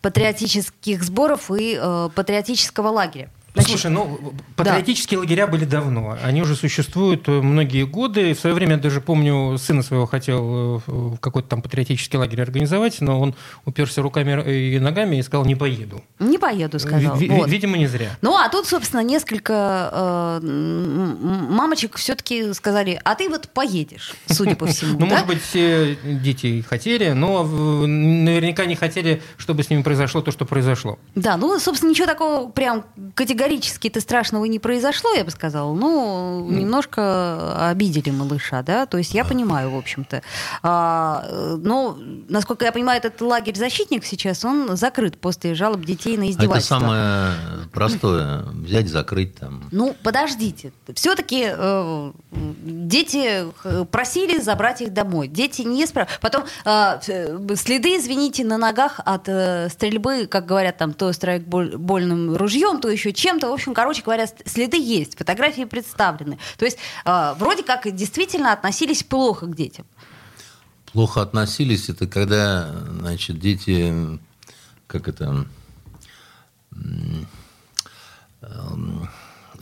патриотических 0.01 1.03
сборов 1.03 1.51
и 1.51 1.77
э, 1.77 2.09
патриотического 2.15 2.87
лагеря. 2.87 3.29
Значит, 3.53 3.69
Слушай, 3.71 3.91
ну, 3.91 4.33
патриотические 4.55 5.19
лагеря 5.19 5.45
были 5.45 5.65
давно. 5.65 6.17
Они 6.23 6.41
уже 6.41 6.55
существуют 6.55 7.27
э, 7.27 7.31
многие 7.31 7.83
годы. 7.85 8.33
В 8.33 8.39
свое 8.39 8.55
время 8.55 8.73
я 8.73 8.77
даже 8.81 8.99
помню, 8.99 9.57
сына 9.59 9.83
своего 9.83 10.07
хотел 10.07 10.77
э, 10.77 10.81
в 10.87 11.17
какой-то 11.17 11.49
там 11.49 11.61
патриотический 11.61 12.17
лагерь 12.17 12.41
организовать, 12.41 12.99
но 13.01 13.19
он 13.19 13.35
уперся 13.65 14.01
руками 14.01 14.75
и 14.75 14.79
ногами 14.79 15.17
и 15.17 15.21
сказал, 15.21 15.45
не 15.45 15.53
поеду. 15.55 16.03
Не 16.17 16.39
поеду, 16.39 16.79
сказал. 16.79 17.15
Ви- 17.15 17.29
Вот. 17.29 17.47
Видимо, 17.47 17.77
не 17.77 17.85
зря. 17.85 18.17
Ну, 18.21 18.35
а 18.35 18.49
тут, 18.49 18.65
собственно, 18.65 19.01
несколько 19.01 19.89
э, 19.93 20.39
мамочек 21.49 21.97
все-таки 21.97 22.53
сказали, 22.53 22.99
а 23.03 23.13
ты 23.15 23.29
вот 23.29 23.49
поедешь, 23.49 24.13
судя 24.27 24.55
по 24.55 24.65
всему. 24.65 24.93
Ну, 25.03 25.07
да? 25.07 25.13
может 25.13 25.27
быть, 25.27 25.41
все 25.41 25.95
дети 26.03 26.65
хотели, 26.67 27.11
но 27.11 27.43
наверняка 27.43 28.65
не 28.65 28.75
хотели, 28.75 29.21
чтобы 29.37 29.63
с 29.63 29.69
ними 29.69 29.81
произошло 29.81 30.21
то, 30.21 30.31
что 30.31 30.45
произошло. 30.45 30.97
Да, 31.15 31.35
ну, 31.37 31.59
собственно, 31.59 31.89
ничего 31.89 32.07
такого 32.07 32.49
прям 32.49 32.85
категорически-то 33.43 34.01
страшного 34.01 34.45
не 34.45 34.59
произошло, 34.59 35.11
я 35.13 35.23
бы 35.23 35.31
сказала. 35.31 35.73
Ну, 35.73 36.47
немножко 36.49 37.69
обидели 37.69 38.09
малыша, 38.09 38.61
да, 38.63 38.85
то 38.85 38.97
есть 38.97 39.13
я 39.13 39.25
понимаю, 39.25 39.71
в 39.71 39.77
общем-то. 39.77 40.21
А, 40.61 41.25
э, 41.27 41.57
но, 41.61 41.97
насколько 42.29 42.65
я 42.65 42.71
понимаю, 42.71 42.99
этот 42.99 43.19
лагерь 43.21 43.55
«Защитник» 43.55 44.05
сейчас, 44.05 44.45
он 44.45 44.75
закрыт 44.77 45.19
после 45.19 45.55
жалоб 45.55 45.83
детей 45.83 46.17
на 46.17 46.23
А 46.23 46.25
это 46.25 46.31
издевательство. 46.31 46.79
самое 46.79 47.33
простое. 47.73 48.43
Взять, 48.53 48.87
закрыть 48.87 49.35
там. 49.35 49.67
Ну, 49.71 49.95
подождите. 50.03 50.71
Все-таки 50.93 51.51
дети 52.31 53.45
э, 53.63 53.85
просили 53.85 54.39
забрать 54.39 54.81
их 54.81 54.93
домой. 54.93 55.27
Дети 55.27 55.61
не 55.63 55.85
спра... 55.85 56.07
Потом 56.21 56.43
э, 56.65 56.99
э, 57.07 57.55
следы, 57.55 57.97
извините, 57.97 58.43
на 58.45 58.57
ногах 58.57 58.99
от 59.03 59.27
э, 59.27 59.69
стрельбы, 59.69 60.27
как 60.27 60.45
говорят, 60.45 60.77
там, 60.77 60.93
то 60.93 61.11
страйкбольным 61.11 62.35
ружьем, 62.35 62.79
то 62.79 62.89
еще 62.89 63.11
чем-то. 63.33 63.49
В 63.49 63.53
общем, 63.53 63.73
короче 63.73 64.01
говоря, 64.01 64.27
следы 64.45 64.77
есть, 64.77 65.17
фотографии 65.17 65.63
представлены. 65.65 66.37
То 66.57 66.65
есть 66.65 66.77
э, 67.05 67.33
вроде 67.37 67.63
как 67.63 67.93
действительно 67.95 68.53
относились 68.53 69.03
плохо 69.03 69.47
к 69.47 69.55
детям. 69.55 69.85
Плохо 70.91 71.21
относились, 71.21 71.89
это 71.89 72.05
когда, 72.07 72.71
значит, 72.99 73.39
дети, 73.39 74.19
как 74.85 75.07
это, 75.07 75.47
эм, 76.71 77.27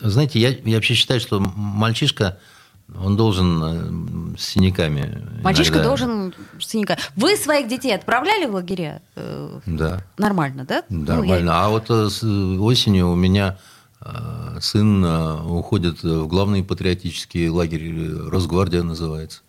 знаете, 0.01 0.39
я, 0.39 0.49
я 0.49 0.75
вообще 0.75 0.93
считаю, 0.93 1.21
что 1.21 1.39
мальчишка, 1.39 2.37
он 2.99 3.15
должен 3.17 4.33
э, 4.33 4.37
с 4.37 4.43
синяками. 4.49 5.21
Мальчишка 5.43 5.75
иногда- 5.75 5.87
должен 5.89 6.33
синяка. 6.59 6.97
Вы 7.15 7.35
своих 7.35 7.67
детей 7.67 7.93
отправляли 7.95 8.45
в 8.45 8.53
лагеря? 8.55 9.01
Э, 9.15 9.59
Да. 9.65 10.03
Нормально, 10.17 10.65
да? 10.65 10.83
Ну, 10.89 11.05
я- 11.05 11.15
Нормально. 11.15 11.51
А 11.65 11.69
вот 11.69 11.89
э, 11.89 12.09
с 12.09 12.23
осенью 12.23 13.09
у 13.09 13.15
меня 13.15 13.57
сын 14.59 15.03
уходит 15.05 16.01
в 16.01 16.25
главный 16.25 16.63
патриотический 16.63 17.49
лагерь, 17.49 18.11
Росгвардия 18.31 18.81
называется. 18.81 19.41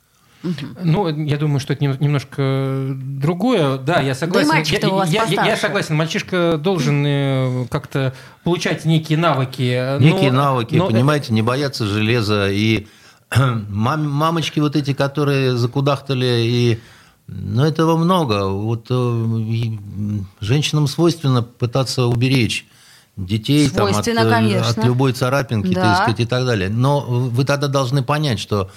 Ну, 0.83 1.09
я 1.25 1.39
думаю, 1.39 1.59
что 1.61 1.73
это 1.73 1.83
нем- 1.85 1.97
немножко 2.01 2.87
другое. 2.91 3.79
Да, 3.79 4.01
я 4.01 4.15
согласен. 4.15 4.49
мальчик-то 4.49 4.89
я, 4.89 4.93
у 4.93 4.97
вас 4.97 5.09
я- 5.11 5.25
я- 5.25 5.47
я 5.47 5.57
согласен. 5.57 5.95
Мальчишка 5.97 6.59
должен 6.59 7.67
как-то 7.69 8.13
получать 8.45 8.85
некие 8.85 9.17
навыки. 9.17 9.97
но- 9.99 10.05
Некие 10.05 10.33
навыки, 10.33 10.75
но- 10.75 10.89
понимаете, 10.89 11.33
не 11.33 11.41
бояться 11.43 11.87
железа. 11.87 12.51
И 12.51 12.87
мам- 13.37 14.11
мамочки 14.11 14.61
вот 14.61 14.77
эти, 14.77 14.93
которые 14.93 15.57
закудахтали, 15.57 16.43
и 16.45 16.81
ну, 17.27 17.65
этого 17.65 17.97
много. 17.97 18.49
Вот 18.49 18.87
э, 18.91 19.73
женщинам 20.41 20.87
свойственно 20.87 21.43
пытаться 21.43 22.07
уберечь 22.07 22.67
детей 23.17 23.69
там, 23.69 23.87
от, 23.87 24.07
э, 24.07 24.15
конечно. 24.15 24.69
от 24.69 24.85
любой 24.85 25.13
царапинки, 25.13 25.75
Да. 25.75 25.83
так 25.83 25.97
сказать, 26.03 26.21
и 26.21 26.27
так 26.27 26.45
далее. 26.47 26.69
Но 26.69 27.01
вы 27.01 27.45
тогда 27.45 27.69
должны 27.69 28.03
понять, 28.03 28.39
что 28.39 28.71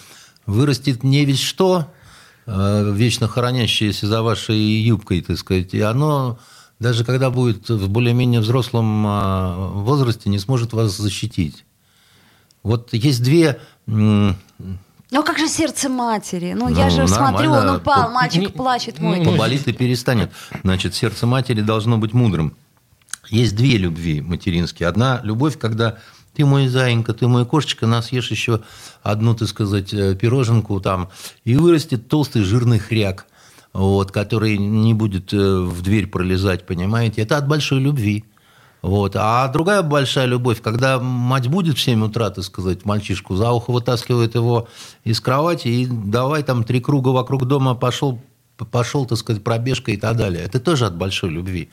вырастет 0.46 1.04
не 1.04 1.26
весь 1.26 1.42
что, 1.42 1.92
э, 2.46 2.92
вечно 2.94 3.28
хранящееся 3.28 4.08
за 4.08 4.22
вашей 4.22 4.58
юбкой, 4.58 5.22
так 5.22 5.38
сказать, 5.38 5.74
и 5.74 5.82
оно 5.82 6.38
даже 6.80 7.06
когда 7.06 7.30
будет 7.30 7.70
в 7.70 7.90
более-менее 7.90 8.42
взрослом 8.42 9.06
а, 9.08 9.70
возрасте, 9.74 10.30
не 10.30 10.40
сможет 10.40 10.74
вас 10.74 10.98
защитить. 10.98 11.66
Вот 12.64 12.94
есть 12.94 13.24
две... 13.24 13.60
Ну 13.88 15.24
как 15.24 15.38
же 15.38 15.48
сердце 15.48 15.90
матери? 15.90 16.54
Ну, 16.54 16.70
Ну, 16.70 16.76
я 16.76 16.90
же 16.90 17.08
смотрю, 17.08 17.52
он 17.52 17.70
упал, 17.70 18.12
мальчик 18.12 18.54
плачет 18.54 19.00
мой. 19.00 19.24
поболит 19.24 19.68
и 19.68 19.74
перестанет. 19.74 20.32
Значит, 20.64 20.96
сердце 20.96 21.28
матери 21.28 21.62
должно 21.62 21.98
быть 21.98 22.14
мудрым. 22.14 22.56
Есть 23.30 23.56
две 23.56 23.78
любви 23.78 24.22
материнские. 24.22 24.88
Одна 24.88 25.20
любовь, 25.24 25.58
когда 25.58 25.98
ты 26.36 26.46
мой 26.46 26.68
зайенька, 26.68 27.14
ты 27.14 27.28
мой 27.28 27.46
кошечка, 27.46 27.88
нас 27.88 28.12
ешь 28.12 28.30
еще 28.30 28.62
одну, 29.04 29.34
так 29.36 29.48
сказать, 29.48 29.94
э, 29.94 30.16
пироженку 30.16 30.80
там, 30.80 31.10
и 31.44 31.56
вырастет 31.56 32.08
толстый 32.08 32.44
жирный 32.44 32.78
хряк, 32.78 33.26
вот, 33.74 34.12
который 34.12 34.58
не 34.58 34.94
будет 34.94 35.34
э, 35.34 35.38
в 35.38 35.82
дверь 35.82 36.08
пролезать, 36.08 36.66
понимаете? 36.66 37.22
Это 37.22 37.38
от 37.38 37.48
большой 37.48 37.80
любви. 37.80 38.26
Вот. 38.86 39.16
А 39.16 39.48
другая 39.48 39.82
большая 39.82 40.28
любовь, 40.28 40.62
когда 40.62 41.00
мать 41.00 41.48
будет 41.48 41.76
в 41.76 41.82
7 41.82 42.06
утра, 42.06 42.30
так 42.30 42.44
сказать, 42.44 42.86
мальчишку 42.86 43.36
за 43.36 43.50
ухо 43.50 43.72
вытаскивает 43.72 44.36
его 44.36 44.68
из 45.04 45.20
кровати 45.20 45.70
и 45.70 45.88
давай 45.88 46.44
там 46.44 46.64
три 46.64 46.80
круга 46.80 47.10
вокруг 47.10 47.46
дома 47.46 47.74
пошел, 47.74 48.22
пошел, 48.70 49.08
так 49.08 49.18
сказать, 49.18 49.44
пробежка 49.44 49.92
и 49.92 49.98
так 49.98 50.16
далее. 50.16 50.44
Это 50.44 50.60
тоже 50.60 50.86
от 50.86 50.96
большой 50.96 51.32
любви. 51.32 51.72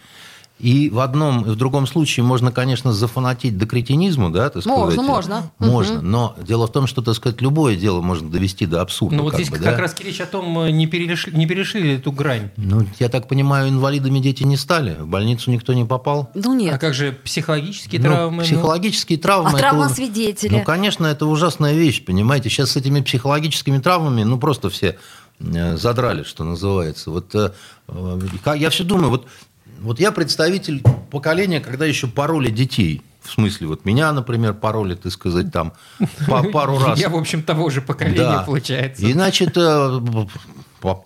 И 0.59 0.91
в 0.91 1.01
одном 1.01 1.45
и 1.45 1.51
в 1.51 1.57
другом 1.57 1.89
случае 1.89 2.23
можно, 2.25 2.53
конечно, 2.53 2.93
зафанатить 2.93 3.59
до 3.59 3.67
кретинизму, 3.67 4.31
да, 4.31 4.49
так 4.49 4.63
сказать. 4.63 4.79
Можно, 4.79 5.03
можно. 5.03 5.51
Можно, 5.59 6.01
но 6.03 6.37
дело 6.41 6.69
в 6.69 6.73
том, 6.73 6.87
что, 6.87 7.03
так 7.03 7.17
сказать, 7.17 7.41
любое 7.41 7.75
дело 7.75 8.01
можно 8.01 8.31
довести 8.31 8.67
до 8.67 8.81
абсурда. 8.81 9.17
Ну, 9.17 9.23
вот 9.25 9.35
здесь 9.35 9.51
бы, 9.51 9.57
как 9.57 9.75
да. 9.75 9.77
раз 9.77 9.99
речь 9.99 10.21
о 10.21 10.27
том, 10.27 10.57
э, 10.61 10.71
не 10.71 10.87
перешли, 10.87 11.33
не 11.37 11.47
перешли 11.47 11.83
ли 11.83 11.95
эту 11.97 12.13
грань. 12.13 12.51
Ну, 12.57 12.87
я 13.01 13.09
так 13.09 13.27
понимаю, 13.27 13.71
инвалидами 13.71 14.21
дети 14.21 14.45
не 14.45 14.57
стали, 14.57 14.95
в 15.01 15.09
больницу 15.09 15.51
никто 15.51 15.73
не 15.73 15.85
попал. 15.85 16.31
Ну 16.35 16.53
А 16.53 16.55
нет. 16.55 16.81
как 16.81 16.95
же 16.95 17.11
психологические 17.25 18.01
Ну, 18.01 18.07
травмы? 18.09 18.37
Ну, 18.37 18.43
Психологические 18.45 19.19
травмы. 19.19 19.49
А 19.49 19.53
это 19.53 19.59
травма 19.59 19.87
у- 19.87 19.89
свидетеля? 19.89 20.59
Ну, 20.59 20.63
конечно, 20.65 21.07
это 21.07 21.27
ужасная 21.27 21.73
вещь, 21.75 22.05
понимаете. 22.05 22.51
Сейчас 22.51 22.71
с 22.71 22.77
этими 22.77 23.01
психологическими 23.01 23.79
травмами, 23.79 24.23
ну, 24.23 24.39
просто 24.39 24.71
все 24.71 24.97
э, 25.41 25.77
задрали, 25.77 26.23
что 26.23 26.45
называется. 26.45 27.11
Вот 27.11 27.35
э, 27.35 27.51
э, 27.89 28.19
я 28.57 28.71
все 28.71 28.85
думаю, 28.85 29.11
вот, 29.11 29.27
вот 29.83 30.01
я 30.01 30.13
представитель 30.13 30.83
поколения, 31.11 31.61
когда 31.61 31.85
еще 31.85 32.07
пороли 32.07 32.51
детей. 32.51 33.03
В 33.21 33.31
смысле, 33.31 33.69
вот 33.69 33.85
меня, 33.85 34.13
например, 34.13 34.55
пороли, 34.55 34.95
так 34.95 35.13
сказать, 35.13 35.53
там 35.53 35.73
по 36.27 36.43
пару 36.53 36.79
раз. 36.79 36.99
Я, 36.99 37.09
в 37.09 37.17
общем, 37.17 37.43
того 37.43 37.71
же 37.71 37.81
поколения, 37.81 38.19
Да. 38.19 38.43
получается. 38.43 39.07
И, 39.07 39.13
значит, 39.13 39.57
э, 39.57 40.01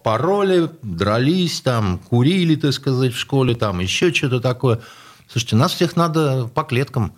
пороли, 0.02 0.70
дрались, 0.82 1.60
там, 1.60 1.98
курили, 1.98 2.54
так 2.56 2.72
сказать, 2.72 3.12
в 3.12 3.18
школе, 3.18 3.54
там, 3.54 3.80
еще 3.80 4.12
что-то 4.12 4.40
такое. 4.40 4.80
Слушайте, 5.30 5.56
нас 5.56 5.72
всех 5.74 5.96
надо 5.96 6.46
по 6.54 6.62
клеткам, 6.62 7.12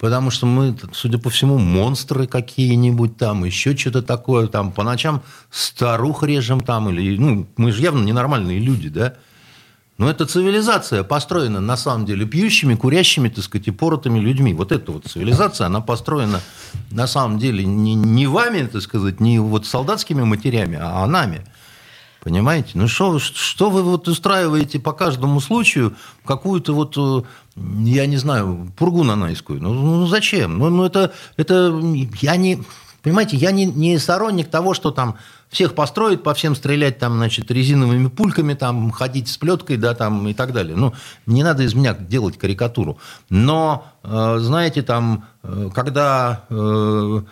потому 0.00 0.30
что 0.30 0.46
мы, 0.46 0.76
судя 0.92 1.18
по 1.18 1.30
всему, 1.30 1.58
монстры 1.58 2.26
какие-нибудь 2.26 3.16
там, 3.16 3.44
еще 3.44 3.76
что-то 3.76 4.02
такое, 4.02 4.48
там, 4.48 4.72
по 4.72 4.82
ночам 4.82 5.22
старух 5.50 6.22
режем 6.24 6.60
там, 6.60 6.90
или, 6.90 7.16
ну, 7.16 7.46
мы 7.56 7.70
же 7.70 7.82
явно 7.82 8.02
ненормальные 8.02 8.58
люди, 8.58 8.88
да? 8.88 9.14
Но 10.00 10.08
эта 10.08 10.24
цивилизация 10.24 11.04
построена, 11.04 11.60
на 11.60 11.76
самом 11.76 12.06
деле, 12.06 12.24
пьющими, 12.24 12.74
курящими, 12.74 13.28
так 13.28 13.44
сказать, 13.44 13.68
и 13.68 13.70
поротыми 13.70 14.18
людьми. 14.18 14.54
Вот 14.54 14.72
эта 14.72 14.92
вот 14.92 15.04
цивилизация, 15.04 15.66
она 15.66 15.82
построена, 15.82 16.40
на 16.90 17.06
самом 17.06 17.38
деле, 17.38 17.66
не, 17.66 17.94
не 17.94 18.26
вами, 18.26 18.66
так 18.66 18.80
сказать, 18.80 19.20
не 19.20 19.38
вот 19.38 19.66
солдатскими 19.66 20.22
матерями, 20.22 20.78
а 20.80 21.06
нами. 21.06 21.44
Понимаете? 22.22 22.70
Ну 22.76 22.88
что, 22.88 23.18
что 23.18 23.68
вы 23.68 23.82
вот 23.82 24.08
устраиваете 24.08 24.80
по 24.80 24.94
каждому 24.94 25.38
случаю 25.38 25.94
какую-то 26.24 26.72
вот, 26.72 26.96
э, 26.96 27.22
я 27.84 28.06
не 28.06 28.16
знаю, 28.16 28.72
пургу 28.78 29.04
нанайскую? 29.04 29.60
Ну, 29.60 29.74
ну 29.74 30.06
зачем? 30.06 30.58
Ну, 30.58 30.70
ну 30.70 30.84
это, 30.86 31.12
это 31.36 31.78
я 32.22 32.36
не... 32.36 32.62
понимаете, 33.02 33.36
я 33.36 33.50
не, 33.50 33.66
не 33.66 33.98
сторонник 33.98 34.48
того, 34.48 34.72
что 34.72 34.92
там 34.92 35.18
всех 35.50 35.74
построить, 35.74 36.22
по 36.22 36.32
всем 36.32 36.54
стрелять 36.54 36.98
там, 36.98 37.16
значит, 37.16 37.50
резиновыми 37.50 38.08
пульками, 38.08 38.54
там, 38.54 38.90
ходить 38.92 39.28
с 39.28 39.36
плеткой, 39.36 39.76
да, 39.76 39.94
там, 39.94 40.26
и 40.28 40.32
так 40.32 40.52
далее. 40.52 40.76
Ну, 40.76 40.94
не 41.26 41.42
надо 41.42 41.64
из 41.64 41.74
меня 41.74 41.92
делать 41.92 42.38
карикатуру. 42.38 42.98
Но, 43.28 43.86
э, 44.04 44.38
знаете, 44.40 44.82
там, 44.82 45.24
э, 45.42 45.70
когда 45.74 46.44
э, 46.48 47.22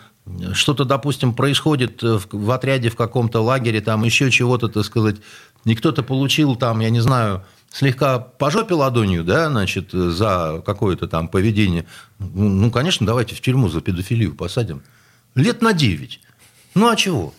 что-то, 0.53 0.83
допустим, 0.83 1.33
происходит 1.33 2.03
в, 2.03 2.23
в 2.29 2.51
отряде 2.51 2.89
в 2.89 2.95
каком-то 2.97 3.41
лагере, 3.41 3.79
там, 3.79 4.03
еще 4.03 4.29
чего-то, 4.31 4.67
так 4.67 4.83
сказать, 4.83 5.15
и 5.63 5.75
кто-то 5.75 6.03
получил 6.03 6.57
там, 6.57 6.81
я 6.81 6.89
не 6.89 6.99
знаю, 6.99 7.43
слегка 7.71 8.19
по 8.19 8.51
жопе 8.51 8.73
ладонью, 8.73 9.23
да, 9.23 9.49
значит, 9.49 9.91
за 9.91 10.61
какое-то 10.65 11.07
там 11.07 11.29
поведение, 11.29 11.85
ну, 12.19 12.69
конечно, 12.69 13.05
давайте 13.05 13.35
в 13.35 13.41
тюрьму 13.41 13.69
за 13.69 13.79
педофилию 13.79 14.35
посадим. 14.35 14.81
Лет 15.35 15.61
на 15.61 15.73
9. 15.73 16.19
Ну, 16.75 16.89
а 16.89 16.95
чего? 16.95 17.33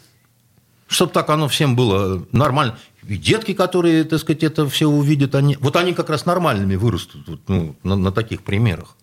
Чтобы 0.90 1.12
так 1.12 1.30
оно 1.30 1.48
всем 1.48 1.76
было 1.76 2.26
нормально. 2.32 2.76
И 3.06 3.16
детки, 3.16 3.54
которые, 3.54 4.02
так 4.04 4.18
сказать, 4.18 4.42
это 4.42 4.68
все 4.68 4.88
увидят, 4.88 5.36
они, 5.36 5.56
вот 5.60 5.76
они 5.76 5.94
как 5.94 6.10
раз 6.10 6.26
нормальными 6.26 6.74
вырастут 6.74 7.28
вот, 7.28 7.40
ну, 7.46 7.76
на, 7.84 7.96
на 7.96 8.12
таких 8.12 8.42
примерах. 8.42 8.96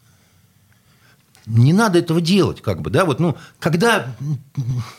Не 1.46 1.72
надо 1.72 2.00
этого 2.00 2.20
делать, 2.20 2.62
как 2.62 2.82
бы, 2.82 2.90
да, 2.90 3.06
вот, 3.06 3.22
ну, 3.22 3.38
когда, 3.60 4.14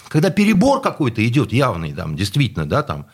когда 0.08 0.30
перебор 0.30 0.80
какой-то 0.80 1.24
идет 1.28 1.52
явный, 1.52 1.92
там, 1.92 2.16
действительно, 2.16 2.66
да, 2.66 2.82
там, 2.82 3.06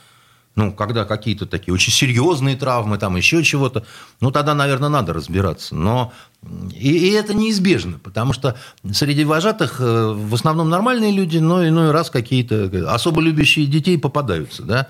ну, 0.56 0.72
когда 0.72 1.04
какие-то 1.04 1.46
такие 1.46 1.74
очень 1.74 1.92
серьезные 1.92 2.56
травмы, 2.56 2.96
там 2.98 3.16
еще 3.16 3.42
чего-то, 3.42 3.84
ну, 4.20 4.30
тогда, 4.30 4.54
наверное, 4.54 4.88
надо 4.88 5.12
разбираться. 5.12 5.74
Но 5.74 6.12
и, 6.72 7.08
и 7.08 7.10
это 7.10 7.34
неизбежно, 7.34 7.98
потому 7.98 8.32
что 8.32 8.56
среди 8.92 9.24
вожатых 9.24 9.80
э, 9.80 10.12
в 10.12 10.32
основном 10.32 10.68
нормальные 10.70 11.10
люди, 11.10 11.38
но 11.38 11.66
иной 11.66 11.90
раз 11.90 12.08
какие-то 12.08 12.70
особо 12.92 13.20
любящие 13.20 13.66
детей 13.66 13.98
попадаются, 13.98 14.62
да. 14.62 14.88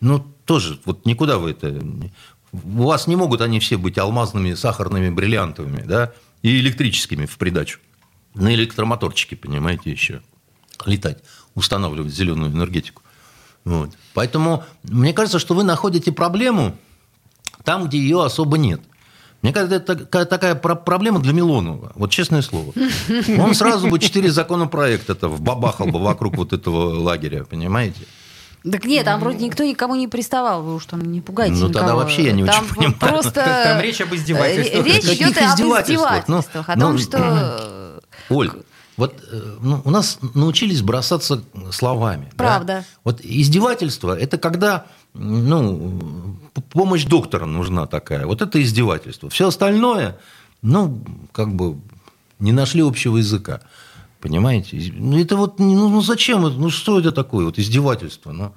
Ну, 0.00 0.26
тоже, 0.46 0.78
вот 0.84 1.04
никуда 1.04 1.38
вы 1.38 1.50
это... 1.50 1.78
У 2.52 2.84
вас 2.84 3.06
не 3.06 3.16
могут 3.16 3.40
они 3.40 3.58
все 3.58 3.76
быть 3.76 3.98
алмазными, 3.98 4.54
сахарными, 4.54 5.10
бриллиантовыми, 5.10 5.82
да, 5.82 6.12
и 6.40 6.60
электрическими 6.60 7.26
в 7.26 7.36
придачу. 7.36 7.78
На 8.34 8.54
электромоторчике, 8.54 9.36
понимаете, 9.36 9.90
еще 9.90 10.22
летать, 10.86 11.18
устанавливать 11.54 12.12
зеленую 12.12 12.52
энергетику. 12.52 13.02
Вот. 13.64 13.90
Поэтому 14.12 14.64
мне 14.82 15.12
кажется, 15.12 15.38
что 15.38 15.54
вы 15.54 15.64
находите 15.64 16.12
проблему 16.12 16.76
там, 17.64 17.86
где 17.86 17.98
ее 17.98 18.24
особо 18.24 18.58
нет. 18.58 18.80
Мне 19.42 19.52
кажется, 19.52 19.76
это 19.76 20.24
такая 20.26 20.54
проблема 20.54 21.20
для 21.20 21.32
Милонова. 21.32 21.92
Вот 21.96 22.10
честное 22.10 22.40
слово. 22.42 22.72
Он 23.38 23.54
сразу 23.54 23.88
бы 23.88 23.98
четыре 23.98 24.30
законопроекта 24.30 25.14
вбабахал 25.28 25.86
бы 25.88 25.98
вокруг 25.98 26.36
вот 26.36 26.52
этого 26.52 26.98
лагеря, 27.00 27.44
понимаете? 27.44 28.00
Так 28.70 28.86
нет, 28.86 29.04
там 29.04 29.20
вроде 29.20 29.44
никто 29.44 29.62
никому 29.62 29.94
не 29.94 30.08
приставал, 30.08 30.62
вы 30.62 30.74
уж 30.76 30.86
там 30.86 31.00
не 31.12 31.20
пугайте 31.20 31.52
Ну, 31.52 31.68
никого. 31.68 31.72
тогда 31.74 31.94
вообще 31.94 32.24
я 32.24 32.32
не 32.32 32.46
там 32.46 32.64
очень 32.64 32.74
понимаю. 32.74 32.98
Просто... 32.98 33.44
Там 33.64 33.80
речь 33.82 34.00
об 34.00 34.14
издевательствах. 34.14 34.86
Речь 34.86 35.04
идет 35.04 35.36
об 35.36 35.44
издевательствах. 35.50 36.28
Ну, 36.28 36.38
о 36.38 36.78
том, 36.78 36.92
ну, 36.92 36.98
что... 36.98 38.00
Оль, 38.30 38.50
вот 38.96 39.22
э, 39.30 39.56
ну, 39.60 39.82
у 39.84 39.90
нас 39.90 40.18
научились 40.34 40.82
бросаться 40.82 41.42
словами. 41.72 42.30
Правда. 42.36 42.66
Да? 42.66 42.84
Вот 43.04 43.20
издевательство– 43.22 44.16
это 44.18 44.38
когда 44.38 44.86
ну, 45.14 46.36
помощь 46.70 47.04
доктора 47.04 47.46
нужна 47.46 47.86
такая. 47.86 48.26
Вот 48.26 48.42
это 48.42 48.62
издевательство. 48.62 49.30
Все 49.30 49.48
остальное, 49.48 50.18
ну, 50.62 51.02
как 51.32 51.54
бы 51.54 51.78
не 52.38 52.52
нашли 52.52 52.82
общего 52.82 53.16
языка. 53.16 53.60
Понимаете? 54.20 54.92
Ну, 54.96 55.18
это 55.18 55.36
вот, 55.36 55.58
ну, 55.58 55.88
ну 55.88 56.00
зачем? 56.00 56.42
Ну, 56.42 56.70
что 56.70 56.98
это 56.98 57.12
такое? 57.12 57.44
Вот 57.44 57.58
издевательство. 57.58 58.32
Ну, 58.32 58.52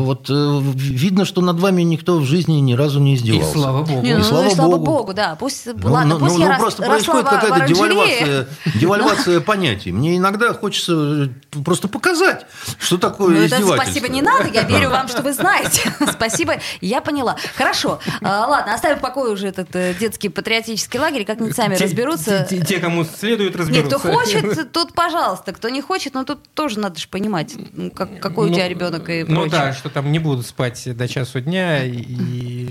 вот 0.00 0.30
э, 0.30 0.60
видно, 0.74 1.24
что 1.24 1.40
над 1.40 1.60
вами 1.60 1.82
никто 1.82 2.18
в 2.18 2.24
жизни 2.24 2.54
ни 2.54 2.74
разу 2.74 3.00
не 3.00 3.14
издевался. 3.14 3.50
И 3.50 3.52
слава 3.52 3.82
богу. 3.84 4.02
Не, 4.02 4.14
ну, 4.14 4.20
и 4.20 4.22
слава, 4.22 4.46
и 4.46 4.54
слава 4.54 4.70
богу. 4.78 4.84
богу, 4.84 5.14
да. 5.14 5.36
Пусть, 5.38 5.66
ну, 5.66 5.92
ладно, 5.92 6.14
ну, 6.14 6.20
пусть 6.20 6.38
ну, 6.38 6.48
я 6.48 6.58
просто 6.58 6.82
рос, 6.82 6.90
происходит 6.90 7.28
какая-то 7.28 7.66
девальвация, 7.66 8.48
девальвация 8.74 9.38
ну. 9.38 9.44
понятий. 9.44 9.92
Мне 9.92 10.16
иногда 10.16 10.52
хочется 10.54 11.30
просто 11.64 11.88
показать, 11.88 12.46
что 12.78 12.98
такое 12.98 13.36
ну, 13.36 13.46
издевательство. 13.46 13.74
Это 13.74 13.82
спасибо 13.82 14.08
не 14.08 14.22
надо, 14.22 14.48
я 14.48 14.62
верю 14.62 14.90
вам, 14.90 15.08
что 15.08 15.22
вы 15.22 15.32
знаете. 15.32 15.92
Спасибо, 16.12 16.54
я 16.80 17.00
поняла. 17.00 17.36
Хорошо, 17.56 17.98
а, 18.20 18.46
ладно, 18.46 18.74
оставим 18.74 18.98
в 18.98 19.00
покое 19.00 19.32
уже 19.32 19.48
этот 19.48 19.74
э, 19.74 19.94
детский 19.98 20.28
патриотический 20.28 20.98
лагерь, 20.98 21.24
как-нибудь 21.24 21.56
сами 21.56 21.76
разберутся. 21.76 22.46
Те, 22.48 22.78
кому 22.78 23.04
следует 23.04 23.56
разберутся. 23.56 23.90
Нет, 23.90 24.00
кто 24.00 24.12
хочет, 24.12 24.72
тут 24.72 24.94
пожалуйста, 24.94 25.52
кто 25.52 25.68
не 25.68 25.80
хочет, 25.80 26.14
ну 26.14 26.24
тут 26.24 26.42
тоже 26.54 26.78
надо 26.78 26.98
же 26.98 27.08
понимать, 27.08 27.54
как, 27.94 28.20
какой 28.20 28.46
ну, 28.46 28.52
у 28.52 28.54
тебя 28.54 28.68
ребенок 28.68 29.08
и 29.08 29.24
Ну 29.24 29.42
прочее. 29.42 29.50
да, 29.50 29.72
что 29.82 29.90
там 29.90 30.12
не 30.12 30.20
будут 30.20 30.46
спать 30.46 30.96
до 30.96 31.08
часу 31.08 31.40
дня 31.40 31.84
и... 31.84 32.70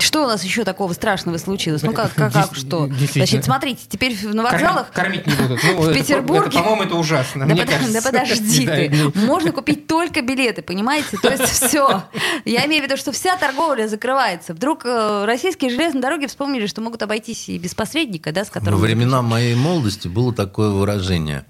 Что 0.00 0.24
у 0.24 0.26
нас 0.26 0.42
еще 0.42 0.64
такого 0.64 0.92
страшного 0.92 1.38
случилось? 1.38 1.82
Ну 1.82 1.92
как, 1.92 2.12
как, 2.12 2.32
как 2.32 2.56
что? 2.56 2.90
Значит, 3.12 3.44
смотрите, 3.44 3.82
теперь 3.88 4.16
на 4.26 4.42
вокзалах... 4.42 4.90
Кормить 4.90 5.24
не 5.24 5.34
будут. 5.34 5.60
Ну, 5.62 5.80
в 5.82 5.94
Петербурге... 5.94 6.48
Это, 6.48 6.58
по-моему, 6.58 6.82
это 6.82 6.96
ужасно. 6.96 7.46
Да, 7.46 7.54
Мне 7.54 7.62
под... 7.62 7.74
кажется. 7.74 7.92
да 7.92 8.02
подожди 8.02 8.66
ты. 8.66 9.12
Можно 9.14 9.52
купить 9.52 9.86
только 9.86 10.20
билеты, 10.20 10.62
понимаете? 10.62 11.16
То 11.22 11.30
есть 11.30 11.44
все. 11.68 12.02
Я 12.44 12.66
имею 12.66 12.82
в 12.82 12.86
виду, 12.86 12.96
что 12.96 13.12
вся 13.12 13.36
торговля 13.36 13.86
закрывается. 13.86 14.52
Вдруг 14.52 14.84
э, 14.84 15.24
российские 15.26 15.70
железные 15.70 16.02
дороги 16.02 16.26
вспомнили, 16.26 16.66
что 16.66 16.80
могут 16.80 17.00
обойтись 17.04 17.48
и 17.48 17.56
без 17.56 17.76
посредника, 17.76 18.32
да, 18.32 18.44
с 18.44 18.50
которым... 18.50 18.80
Во 18.80 18.84
времена 18.84 19.22
моей 19.22 19.54
молодости 19.54 20.08
было 20.08 20.34
такое 20.34 20.70
выражение 20.70 21.44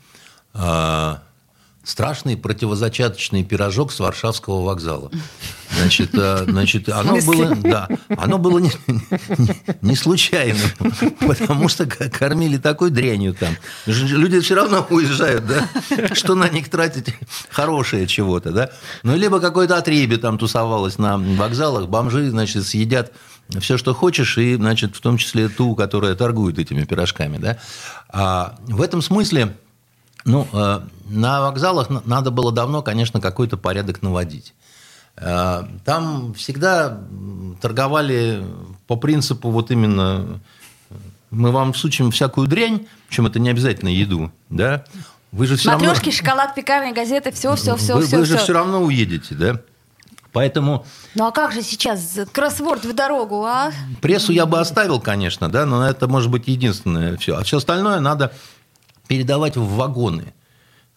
а, 0.52 1.22
страшный 1.88 2.36
противозачаточный 2.36 3.44
пирожок 3.44 3.92
с 3.92 3.98
Варшавского 3.98 4.62
вокзала. 4.62 5.10
Значит, 5.74 6.10
значит 6.12 6.88
оно 6.90 7.18
было, 7.22 7.54
да, 7.56 7.88
оно 8.08 8.36
было 8.36 8.58
не, 8.58 8.70
не, 8.86 9.56
не 9.80 9.96
случайным, 9.96 10.68
потому 11.20 11.68
что 11.68 11.86
кормили 11.86 12.58
такой 12.58 12.90
дрянью 12.90 13.34
там. 13.34 13.56
Люди 13.86 14.40
все 14.40 14.54
равно 14.54 14.86
уезжают, 14.90 15.46
да? 15.46 16.14
Что 16.14 16.34
на 16.34 16.48
них 16.50 16.68
тратить 16.68 17.14
хорошее 17.48 18.06
чего-то, 18.06 18.50
да? 18.50 18.70
Ну, 19.02 19.16
либо 19.16 19.40
какое-то 19.40 19.78
отребье 19.78 20.18
там 20.18 20.36
тусовалось 20.36 20.98
на 20.98 21.16
вокзалах, 21.16 21.88
бомжи, 21.88 22.28
значит, 22.28 22.66
съедят 22.66 23.12
все, 23.60 23.78
что 23.78 23.94
хочешь, 23.94 24.36
и, 24.36 24.56
значит, 24.56 24.94
в 24.94 25.00
том 25.00 25.16
числе 25.16 25.48
ту, 25.48 25.74
которая 25.74 26.14
торгует 26.14 26.58
этими 26.58 26.84
пирожками, 26.84 27.38
да? 27.38 27.56
А 28.10 28.58
в 28.66 28.82
этом 28.82 29.00
смысле 29.00 29.56
ну, 30.28 30.46
э, 30.52 30.80
на 31.08 31.40
вокзалах 31.40 31.88
надо 32.04 32.30
было 32.30 32.52
давно, 32.52 32.82
конечно, 32.82 33.20
какой-то 33.20 33.56
порядок 33.56 34.02
наводить. 34.02 34.54
Э, 35.16 35.64
там 35.84 36.34
всегда 36.34 37.00
торговали 37.62 38.44
по 38.86 38.96
принципу 38.96 39.50
вот 39.50 39.70
именно 39.70 40.40
мы 41.30 41.50
вам 41.50 41.74
сучим 41.74 42.10
всякую 42.10 42.46
дрянь, 42.46 42.86
причем 43.08 43.26
это 43.26 43.38
не 43.38 43.48
обязательно 43.48 43.88
еду, 43.88 44.30
да? 44.50 44.84
Вы 45.32 45.46
же 45.46 45.56
все 45.56 45.70
Матрешки, 45.70 46.06
равно... 46.06 46.12
шоколад, 46.12 46.54
пекарня, 46.54 46.94
газеты, 46.94 47.32
все, 47.32 47.54
все, 47.56 47.76
все, 47.76 47.96
вы, 47.96 48.06
все. 48.06 48.18
Вы 48.18 48.24
все. 48.24 48.36
же 48.36 48.42
все 48.42 48.52
равно 48.52 48.82
уедете, 48.82 49.34
да? 49.34 49.60
Поэтому... 50.32 50.84
Ну 51.14 51.26
а 51.26 51.32
как 51.32 51.52
же 51.52 51.62
сейчас 51.62 52.18
кроссворд 52.32 52.84
в 52.84 52.94
дорогу, 52.94 53.44
а? 53.44 53.72
Прессу 54.02 54.32
я 54.32 54.44
бы 54.44 54.60
оставил, 54.60 55.00
конечно, 55.00 55.48
да, 55.48 55.64
но 55.64 55.86
это 55.86 56.06
может 56.06 56.30
быть 56.30 56.48
единственное 56.48 57.16
все. 57.16 57.36
А 57.36 57.44
все 57.44 57.56
остальное 57.56 58.00
надо 58.00 58.32
передавать 59.08 59.56
в 59.56 59.66
вагоны. 59.76 60.32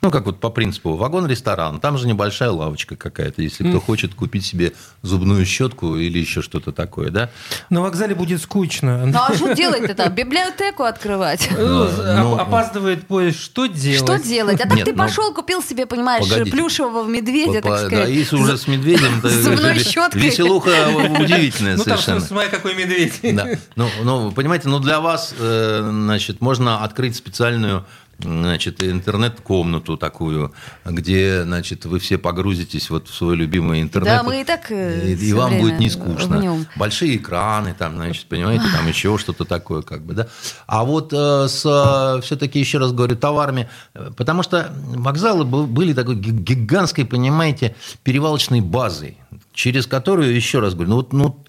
Ну, 0.04 0.10
как 0.10 0.26
вот 0.26 0.40
по 0.40 0.50
принципу, 0.50 0.96
вагон-ресторан, 0.96 1.80
там 1.80 1.96
же 2.00 2.08
небольшая 2.08 2.50
лавочка 2.50 2.96
какая-то, 2.96 3.44
если 3.44 3.70
кто 3.70 3.80
хочет 3.80 4.16
купить 4.16 4.44
себе 4.44 4.74
зубную 5.04 5.46
щетку 5.46 5.96
или 5.96 6.18
еще 6.18 6.42
что-то 6.42 6.72
такое, 6.72 7.12
да? 7.12 7.30
На 7.70 7.82
вокзале 7.82 8.16
будет 8.16 8.42
скучно. 8.42 9.06
Ну, 9.06 9.16
а 9.16 9.36
что 9.36 9.54
делать-то 9.54 9.94
там? 9.94 10.12
Библиотеку 10.14 10.84
открывать? 10.84 11.50
Ну, 11.62 12.36
опаздывает 12.38 13.08
поезд, 13.08 13.40
что 13.40 13.68
делать? 13.68 14.00
Что 14.00 14.18
делать? 14.28 14.60
А 14.60 14.68
так 14.68 14.84
ты 14.84 14.92
ну, 14.92 14.98
пошел, 14.98 15.34
купил 15.34 15.62
себе, 15.62 15.86
понимаешь, 15.86 16.28
плюшевого 16.50 17.08
медведя, 17.08 17.62
так 17.62 17.72
да, 17.72 17.86
сказать. 17.86 18.10
если 18.10 18.36
уже 18.36 18.58
с 18.58 18.68
медведем, 18.68 19.22
то 19.22 19.30
Зубной 19.30 19.80
щеткой. 19.80 20.22
веселуха 20.22 20.70
удивительная 21.20 21.78
Ну, 21.78 21.84
там, 21.84 21.98
совершенно. 21.98 22.22
смотри, 22.22 22.50
какой 22.50 22.76
медведь. 22.76 23.20
Да. 23.36 23.48
Ну, 23.76 23.88
ну, 24.04 24.32
понимаете, 24.32 24.68
ну 24.68 24.80
для 24.80 25.00
вас, 25.00 25.34
э, 25.38 25.88
значит, 25.90 26.42
можно 26.42 26.84
открыть 26.84 27.16
специальную 27.16 27.86
значит, 28.24 28.84
интернет-комнату 28.84 29.98
такую, 29.98 30.54
где, 30.86 31.44
значит, 31.44 31.86
вы 31.86 32.00
все 32.00 32.18
погрузитесь 32.18 32.90
вот 32.90 33.08
в 33.08 33.14
свой 33.14 33.36
любимый 33.36 33.82
интернет. 33.82 34.18
Да, 34.18 34.24
мы 34.24 34.42
и 34.42 34.44
так 34.44 34.72
э, 34.72 35.12
И, 35.12 35.16
и 35.30 35.34
вам 35.34 35.58
будет 35.60 35.80
не 35.80 35.90
скучно. 35.90 36.66
Большие 36.76 37.18
экраны, 37.18 37.76
там, 37.78 37.96
значит, 37.96 38.26
понимаете, 38.28 38.66
там 38.74 38.88
еще 38.88 39.18
что-то 39.18 39.46
такое, 39.46 39.82
как 39.82 40.04
бы, 40.06 40.14
да. 40.14 40.28
А 40.68 40.84
вот 40.84 41.14
э, 41.14 41.48
с, 41.48 42.20
все-таки, 42.24 42.60
еще 42.60 42.78
раз 42.78 42.92
говорю, 42.92 43.16
товарами, 43.16 43.70
э, 43.94 44.12
потому 44.16 44.44
что 44.44 44.72
вокзалы 44.96 45.44
бы- 45.46 45.68
были 45.68 45.94
такой 45.94 46.16
ги- 46.16 46.32
гигантской, 46.32 47.06
понимаете, 47.06 47.76
перевалочной 48.04 48.62
базой, 48.62 49.18
через 49.54 49.86
которую, 49.88 50.34
еще 50.36 50.60
раз 50.60 50.74
говорю, 50.74 50.90
ну 50.90 50.96
вот, 50.98 51.14
ну, 51.14 51.44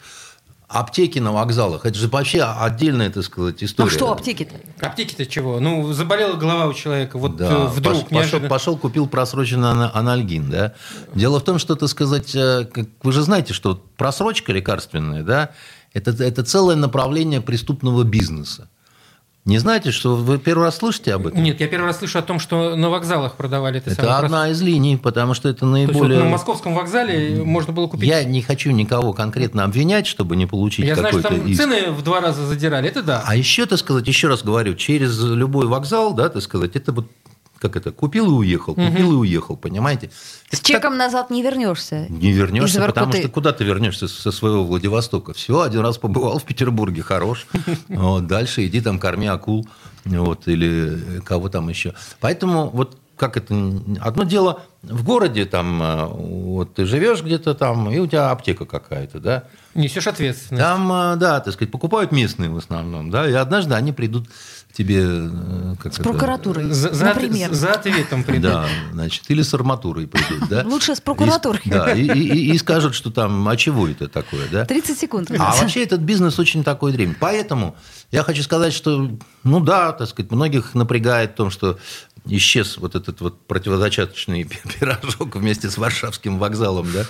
аптеки 0.73 1.19
на 1.19 1.33
вокзалах. 1.33 1.85
Это 1.87 1.99
же 1.99 2.09
вообще 2.09 2.43
отдельная, 2.43 3.11
так 3.11 3.25
сказать, 3.25 3.63
история. 3.63 3.89
А 3.89 3.93
что 3.93 4.13
аптеки-то? 4.13 4.55
Аптеки-то 4.87 5.27
чего? 5.27 5.61
Ну, 5.61 5.93
заболела 5.93 6.35
голова 6.37 6.67
у 6.67 6.75
человека, 6.75 7.19
вот 7.19 7.37
Да, 7.37 7.51
э, 7.51 7.67
вдруг 7.69 7.95
пош- 7.97 8.01
пошел, 8.05 8.19
неожиданно. 8.19 8.49
пошел, 8.49 8.77
купил 8.77 9.07
просроченный 9.07 9.69
ана- 9.69 9.91
анальгин, 9.95 10.51
да. 10.51 10.75
Дело 11.15 11.41
в 11.41 11.45
том, 11.45 11.59
что, 11.59 11.75
так 11.77 11.89
сказать, 11.89 12.35
э, 12.35 12.65
как- 12.73 12.89
вы 13.03 13.13
же 13.13 13.23
знаете, 13.23 13.53
что 13.55 13.81
просрочка 13.97 14.53
лекарственная, 14.53 15.23
да, 15.23 15.51
это, 15.93 16.11
это 16.25 16.43
целое 16.43 16.77
направление 16.77 17.41
преступного 17.41 18.03
бизнеса. 18.05 18.69
Не 19.45 19.59
знаете, 19.59 19.91
что 19.91 20.15
вы 20.15 20.39
первый 20.39 20.67
раз 20.67 20.77
слышите 20.77 21.13
об 21.13 21.27
этом? 21.27 21.43
Нет, 21.43 21.61
я 21.61 21.67
первый 21.67 21.87
раз 21.87 21.99
слышу 21.99 22.17
о 22.17 22.23
том, 22.23 22.39
что 22.39 22.77
на 22.77 22.91
вокзалах 22.91 23.35
продавали 23.35 23.79
это, 23.79 23.91
Это 23.91 24.19
одна 24.19 24.51
из 24.51 24.63
линий, 24.63 24.97
потому 24.97 25.35
что 25.35 25.49
это 25.49 25.61
То 25.61 25.77
есть 25.77 25.87
вот 25.89 25.95
наиболее... 25.95 26.21
на 26.21 26.31
московском 26.31 26.75
вокзале 26.75 27.43
можно 27.43 27.73
было 27.73 27.89
купить... 27.89 28.09
Я 28.09 28.23
не 28.23 28.41
хочу 28.41 28.71
никого 28.71 29.13
конкретно 29.13 29.65
обвинять, 29.65 30.07
чтобы 30.07 30.37
не 30.37 30.47
получить 30.47 30.87
Я 30.87 30.95
знаю, 30.95 31.15
что 31.15 31.23
там 31.23 31.45
иск. 31.45 31.61
цены 31.61 31.91
в 31.91 32.03
два 32.03 32.21
раза 32.21 32.47
задирали, 32.47 32.89
это 32.89 33.03
да. 33.03 33.25
А 33.27 33.35
еще, 33.35 33.67
так 33.67 33.81
сказать, 33.81 34.07
еще 34.07 34.29
раз 34.29 34.45
говорю, 34.45 34.77
через 34.77 35.19
любой 35.21 35.67
вокзал, 35.67 36.15
да, 36.15 36.29
так 36.29 36.43
сказать, 36.43 36.77
это 36.77 36.93
вот 36.93 37.11
как 37.63 37.77
это, 37.77 37.93
купил 37.93 38.27
и 38.27 38.35
уехал, 38.35 38.75
купил 38.75 39.13
и 39.13 39.15
уехал, 39.15 39.57
понимаете? 39.57 40.11
С 40.51 40.59
Это 40.59 40.65
чеком 40.65 40.97
назад 40.97 41.31
не 41.31 41.43
вернешься. 41.43 42.07
Не 42.09 42.33
вернешься, 42.33 42.85
потому 42.85 43.13
что 43.13 43.29
куда 43.29 43.53
ты 43.53 43.63
вернешься 43.63 44.09
со 44.09 44.33
своего 44.33 44.65
Владивостока? 44.65 45.33
Все, 45.33 45.61
один 45.61 45.81
раз 45.81 45.97
побывал 45.97 46.39
в 46.39 46.45
Петербурге, 46.45 47.03
хорош. 47.03 47.47
Вот, 47.89 48.27
дальше 48.27 48.67
иди 48.67 48.81
там 48.81 48.99
корми 48.99 49.29
акул, 49.29 49.67
вот, 50.05 50.49
или 50.49 51.21
кого 51.25 51.49
там 51.49 51.69
еще. 51.69 51.95
Поэтому 52.21 52.69
вот 52.71 52.99
как 53.17 53.37
это, 53.37 53.55
одно 54.01 54.25
дело 54.25 54.63
в 54.83 55.05
городе, 55.05 55.45
там, 55.45 55.81
э, 55.81 56.07
вот 56.07 56.75
ты 56.75 56.87
живешь 56.87 57.23
где-то 57.23 57.55
там, 57.55 57.89
и 57.89 57.99
у 57.99 58.07
тебя 58.09 58.31
аптека 58.31 58.65
какая-то, 58.65 59.21
да, 59.21 59.45
Несешь 59.75 60.09
ответственность. 60.09 60.61
там, 60.61 60.93
э, 60.93 61.17
да, 61.17 61.39
так 61.39 61.55
сказать, 61.55 61.71
покупают 61.71 62.11
местные 62.11 62.51
в 62.51 62.57
основном, 62.57 63.11
да, 63.11 63.29
и 63.29 63.33
однажды 63.33 63.75
они 63.75 63.93
придут 63.93 64.29
тебе... 64.73 65.03
э, 65.05 65.75
Как 65.83 65.93
С 65.95 65.99
прокуратурой, 65.99 66.71
За, 66.71 66.93
за- 66.93 67.05
например. 67.05 67.53
за 67.53 67.73
ответом 67.73 68.25
придут. 68.25 68.43
Да, 68.51 68.67
значит, 68.93 69.25
или 69.29 69.43
с 69.43 69.53
арматурой 69.55 70.07
придут, 70.07 70.49
да. 70.49 70.63
Лучше 70.65 70.95
с 70.95 71.01
прокуратурой. 71.01 71.61
И, 71.65 71.71
да, 71.71 71.93
и, 71.93 72.05
и- 72.07 72.53
и 72.55 72.59
скажут, 72.59 72.95
что 72.95 73.11
там, 73.11 73.47
а 73.49 73.57
чего 73.57 73.89
это 73.89 74.09
такое, 74.09 74.49
да? 74.51 74.65
30 74.65 74.99
секунд. 74.99 75.31
А 75.39 75.55
вообще 75.57 75.83
этот 75.83 76.01
бизнес 76.01 76.39
очень 76.39 76.65
такой 76.65 76.93
древний. 76.93 77.17
Поэтому 77.19 77.77
я 78.11 78.23
хочу 78.23 78.43
сказать, 78.43 78.73
что, 78.73 79.11
ну 79.45 79.61
да, 79.61 79.93
так 79.93 80.09
сказать, 80.09 80.31
многих 80.33 80.75
напрягает 80.75 81.33
в 81.33 81.35
том, 81.35 81.51
что 81.51 81.79
исчез 82.27 82.77
вот 82.79 82.95
этот 82.95 83.21
вот 83.21 83.47
противозачаточный 83.47 84.45
пирожок 84.81 85.37
вместе 85.37 85.69
с 85.71 85.77
Варшавским 85.79 86.39
вокзалом, 86.39 86.87
да? 86.93 87.05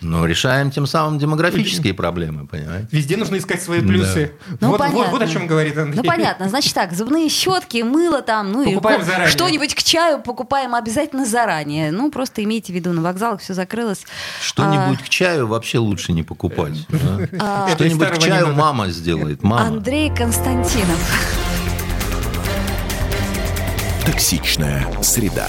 Но 0.00 0.26
решаем 0.26 0.70
тем 0.70 0.86
самым 0.86 1.18
демографические 1.18 1.94
проблемы, 1.94 2.46
понимаете? 2.46 2.88
Везде 2.90 3.16
нужно 3.16 3.38
искать 3.38 3.62
свои 3.62 3.80
плюсы. 3.80 4.32
Ну, 4.60 4.68
вот, 4.68 4.80
вот, 4.80 4.90
понятно. 4.90 5.10
вот 5.10 5.22
о 5.22 5.28
чем 5.28 5.46
говорит 5.46 5.76
Андрей. 5.78 6.02
Ну, 6.02 6.04
понятно. 6.04 6.48
Значит 6.48 6.74
так, 6.74 6.92
зубные 6.92 7.28
щетки, 7.28 7.82
мыло 7.82 8.22
там, 8.22 8.52
ну 8.52 8.64
Покупаем 8.64 9.00
и 9.00 9.04
заранее. 9.04 9.28
что-нибудь 9.28 9.74
к 9.74 9.82
чаю 9.82 10.20
покупаем 10.20 10.74
обязательно 10.74 11.24
заранее. 11.24 11.90
Ну, 11.92 12.10
просто 12.10 12.44
имейте 12.44 12.72
в 12.72 12.76
виду, 12.76 12.92
на 12.92 13.02
вокзалах 13.02 13.40
все 13.40 13.54
закрылось. 13.54 14.04
Что-нибудь 14.42 15.02
к 15.02 15.08
чаю 15.08 15.46
вообще 15.46 15.78
лучше 15.78 16.12
не 16.12 16.22
покупать. 16.22 16.86
да? 16.88 17.22
Это 17.70 17.84
из 17.84 17.94
Что-нибудь 17.94 18.08
к 18.10 18.18
чаю 18.18 18.54
мама 18.54 18.88
сделает, 18.90 19.42
мама. 19.42 19.66
Андрей 19.66 20.14
Константинов. 20.14 20.98
Токсичная 24.04 24.86
среда. 25.02 25.48